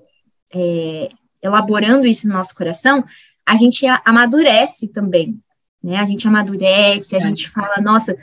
[0.54, 1.10] é,
[1.42, 3.04] elaborando isso no nosso coração,
[3.46, 5.40] a gente amadurece também,
[5.84, 5.98] né?
[5.98, 7.22] A gente amadurece, a é.
[7.22, 8.16] gente fala, nossa,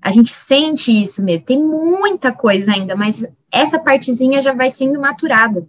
[0.00, 1.46] a gente sente isso mesmo.
[1.46, 5.66] Tem muita coisa ainda, mas essa partezinha já vai sendo maturada.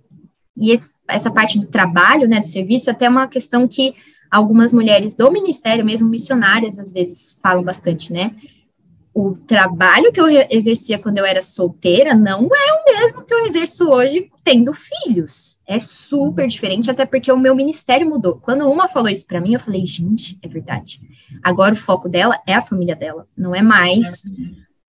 [0.55, 3.95] E esse, essa parte do trabalho, né, do serviço, é até é uma questão que
[4.29, 8.33] algumas mulheres do ministério, mesmo missionárias, às vezes falam bastante, né?
[9.13, 13.45] O trabalho que eu exercia quando eu era solteira não é o mesmo que eu
[13.45, 15.59] exerço hoje tendo filhos.
[15.67, 18.39] É super diferente, até porque o meu ministério mudou.
[18.41, 21.01] Quando uma falou isso para mim, eu falei, gente, é verdade.
[21.43, 24.23] Agora o foco dela é a família dela, não é mais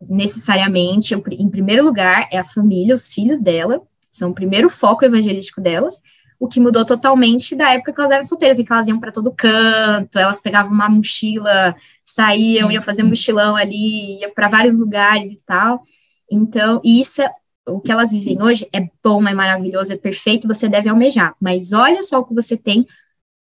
[0.09, 3.81] necessariamente, em primeiro lugar, é a família, os filhos dela,
[4.11, 6.03] são o primeiro foco evangelístico delas,
[6.39, 9.13] o que mudou totalmente da época que elas eram solteiras, em que elas iam para
[9.13, 11.75] todo canto, elas pegavam uma mochila,
[12.05, 15.83] saíam, iam fazer mochilão ali, ia para vários lugares e tal.
[16.31, 17.31] Então, isso é
[17.67, 21.35] o que elas vivem hoje é bom, é maravilhoso, é perfeito, você deve almejar.
[21.41, 22.87] Mas olha só o que você tem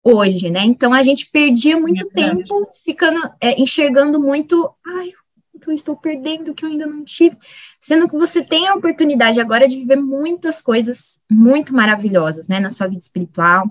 [0.03, 0.65] hoje, né?
[0.65, 5.13] Então a gente perdia muito é tempo ficando é, enxergando muito, ai,
[5.61, 7.37] que eu estou perdendo, que eu ainda não tive.
[7.81, 12.71] Sendo que você tem a oportunidade agora de viver muitas coisas muito maravilhosas, né, na
[12.71, 13.65] sua vida espiritual,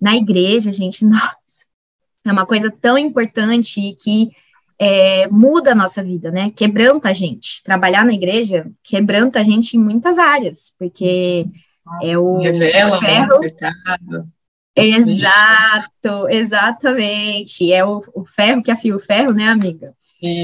[0.00, 1.36] na igreja, gente, nossa,
[2.24, 4.30] é uma coisa tão importante que
[4.78, 7.62] é, muda a nossa vida, né, quebranta a gente.
[7.62, 11.46] Trabalhar na igreja quebranta a gente em muitas áreas, porque
[12.02, 13.40] é o Revela ferro...
[14.76, 17.70] Exato, exatamente.
[17.72, 19.92] É o, o ferro que afia o ferro, né, amiga?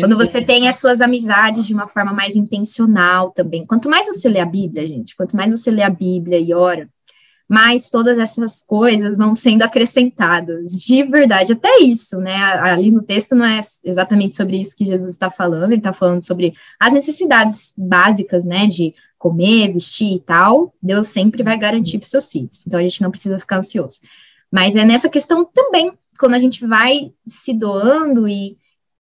[0.00, 3.66] Quando você tem as suas amizades de uma forma mais intencional também.
[3.66, 6.88] Quanto mais você lê a Bíblia, gente, quanto mais você lê a Bíblia e ora,
[7.48, 12.36] mais todas essas coisas vão sendo acrescentadas, de verdade, até isso, né?
[12.36, 16.22] Ali no texto não é exatamente sobre isso que Jesus está falando, ele está falando
[16.22, 18.66] sobre as necessidades básicas, né?
[18.66, 20.74] De comer, vestir e tal.
[20.82, 24.00] Deus sempre vai garantir para seus filhos, então a gente não precisa ficar ansioso.
[24.50, 28.56] Mas é nessa questão também, quando a gente vai se doando e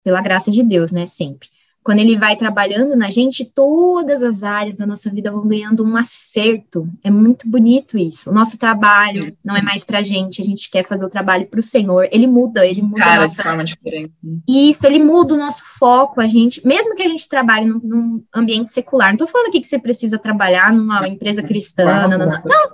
[0.04, 1.50] pela graça de Deus, né, sempre.
[1.88, 5.96] Quando ele vai trabalhando na gente, todas as áreas da nossa vida vão ganhando um
[5.96, 6.86] acerto.
[7.02, 8.30] É muito bonito isso.
[8.30, 11.48] O nosso trabalho não é mais para a gente, a gente quer fazer o trabalho
[11.48, 12.10] para o Senhor.
[12.12, 13.38] Ele muda, ele muda Cara, a nossa.
[13.38, 14.12] De forma diferente.
[14.46, 16.20] Isso, ele muda o nosso foco.
[16.20, 19.62] A gente, mesmo que a gente trabalhe num, num ambiente secular, não estou falando aqui
[19.62, 22.44] que você precisa trabalhar numa empresa cristã, não, não, não.
[22.44, 22.68] não.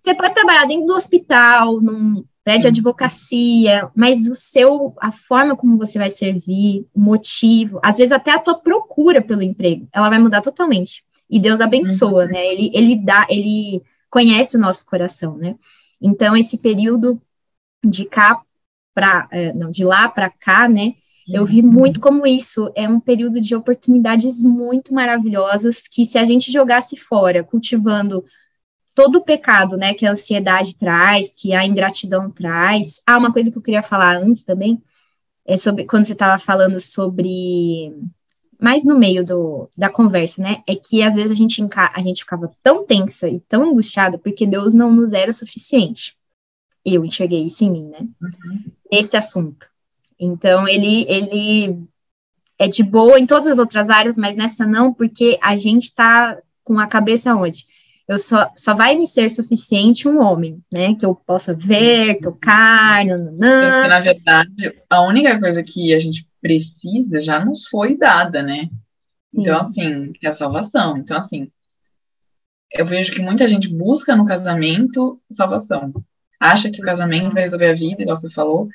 [0.00, 5.56] Você pode trabalhar dentro do hospital, num né, de advocacia, mas o seu, a forma
[5.56, 10.08] como você vai servir, o motivo, às vezes até a tua procura pelo emprego, ela
[10.08, 11.04] vai mudar totalmente.
[11.28, 12.32] E Deus abençoa, uhum.
[12.32, 12.46] né?
[12.46, 15.54] Ele, ele dá, ele conhece o nosso coração, né?
[16.02, 17.20] Então esse período
[17.84, 18.42] de cá
[18.94, 20.94] para, é, não, de lá para cá, né?
[21.32, 21.70] Eu vi uhum.
[21.70, 26.96] muito como isso é um período de oportunidades muito maravilhosas que se a gente jogasse
[26.96, 28.24] fora, cultivando
[28.94, 33.00] todo o pecado, né, que a ansiedade traz, que a ingratidão traz.
[33.06, 34.82] Ah, uma coisa que eu queria falar antes também,
[35.46, 37.92] é sobre, quando você estava falando sobre,
[38.60, 42.22] mais no meio do, da conversa, né, é que às vezes a gente, a gente
[42.22, 46.16] ficava tão tensa e tão angustiada porque Deus não nos era suficiente.
[46.84, 48.72] Eu enxerguei isso em mim, né, uhum.
[48.90, 49.68] nesse assunto.
[50.18, 51.82] Então, ele, ele
[52.58, 56.38] é de boa em todas as outras áreas, mas nessa não, porque a gente está
[56.62, 57.66] com a cabeça onde?
[58.10, 60.96] Eu só, só vai me ser suficiente um homem, né?
[60.96, 63.70] Que eu possa ver, tocar, nananã.
[63.70, 68.68] Porque, na verdade, a única coisa que a gente precisa já nos foi dada, né?
[69.32, 69.82] Então, Sim.
[69.82, 70.98] assim, que é a salvação.
[70.98, 71.52] Então, assim,
[72.72, 75.92] eu vejo que muita gente busca no casamento salvação.
[76.40, 78.66] Acha que o casamento vai resolver a vida, igual você falou.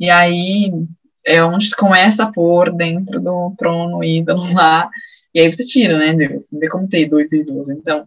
[0.00, 0.72] E aí
[1.24, 4.90] é onde começa a pôr dentro do trono ídolo lá.
[5.32, 6.42] E aí você tira, né, Deus?
[6.50, 7.68] Não vê como ter dois ídolos.
[7.68, 8.04] Então,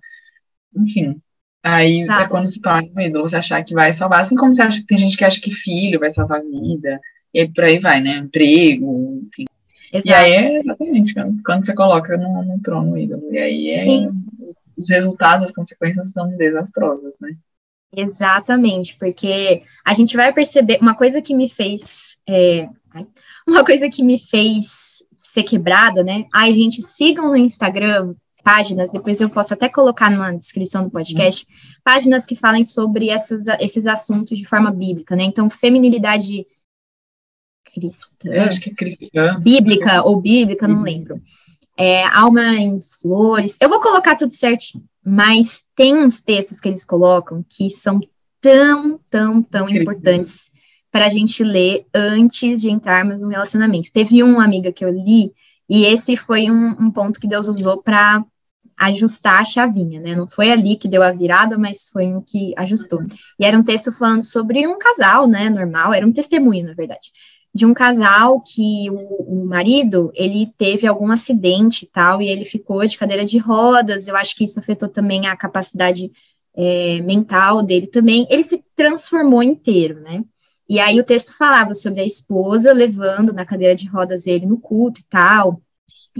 [0.76, 1.20] enfim.
[1.64, 2.24] Aí Exato.
[2.24, 4.24] é quando se torna um ídolo, você achar que vai salvar.
[4.24, 7.00] Assim como você acha que tem gente que acha que filho vai salvar a vida,
[7.34, 8.18] e por aí vai, né?
[8.18, 9.46] Emprego, enfim.
[9.92, 10.08] Exato.
[10.08, 13.34] E aí é exatamente quando você coloca no, no trono o ídolo.
[13.34, 14.10] E aí é,
[14.78, 17.36] os resultados, as consequências são desastrosas, né?
[17.96, 22.20] Exatamente, porque a gente vai perceber uma coisa que me fez.
[22.28, 22.68] É,
[23.48, 26.26] uma coisa que me fez ser quebrada, né?
[26.34, 28.14] Ai, gente, sigam no Instagram
[28.46, 31.48] páginas, depois eu posso até colocar na descrição do podcast,
[31.84, 35.24] páginas que falem sobre essas, esses assuntos de forma bíblica, né?
[35.24, 36.46] Então, feminilidade
[37.66, 39.40] cristã, acho que é cristã.
[39.40, 40.84] bíblica ou bíblica, não uhum.
[40.84, 41.20] lembro.
[41.76, 43.58] É, alma em flores.
[43.60, 48.00] Eu vou colocar tudo certinho, mas tem uns textos que eles colocam que são
[48.40, 50.52] tão, tão, tão importantes
[50.92, 53.92] para a gente ler antes de entrarmos no relacionamento.
[53.92, 55.34] Teve uma amiga que eu li,
[55.68, 58.24] e esse foi um, um ponto que Deus usou para
[58.78, 60.16] ajustar a chavinha, né?
[60.16, 63.02] Não foi ali que deu a virada, mas foi um que ajustou.
[63.40, 65.50] E era um texto falando sobre um casal, né?
[65.50, 67.12] Normal, era um testemunho, na verdade,
[67.54, 72.44] de um casal que o, o marido ele teve algum acidente e tal, e ele
[72.44, 74.08] ficou de cadeira de rodas.
[74.08, 76.12] Eu acho que isso afetou também a capacidade
[76.56, 78.28] é, mental dele também.
[78.30, 80.24] Ele se transformou inteiro, né?
[80.68, 84.60] E aí o texto falava sobre a esposa levando na cadeira de rodas ele no
[84.60, 85.62] culto e tal,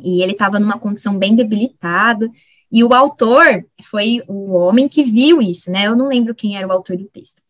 [0.04, 2.30] e ele estava numa condição bem debilitada,
[2.72, 5.88] e o autor foi um homem que viu isso, né?
[5.88, 7.42] Eu não lembro quem era o autor do texto.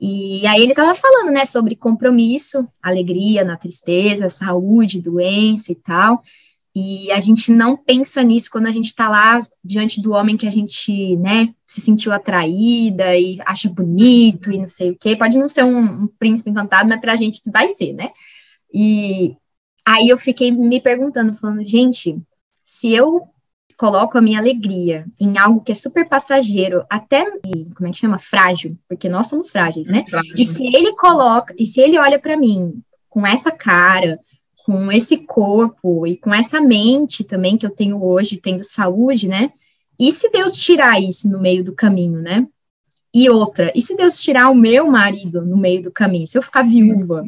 [0.00, 6.22] E aí ele estava falando, né, sobre compromisso, alegria na tristeza, saúde, doença e tal.
[6.74, 10.46] E a gente não pensa nisso quando a gente está lá diante do homem que
[10.46, 15.16] a gente, né, se sentiu atraída e acha bonito e não sei o quê.
[15.16, 18.10] Pode não ser um, um príncipe encantado, mas para a gente vai ser, né?
[18.72, 19.36] E
[19.88, 22.20] aí eu fiquei me perguntando, falando, gente,
[22.62, 23.26] se eu
[23.74, 27.24] coloco a minha alegria em algo que é super passageiro, até
[27.74, 28.18] como é que chama?
[28.18, 30.04] Frágil, porque nós somos frágeis, né?
[30.10, 30.34] Frágil.
[30.36, 34.18] E se ele coloca, e se ele olha para mim com essa cara,
[34.66, 39.50] com esse corpo e com essa mente também que eu tenho hoje, tendo saúde, né?
[39.98, 42.46] E se Deus tirar isso no meio do caminho, né?
[43.14, 46.26] E outra, e se Deus tirar o meu marido no meio do caminho?
[46.26, 47.24] Se eu ficar viúva,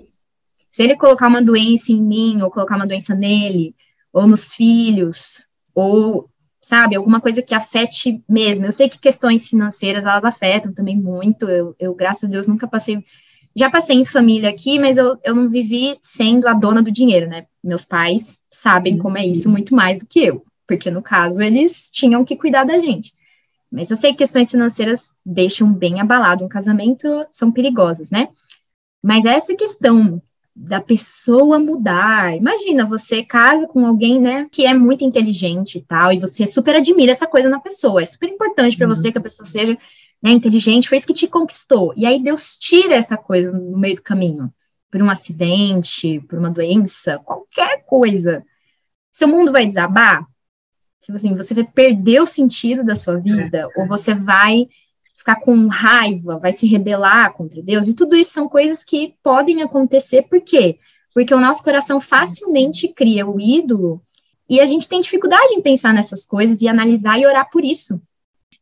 [0.71, 3.75] se ele colocar uma doença em mim, ou colocar uma doença nele,
[4.13, 5.45] ou nos filhos,
[5.75, 6.31] ou,
[6.61, 8.65] sabe, alguma coisa que afete mesmo.
[8.65, 11.49] Eu sei que questões financeiras, elas afetam também muito.
[11.49, 13.05] Eu, eu graças a Deus, nunca passei
[13.55, 17.29] já passei em família aqui, mas eu, eu não vivi sendo a dona do dinheiro,
[17.29, 17.47] né?
[17.63, 21.91] Meus pais sabem como é isso muito mais do que eu, porque no caso eles
[21.91, 23.13] tinham que cuidar da gente.
[23.71, 28.29] Mas eu sei que questões financeiras deixam bem abalado um casamento, são perigosas, né?
[29.03, 30.23] Mas essa questão
[30.63, 32.37] da pessoa mudar.
[32.37, 36.77] Imagina, você casa com alguém, né, que é muito inteligente e tal, e você super
[36.77, 38.03] admira essa coisa na pessoa.
[38.03, 38.95] É super importante para uhum.
[38.95, 39.77] você que a pessoa seja
[40.23, 41.95] né, inteligente, foi isso que te conquistou.
[41.97, 44.53] E aí Deus tira essa coisa no meio do caminho,
[44.91, 48.45] por um acidente, por uma doença, qualquer coisa.
[49.11, 50.27] Seu mundo vai desabar?
[51.01, 53.81] Tipo assim, você vai perder o sentido da sua vida, é.
[53.81, 54.69] ou você vai
[55.21, 59.63] ficar com raiva, vai se rebelar contra Deus, e tudo isso são coisas que podem
[59.63, 60.79] acontecer, por quê?
[61.15, 64.03] Porque o nosso coração facilmente cria o ídolo,
[64.49, 68.01] e a gente tem dificuldade em pensar nessas coisas e analisar e orar por isso.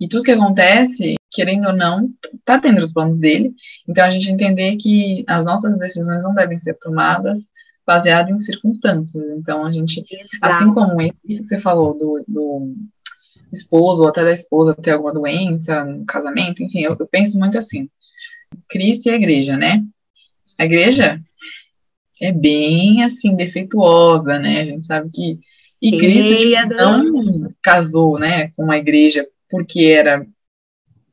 [0.00, 3.52] E tudo que acontece, querendo ou não, está dentro dos planos dele.
[3.88, 7.40] Então a gente entender que as nossas decisões não devem ser tomadas
[7.86, 9.24] baseadas em circunstâncias.
[9.38, 10.64] Então a gente, Exato.
[10.64, 12.74] assim como isso que você falou do, do
[13.52, 17.58] esposo ou até da esposa ter alguma doença no casamento, enfim, eu, eu penso muito
[17.58, 17.88] assim.
[18.68, 19.82] Cristo e a igreja, né?
[20.58, 21.20] A igreja
[22.20, 24.60] é bem assim defeituosa, né?
[24.60, 25.38] A gente sabe que
[25.80, 30.26] e Cristo não casou, né, com uma igreja porque era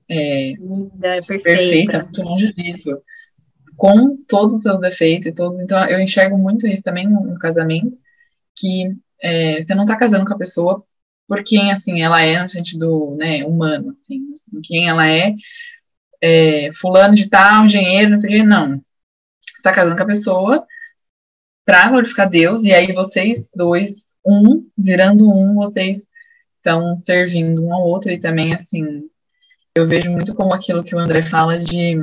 [0.10, 1.44] é, Linda, perfeita.
[1.44, 3.02] perfeita, muito longe disso.
[3.76, 5.60] Com todos os seus defeitos e todos.
[5.60, 7.98] Então, eu enxergo muito isso também no, no casamento,
[8.56, 10.84] que é, você não está casando com a pessoa
[11.28, 14.22] por quem, assim, ela é no sentido, né, humano, assim,
[14.64, 15.34] quem ela é,
[16.22, 18.70] é fulano de tal, engenheiro, não sei o que, não.
[18.78, 20.68] Você está casando com a pessoa
[21.66, 23.92] para glorificar Deus, e aí vocês dois,
[24.26, 26.00] um, virando um, vocês
[26.58, 29.10] estão servindo um ao outro e também, assim,
[29.76, 32.02] eu vejo muito como aquilo que o André fala de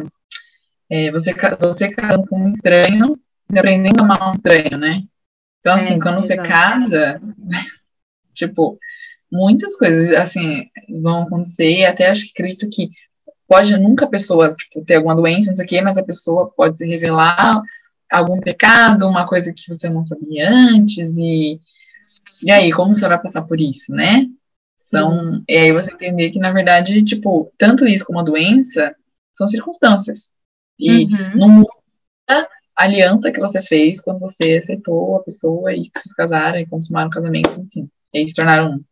[0.91, 3.19] é, você, você casando com um estranho
[3.51, 5.03] e aprendendo a amar um estranho, né?
[5.61, 7.21] Então, assim, é, quando você casa,
[8.35, 8.79] tipo,
[9.33, 10.67] muitas coisas, assim,
[11.03, 12.91] vão acontecer, até acho que acredito que
[13.49, 16.53] pode nunca a pessoa tipo, ter alguma doença, não sei o quê, mas a pessoa
[16.55, 17.63] pode se revelar
[18.11, 21.59] algum pecado, uma coisa que você não sabia antes, e,
[22.43, 24.27] e aí, como você vai passar por isso, né?
[24.87, 28.95] Então, e aí você entender que, na verdade, tipo, tanto isso como a doença
[29.35, 30.19] são circunstâncias.
[30.79, 31.37] E uhum.
[31.37, 31.69] não muda
[32.77, 37.09] a aliança que você fez quando você aceitou a pessoa e se casaram e consumaram
[37.09, 37.89] o casamento, enfim.
[38.13, 38.85] E se tornaram um.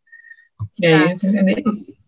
[0.83, 2.01] E entender isso.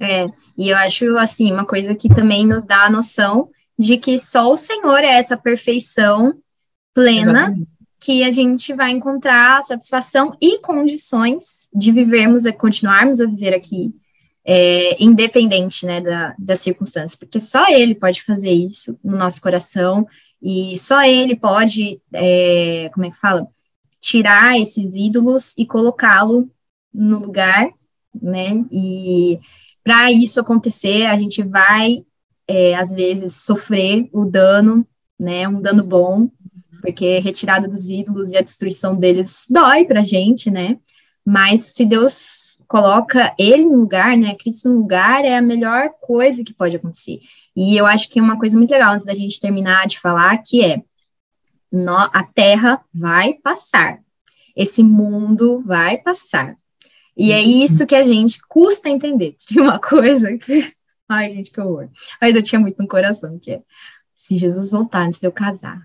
[0.00, 0.26] É,
[0.58, 3.48] e eu acho, assim, uma coisa que também nos dá a noção
[3.78, 6.34] de que só o Senhor é essa perfeição
[6.94, 7.68] plena Exatamente.
[8.00, 13.92] que a gente vai encontrar satisfação e condições de vivermos e continuarmos a viver aqui,
[14.44, 20.06] é, independente né, da, das circunstâncias, porque só Ele pode fazer isso no nosso coração
[20.42, 23.46] e só Ele pode, é, como é que fala,
[24.00, 26.50] tirar esses ídolos e colocá-lo
[26.92, 27.70] no lugar,
[28.20, 28.64] né?
[28.70, 29.38] E
[29.82, 32.04] para isso acontecer, a gente vai,
[32.46, 34.86] é, às vezes, sofrer o dano
[35.22, 35.46] né?
[35.46, 36.28] Um dano bom,
[36.80, 40.78] porque retirada dos ídolos e a destruição deles dói pra gente, né?
[41.24, 46.42] Mas se Deus coloca ele no lugar, né, Cristo no lugar, é a melhor coisa
[46.42, 47.20] que pode acontecer.
[47.54, 50.36] E eu acho que é uma coisa muito legal antes da gente terminar de falar,
[50.38, 50.82] que é
[52.12, 54.00] a Terra vai passar,
[54.56, 56.56] esse mundo vai passar.
[57.16, 59.36] E é isso que a gente custa entender.
[59.48, 60.72] Tem uma coisa que.
[61.08, 61.88] Ai, gente, que horror.
[62.20, 63.62] Mas eu tinha muito no coração, que é
[64.14, 65.82] se Jesus voltar antes de eu casar.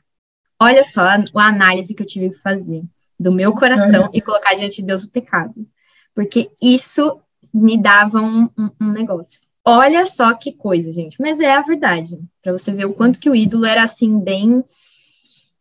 [0.60, 2.84] Olha só a, a análise que eu tive que fazer
[3.20, 5.68] do meu coração e colocar diante de Deus o pecado.
[6.14, 7.20] Porque isso
[7.54, 9.42] me dava um, um, um negócio.
[9.66, 11.20] Olha só que coisa, gente.
[11.20, 12.18] Mas é a verdade.
[12.42, 14.64] Para você ver o quanto que o ídolo era assim, bem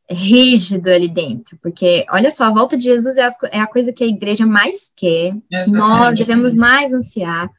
[0.09, 3.93] rígido ali dentro, porque olha só, a volta de Jesus é a, é a coisa
[3.93, 5.35] que a igreja mais quer,
[5.65, 7.51] que nós devemos mais ansiar,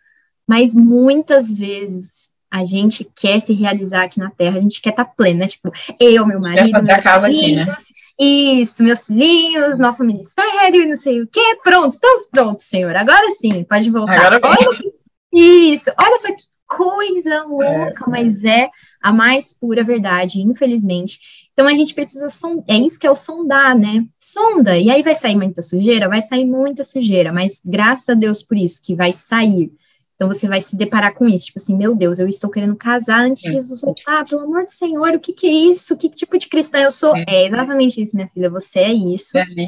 [0.48, 5.04] mas muitas vezes a gente quer se realizar aqui na Terra, a gente quer estar
[5.04, 5.70] tá plena, tipo,
[6.00, 7.76] eu, meu marido, meus filhos, né?
[8.18, 13.66] isso, meus filhinhos, nosso ministério, não sei o quê, pronto, estamos prontos, Senhor, agora sim,
[13.66, 14.34] pode voltar.
[14.34, 14.92] Agora olha,
[15.34, 18.10] isso, olha só que coisa louca, é.
[18.10, 18.70] mas é
[19.02, 21.20] a mais pura verdade, infelizmente.
[21.58, 24.06] Então a gente precisa sondar, é isso que é o sondar, né?
[24.20, 28.44] Sonda, e aí vai sair muita sujeira, vai sair muita sujeira, mas graças a Deus
[28.44, 29.72] por isso que vai sair.
[30.14, 33.22] Então você vai se deparar com isso, tipo assim, meu Deus, eu estou querendo casar
[33.22, 35.98] antes de Jesus voltar, pelo amor do Senhor, o que, que é isso?
[35.98, 37.18] Que tipo de cristã eu sou?
[37.18, 39.36] É, é exatamente isso, minha filha, você é isso.
[39.36, 39.62] É você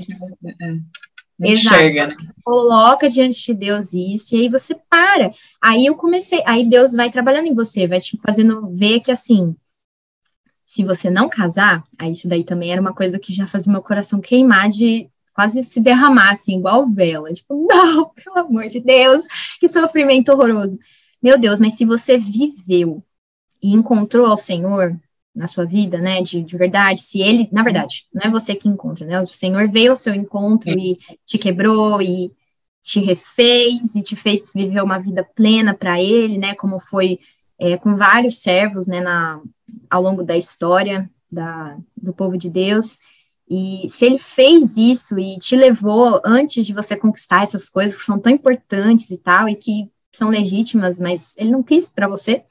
[0.62, 1.54] é.
[1.54, 2.16] Exato, enxerga, né?
[2.44, 5.32] coloca diante de Deus isso, e aí você para.
[5.60, 9.56] Aí eu comecei, aí Deus vai trabalhando em você, vai te fazendo ver que assim,
[10.70, 13.82] se você não casar, aí isso daí também era uma coisa que já fazia meu
[13.82, 17.34] coração queimar de quase se derramar, assim, igual vela.
[17.34, 19.26] Tipo, não, pelo amor de Deus,
[19.60, 20.78] que sofrimento horroroso.
[21.24, 23.04] Meu Deus, mas se você viveu
[23.60, 24.96] e encontrou ao Senhor
[25.34, 28.70] na sua vida, né, de, de verdade, se ele, na verdade, não é você que
[28.70, 32.32] encontra, né, o Senhor veio ao seu encontro e te quebrou e
[32.84, 37.20] te refez e te fez viver uma vida plena para ele, né, como foi
[37.60, 39.42] é, com vários servos, né, na,
[39.90, 42.98] ao longo da história da, do povo de Deus.
[43.50, 48.06] E se ele fez isso e te levou antes de você conquistar essas coisas que
[48.06, 52.44] são tão importantes e tal, e que são legítimas, mas ele não quis para você,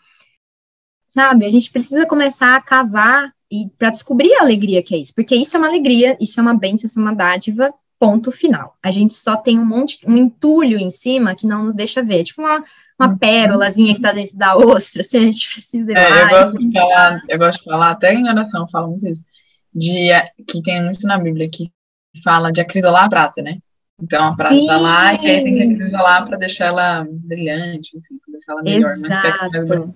[1.08, 1.46] sabe?
[1.46, 5.34] A gente precisa começar a cavar e para descobrir a alegria que é isso, porque
[5.34, 8.76] isso é uma alegria, isso é uma bênção, isso é uma dádiva, ponto final.
[8.82, 12.24] A gente só tem um monte, um entulho em cima que não nos deixa ver,
[12.24, 12.64] tipo uma
[13.00, 16.20] uma pérolazinha que está dentro da ostra, se a gente precisa ir é, lá.
[16.20, 19.22] Eu gosto, de falar, eu gosto de falar, até em oração eu falo muito isso,
[19.72, 20.10] de,
[20.48, 21.70] que tem muito na Bíblia que
[22.24, 23.58] fala de acrisolar a prata, né?
[24.00, 28.18] Então a prata está lá e aí tem que acrisolar para deixar ela brilhante, enfim,
[28.24, 28.96] para deixar ela melhor.
[28.96, 29.94] Exato.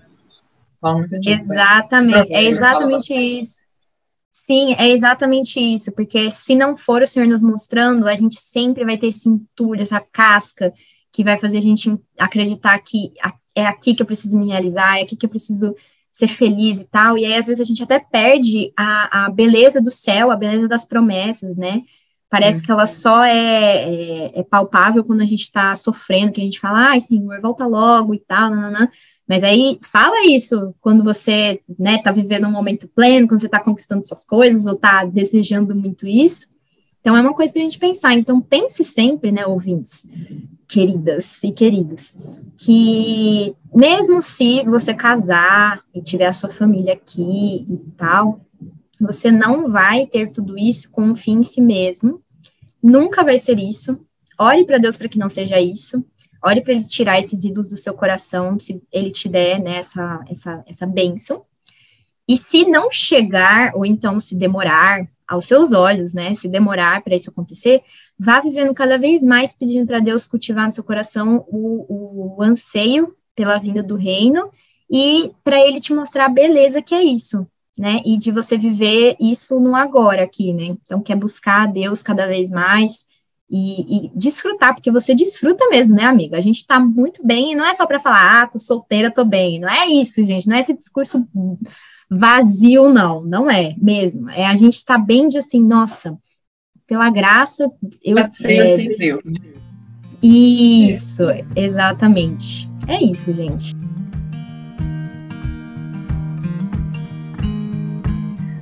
[0.80, 1.54] Fala muito disso, né?
[1.54, 3.62] exatamente, é exatamente isso.
[4.44, 8.84] Sim, é exatamente isso, porque se não for o Senhor nos mostrando, a gente sempre
[8.84, 10.72] vai ter esse entulho, essa casca,
[11.12, 13.12] que vai fazer a gente acreditar que
[13.54, 15.74] é aqui que eu preciso me realizar, é aqui que eu preciso
[16.10, 17.16] ser feliz e tal.
[17.16, 20.68] E aí, às vezes, a gente até perde a, a beleza do céu, a beleza
[20.68, 21.82] das promessas, né?
[22.28, 22.64] Parece é.
[22.64, 26.60] que ela só é, é, é, palpável quando a gente está sofrendo, que a gente
[26.60, 28.88] fala, ai, Senhor, volta logo e tal, nananã.
[29.28, 33.60] Mas aí, fala isso quando você, né, tá vivendo um momento pleno, quando você tá
[33.60, 36.46] conquistando suas coisas, ou tá desejando muito isso.
[37.00, 38.14] Então, é uma coisa para a gente pensar.
[38.14, 40.02] Então, pense sempre, né, ouvintes,
[40.72, 42.14] queridas e queridos,
[42.56, 48.40] que mesmo se você casar e tiver a sua família aqui e tal,
[48.98, 52.22] você não vai ter tudo isso com um fim em si mesmo,
[52.82, 54.00] nunca vai ser isso.
[54.38, 56.02] Ore para Deus para que não seja isso.
[56.42, 60.24] Ore para ele tirar esses ídolos do seu coração, se ele te der né, essa,
[60.26, 61.44] essa, essa bênção.
[62.26, 66.34] E se não chegar, ou então se demorar, aos seus olhos, né?
[66.34, 67.82] Se demorar para isso acontecer,
[68.18, 73.14] vá vivendo cada vez mais pedindo para Deus cultivar no seu coração o, o anseio
[73.34, 74.50] pela vinda do reino
[74.90, 77.46] e para ele te mostrar a beleza que é isso,
[77.78, 78.02] né?
[78.04, 80.64] E de você viver isso no agora aqui, né?
[80.64, 83.04] Então, quer buscar a Deus cada vez mais
[83.50, 86.36] e, e, desfrutar, porque você desfruta mesmo, né, amiga?
[86.36, 89.24] A gente tá muito bem, e não é só para falar, ah, tô solteira, tô
[89.24, 89.58] bem.
[89.58, 91.26] Não é isso, gente, não é esse discurso
[92.14, 94.28] vazio, não, não é mesmo.
[94.30, 96.16] É a gente está bem de assim, nossa,
[96.86, 97.70] pela graça,
[98.02, 98.18] eu.
[98.18, 98.76] É,
[100.22, 101.22] isso,
[101.56, 102.70] exatamente.
[102.86, 103.72] É isso, gente.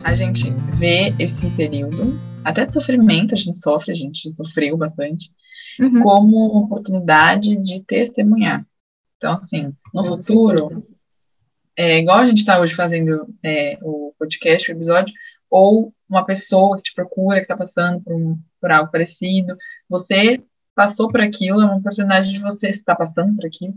[0.02, 5.30] A gente vê esse período, até de sofrimento, a gente sofre, a gente sofreu bastante,
[5.78, 6.02] uhum.
[6.02, 8.64] como oportunidade de testemunhar.
[9.16, 10.99] Então, assim, no Com futuro, certeza
[11.80, 15.14] é, igual a gente está hoje fazendo é, o podcast, o episódio,
[15.48, 19.56] ou uma pessoa que te procura, que está passando por, um, por algo parecido,
[19.88, 20.42] você
[20.74, 23.72] passou por aquilo, é uma oportunidade de você estar passando por aquilo,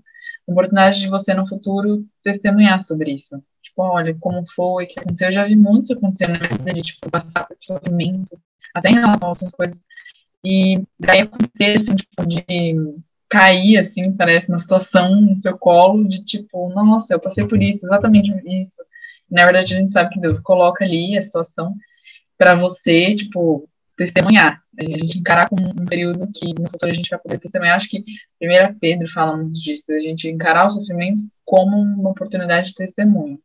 [0.45, 3.41] uma oportunidade de você no futuro testemunhar sobre isso.
[3.61, 5.29] Tipo, olha, como foi, o que aconteceu.
[5.29, 8.37] Eu já vi muito acontecer na vida de, tipo, passar por sofrimento,
[8.73, 9.81] até em relação a outras coisas.
[10.43, 12.43] E daí acontecer, assim, tipo, de
[13.33, 17.83] cair, assim, parece, uma situação no seu colo, de tipo, nossa, eu passei por isso,
[17.83, 18.75] exatamente isso.
[19.29, 21.73] Na verdade, a gente sabe que Deus coloca ali a situação
[22.37, 24.61] para você, tipo, testemunhar.
[24.79, 27.77] A gente encarar como um período que no futuro a gente vai poder testemunhar.
[27.77, 28.03] Acho que
[28.37, 33.39] primeira Pedro fala muito disso, a gente encarar o sofrimento como uma oportunidade de testemunho.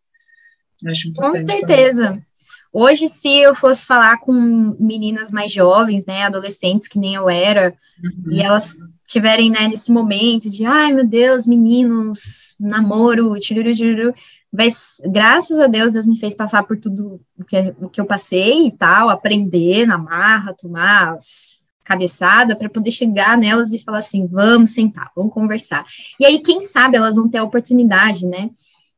[1.14, 2.04] com certeza.
[2.08, 2.26] Também.
[2.70, 4.32] Hoje, se eu fosse falar com
[4.78, 7.74] meninas mais jovens, né, adolescentes que nem eu era,
[8.04, 8.32] uhum.
[8.32, 8.76] e elas
[9.08, 14.14] tiverem, né, nesse momento de, ai, meu Deus, meninos, namoro, tiruru, tiruru,
[14.52, 18.04] mas graças a Deus, Deus me fez passar por tudo o que, o que eu
[18.04, 21.58] passei e tal, aprender na marra, tomar as
[21.88, 25.86] cabeçada para poder chegar nelas e falar assim, vamos sentar, vamos conversar.
[26.20, 28.50] E aí, quem sabe, elas vão ter a oportunidade, né,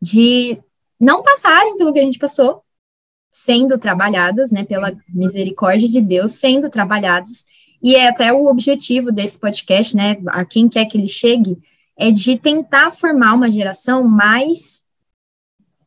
[0.03, 0.59] de
[0.99, 2.65] não passarem pelo que a gente passou,
[3.31, 7.45] sendo trabalhadas, né, pela misericórdia de Deus, sendo trabalhadas,
[7.83, 11.59] e é até o objetivo desse podcast, né, a quem quer que ele chegue,
[11.99, 14.83] é de tentar formar uma geração mais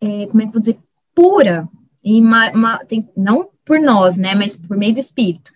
[0.03, 0.78] é, como é que eu vou dizer,
[1.15, 1.68] pura,
[2.03, 5.52] e uma, uma, tem, não por nós, né, mas por meio do Espírito,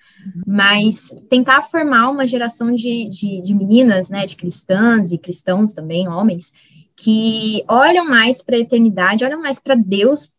[0.45, 6.07] mas tentar formar uma geração de, de, de meninas, né, de cristãs e cristãos também,
[6.07, 6.53] homens,
[6.95, 10.31] que olham mais para a eternidade, olham mais para Deus,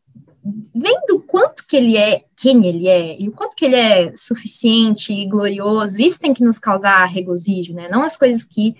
[0.74, 4.12] vendo o quanto que ele é, quem ele é, e o quanto que ele é
[4.16, 8.74] suficiente e glorioso, isso tem que nos causar regozijo, né, não as coisas que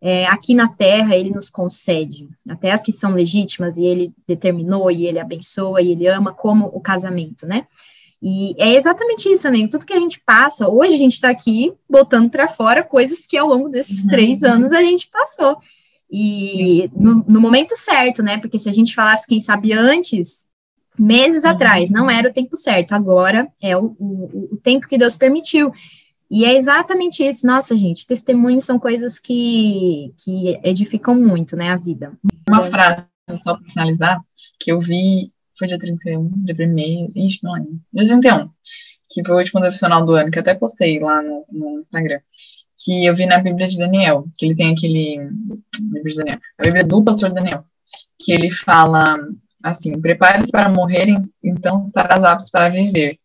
[0.00, 4.90] é, aqui na Terra ele nos concede, até as que são legítimas e ele determinou
[4.90, 7.66] e ele abençoa e ele ama, como o casamento, né?
[8.26, 9.70] E é exatamente isso, amigo.
[9.70, 13.36] Tudo que a gente passa, hoje a gente está aqui botando para fora coisas que
[13.36, 14.08] ao longo desses uhum.
[14.08, 15.56] três anos a gente passou.
[16.10, 18.38] E no, no, momento certo, né?
[18.38, 20.48] Porque se a gente falasse, quem sabe, antes,
[20.98, 21.50] meses uhum.
[21.50, 25.72] atrás, não era o tempo certo, agora é o, o, o tempo que Deus permitiu.
[26.30, 27.46] E é exatamente isso.
[27.46, 32.12] Nossa, gente, testemunhos são coisas que, que edificam muito, né, a vida.
[32.48, 33.04] Uma frase,
[33.44, 34.20] só para finalizar,
[34.58, 38.50] que eu vi, foi dia 31, dia 1 ixi, não lembro, dia 31,
[39.10, 42.20] que foi o último devocional do ano, que até postei lá no, no Instagram,
[42.78, 45.18] que eu vi na Bíblia de Daniel, que ele tem aquele,
[45.80, 47.64] Bíblia de Daniel, a Bíblia do pastor Daniel,
[48.18, 49.04] que ele fala
[49.64, 51.06] assim, prepare-se para morrer,
[51.42, 53.18] então estarás aptos para viver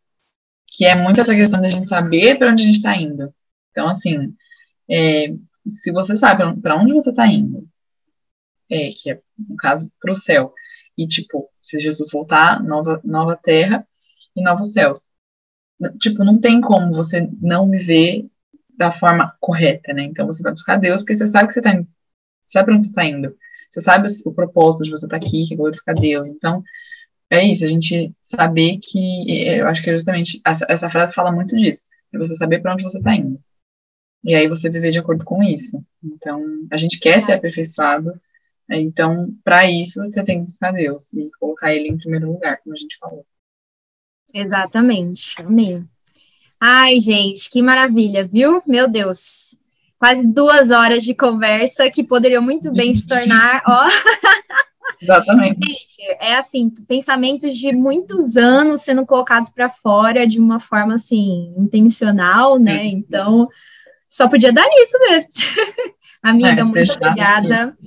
[0.79, 3.33] que é muito essa questão da gente saber para onde a gente está indo.
[3.71, 4.33] Então, assim,
[4.89, 5.33] é,
[5.67, 7.67] se você sabe para onde você está indo,
[8.69, 10.53] é, que é, no caso, para o céu,
[10.97, 13.85] e, tipo, se Jesus voltar, nova, nova terra
[14.35, 15.01] e novos céus.
[15.99, 18.29] Tipo, não tem como você não viver
[18.77, 20.03] da forma correta, né?
[20.03, 21.87] Então, você vai buscar Deus, porque você sabe que você está indo,
[22.47, 23.35] sabe para onde você está indo.
[23.71, 26.27] Você sabe o, propósito de você estar tá aqui, que é glorificar Deus.
[26.27, 26.63] Então,
[27.29, 31.31] é isso, a gente saber que, eu acho que é justamente, essa, essa frase fala
[31.31, 31.81] muito disso,
[32.13, 33.39] é você saber para onde você está indo.
[34.23, 35.83] E aí você viver de acordo com isso.
[36.03, 38.11] Então, a gente quer ser aperfeiçoado,
[38.67, 38.79] né?
[38.79, 42.75] então, para isso, você tem que buscar Deus e colocar Ele em primeiro lugar, como
[42.75, 43.25] a gente falou.
[44.33, 45.87] Exatamente, amém.
[46.59, 48.61] Ai, gente, que maravilha, viu?
[48.67, 49.55] Meu Deus,
[49.99, 53.85] quase duas horas de conversa que poderiam muito bem se tornar, ó,
[55.01, 55.59] Exatamente.
[55.65, 61.53] Gente, é assim, pensamentos de muitos anos sendo colocados para fora de uma forma assim,
[61.57, 62.85] intencional, né?
[62.85, 63.47] Então,
[64.09, 65.29] só podia dar isso mesmo.
[66.21, 67.77] Amiga, é, muito obrigada.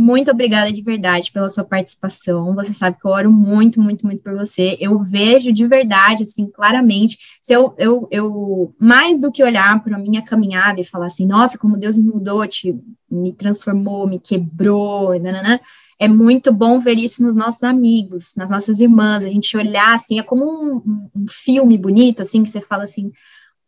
[0.00, 2.54] Muito obrigada de verdade pela sua participação.
[2.54, 4.76] Você sabe que eu oro muito, muito, muito por você.
[4.78, 7.18] Eu vejo de verdade, assim, claramente.
[7.42, 11.26] Se eu, eu, eu mais do que olhar para a minha caminhada e falar assim,
[11.26, 12.78] nossa, como Deus me mudou, te,
[13.10, 15.58] me transformou, me quebrou, nananã,
[15.98, 20.20] é muito bom ver isso nos nossos amigos, nas nossas irmãs, a gente olhar assim,
[20.20, 23.10] é como um, um filme bonito, assim, que você fala assim,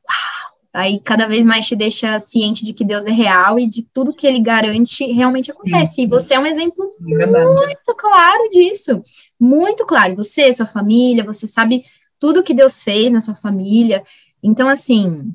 [0.09, 0.40] uau!
[0.73, 4.15] Aí cada vez mais te deixa ciente de que Deus é real e de tudo
[4.15, 6.03] que ele garante realmente acontece.
[6.03, 6.89] E você é um exemplo
[7.19, 9.03] é muito claro disso.
[9.39, 10.15] Muito claro.
[10.17, 11.85] Você, sua família, você sabe
[12.21, 14.05] tudo que Deus fez na sua família.
[14.43, 15.35] Então, assim,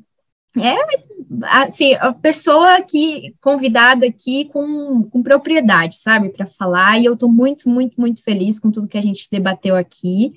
[0.57, 0.75] é
[1.43, 7.29] assim, a pessoa aqui convidada aqui com, com propriedade, sabe, para falar, e eu estou
[7.29, 10.33] muito, muito, muito feliz com tudo que a gente debateu aqui,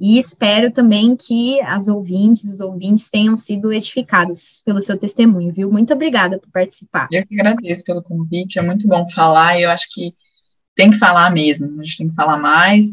[0.00, 5.70] e espero também que as ouvintes, os ouvintes tenham sido edificados pelo seu testemunho, viu?
[5.70, 7.08] Muito obrigada por participar.
[7.12, 10.14] Eu que agradeço pelo convite, é muito bom falar, e eu acho que
[10.74, 12.86] tem que falar mesmo, a gente tem que falar mais,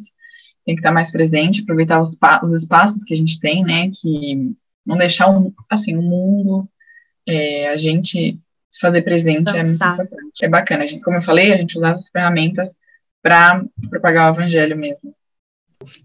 [0.65, 2.09] tem que estar mais presente, aproveitar os,
[2.43, 4.53] os espaços que a gente tem, né, que
[4.85, 6.67] não deixar, um, assim, o mundo,
[7.25, 8.37] é, a gente
[8.69, 10.43] se fazer presente é muito importante.
[10.43, 12.69] É bacana, a gente, como eu falei, a gente usar as ferramentas
[13.21, 15.16] para propagar o evangelho mesmo.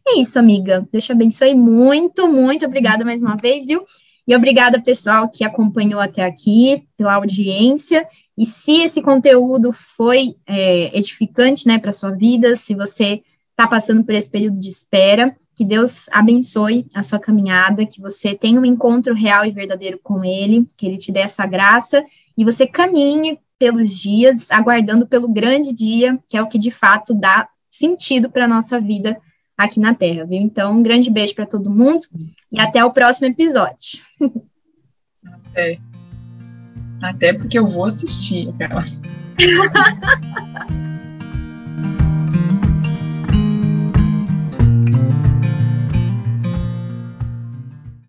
[0.06, 0.86] É isso, amiga.
[0.92, 3.84] Deus te abençoe muito, muito obrigada mais uma vez, viu?
[4.26, 8.06] E obrigada, pessoal, que acompanhou até aqui, pela audiência.
[8.36, 14.04] E se esse conteúdo foi é, edificante, né, para sua vida, se você está passando
[14.04, 18.64] por esse período de espera, que Deus abençoe a sua caminhada, que você tenha um
[18.64, 22.04] encontro real e verdadeiro com Ele, que Ele te dê essa graça
[22.36, 27.14] e você caminhe pelos dias, aguardando pelo grande dia, que é o que de fato
[27.14, 29.20] dá sentido para a nossa vida
[29.56, 30.40] aqui na Terra, viu?
[30.40, 32.00] Então, um grande beijo para todo mundo
[32.50, 34.00] e até o próximo episódio.
[35.24, 35.78] Até,
[37.02, 38.84] até porque eu vou assistir aquela.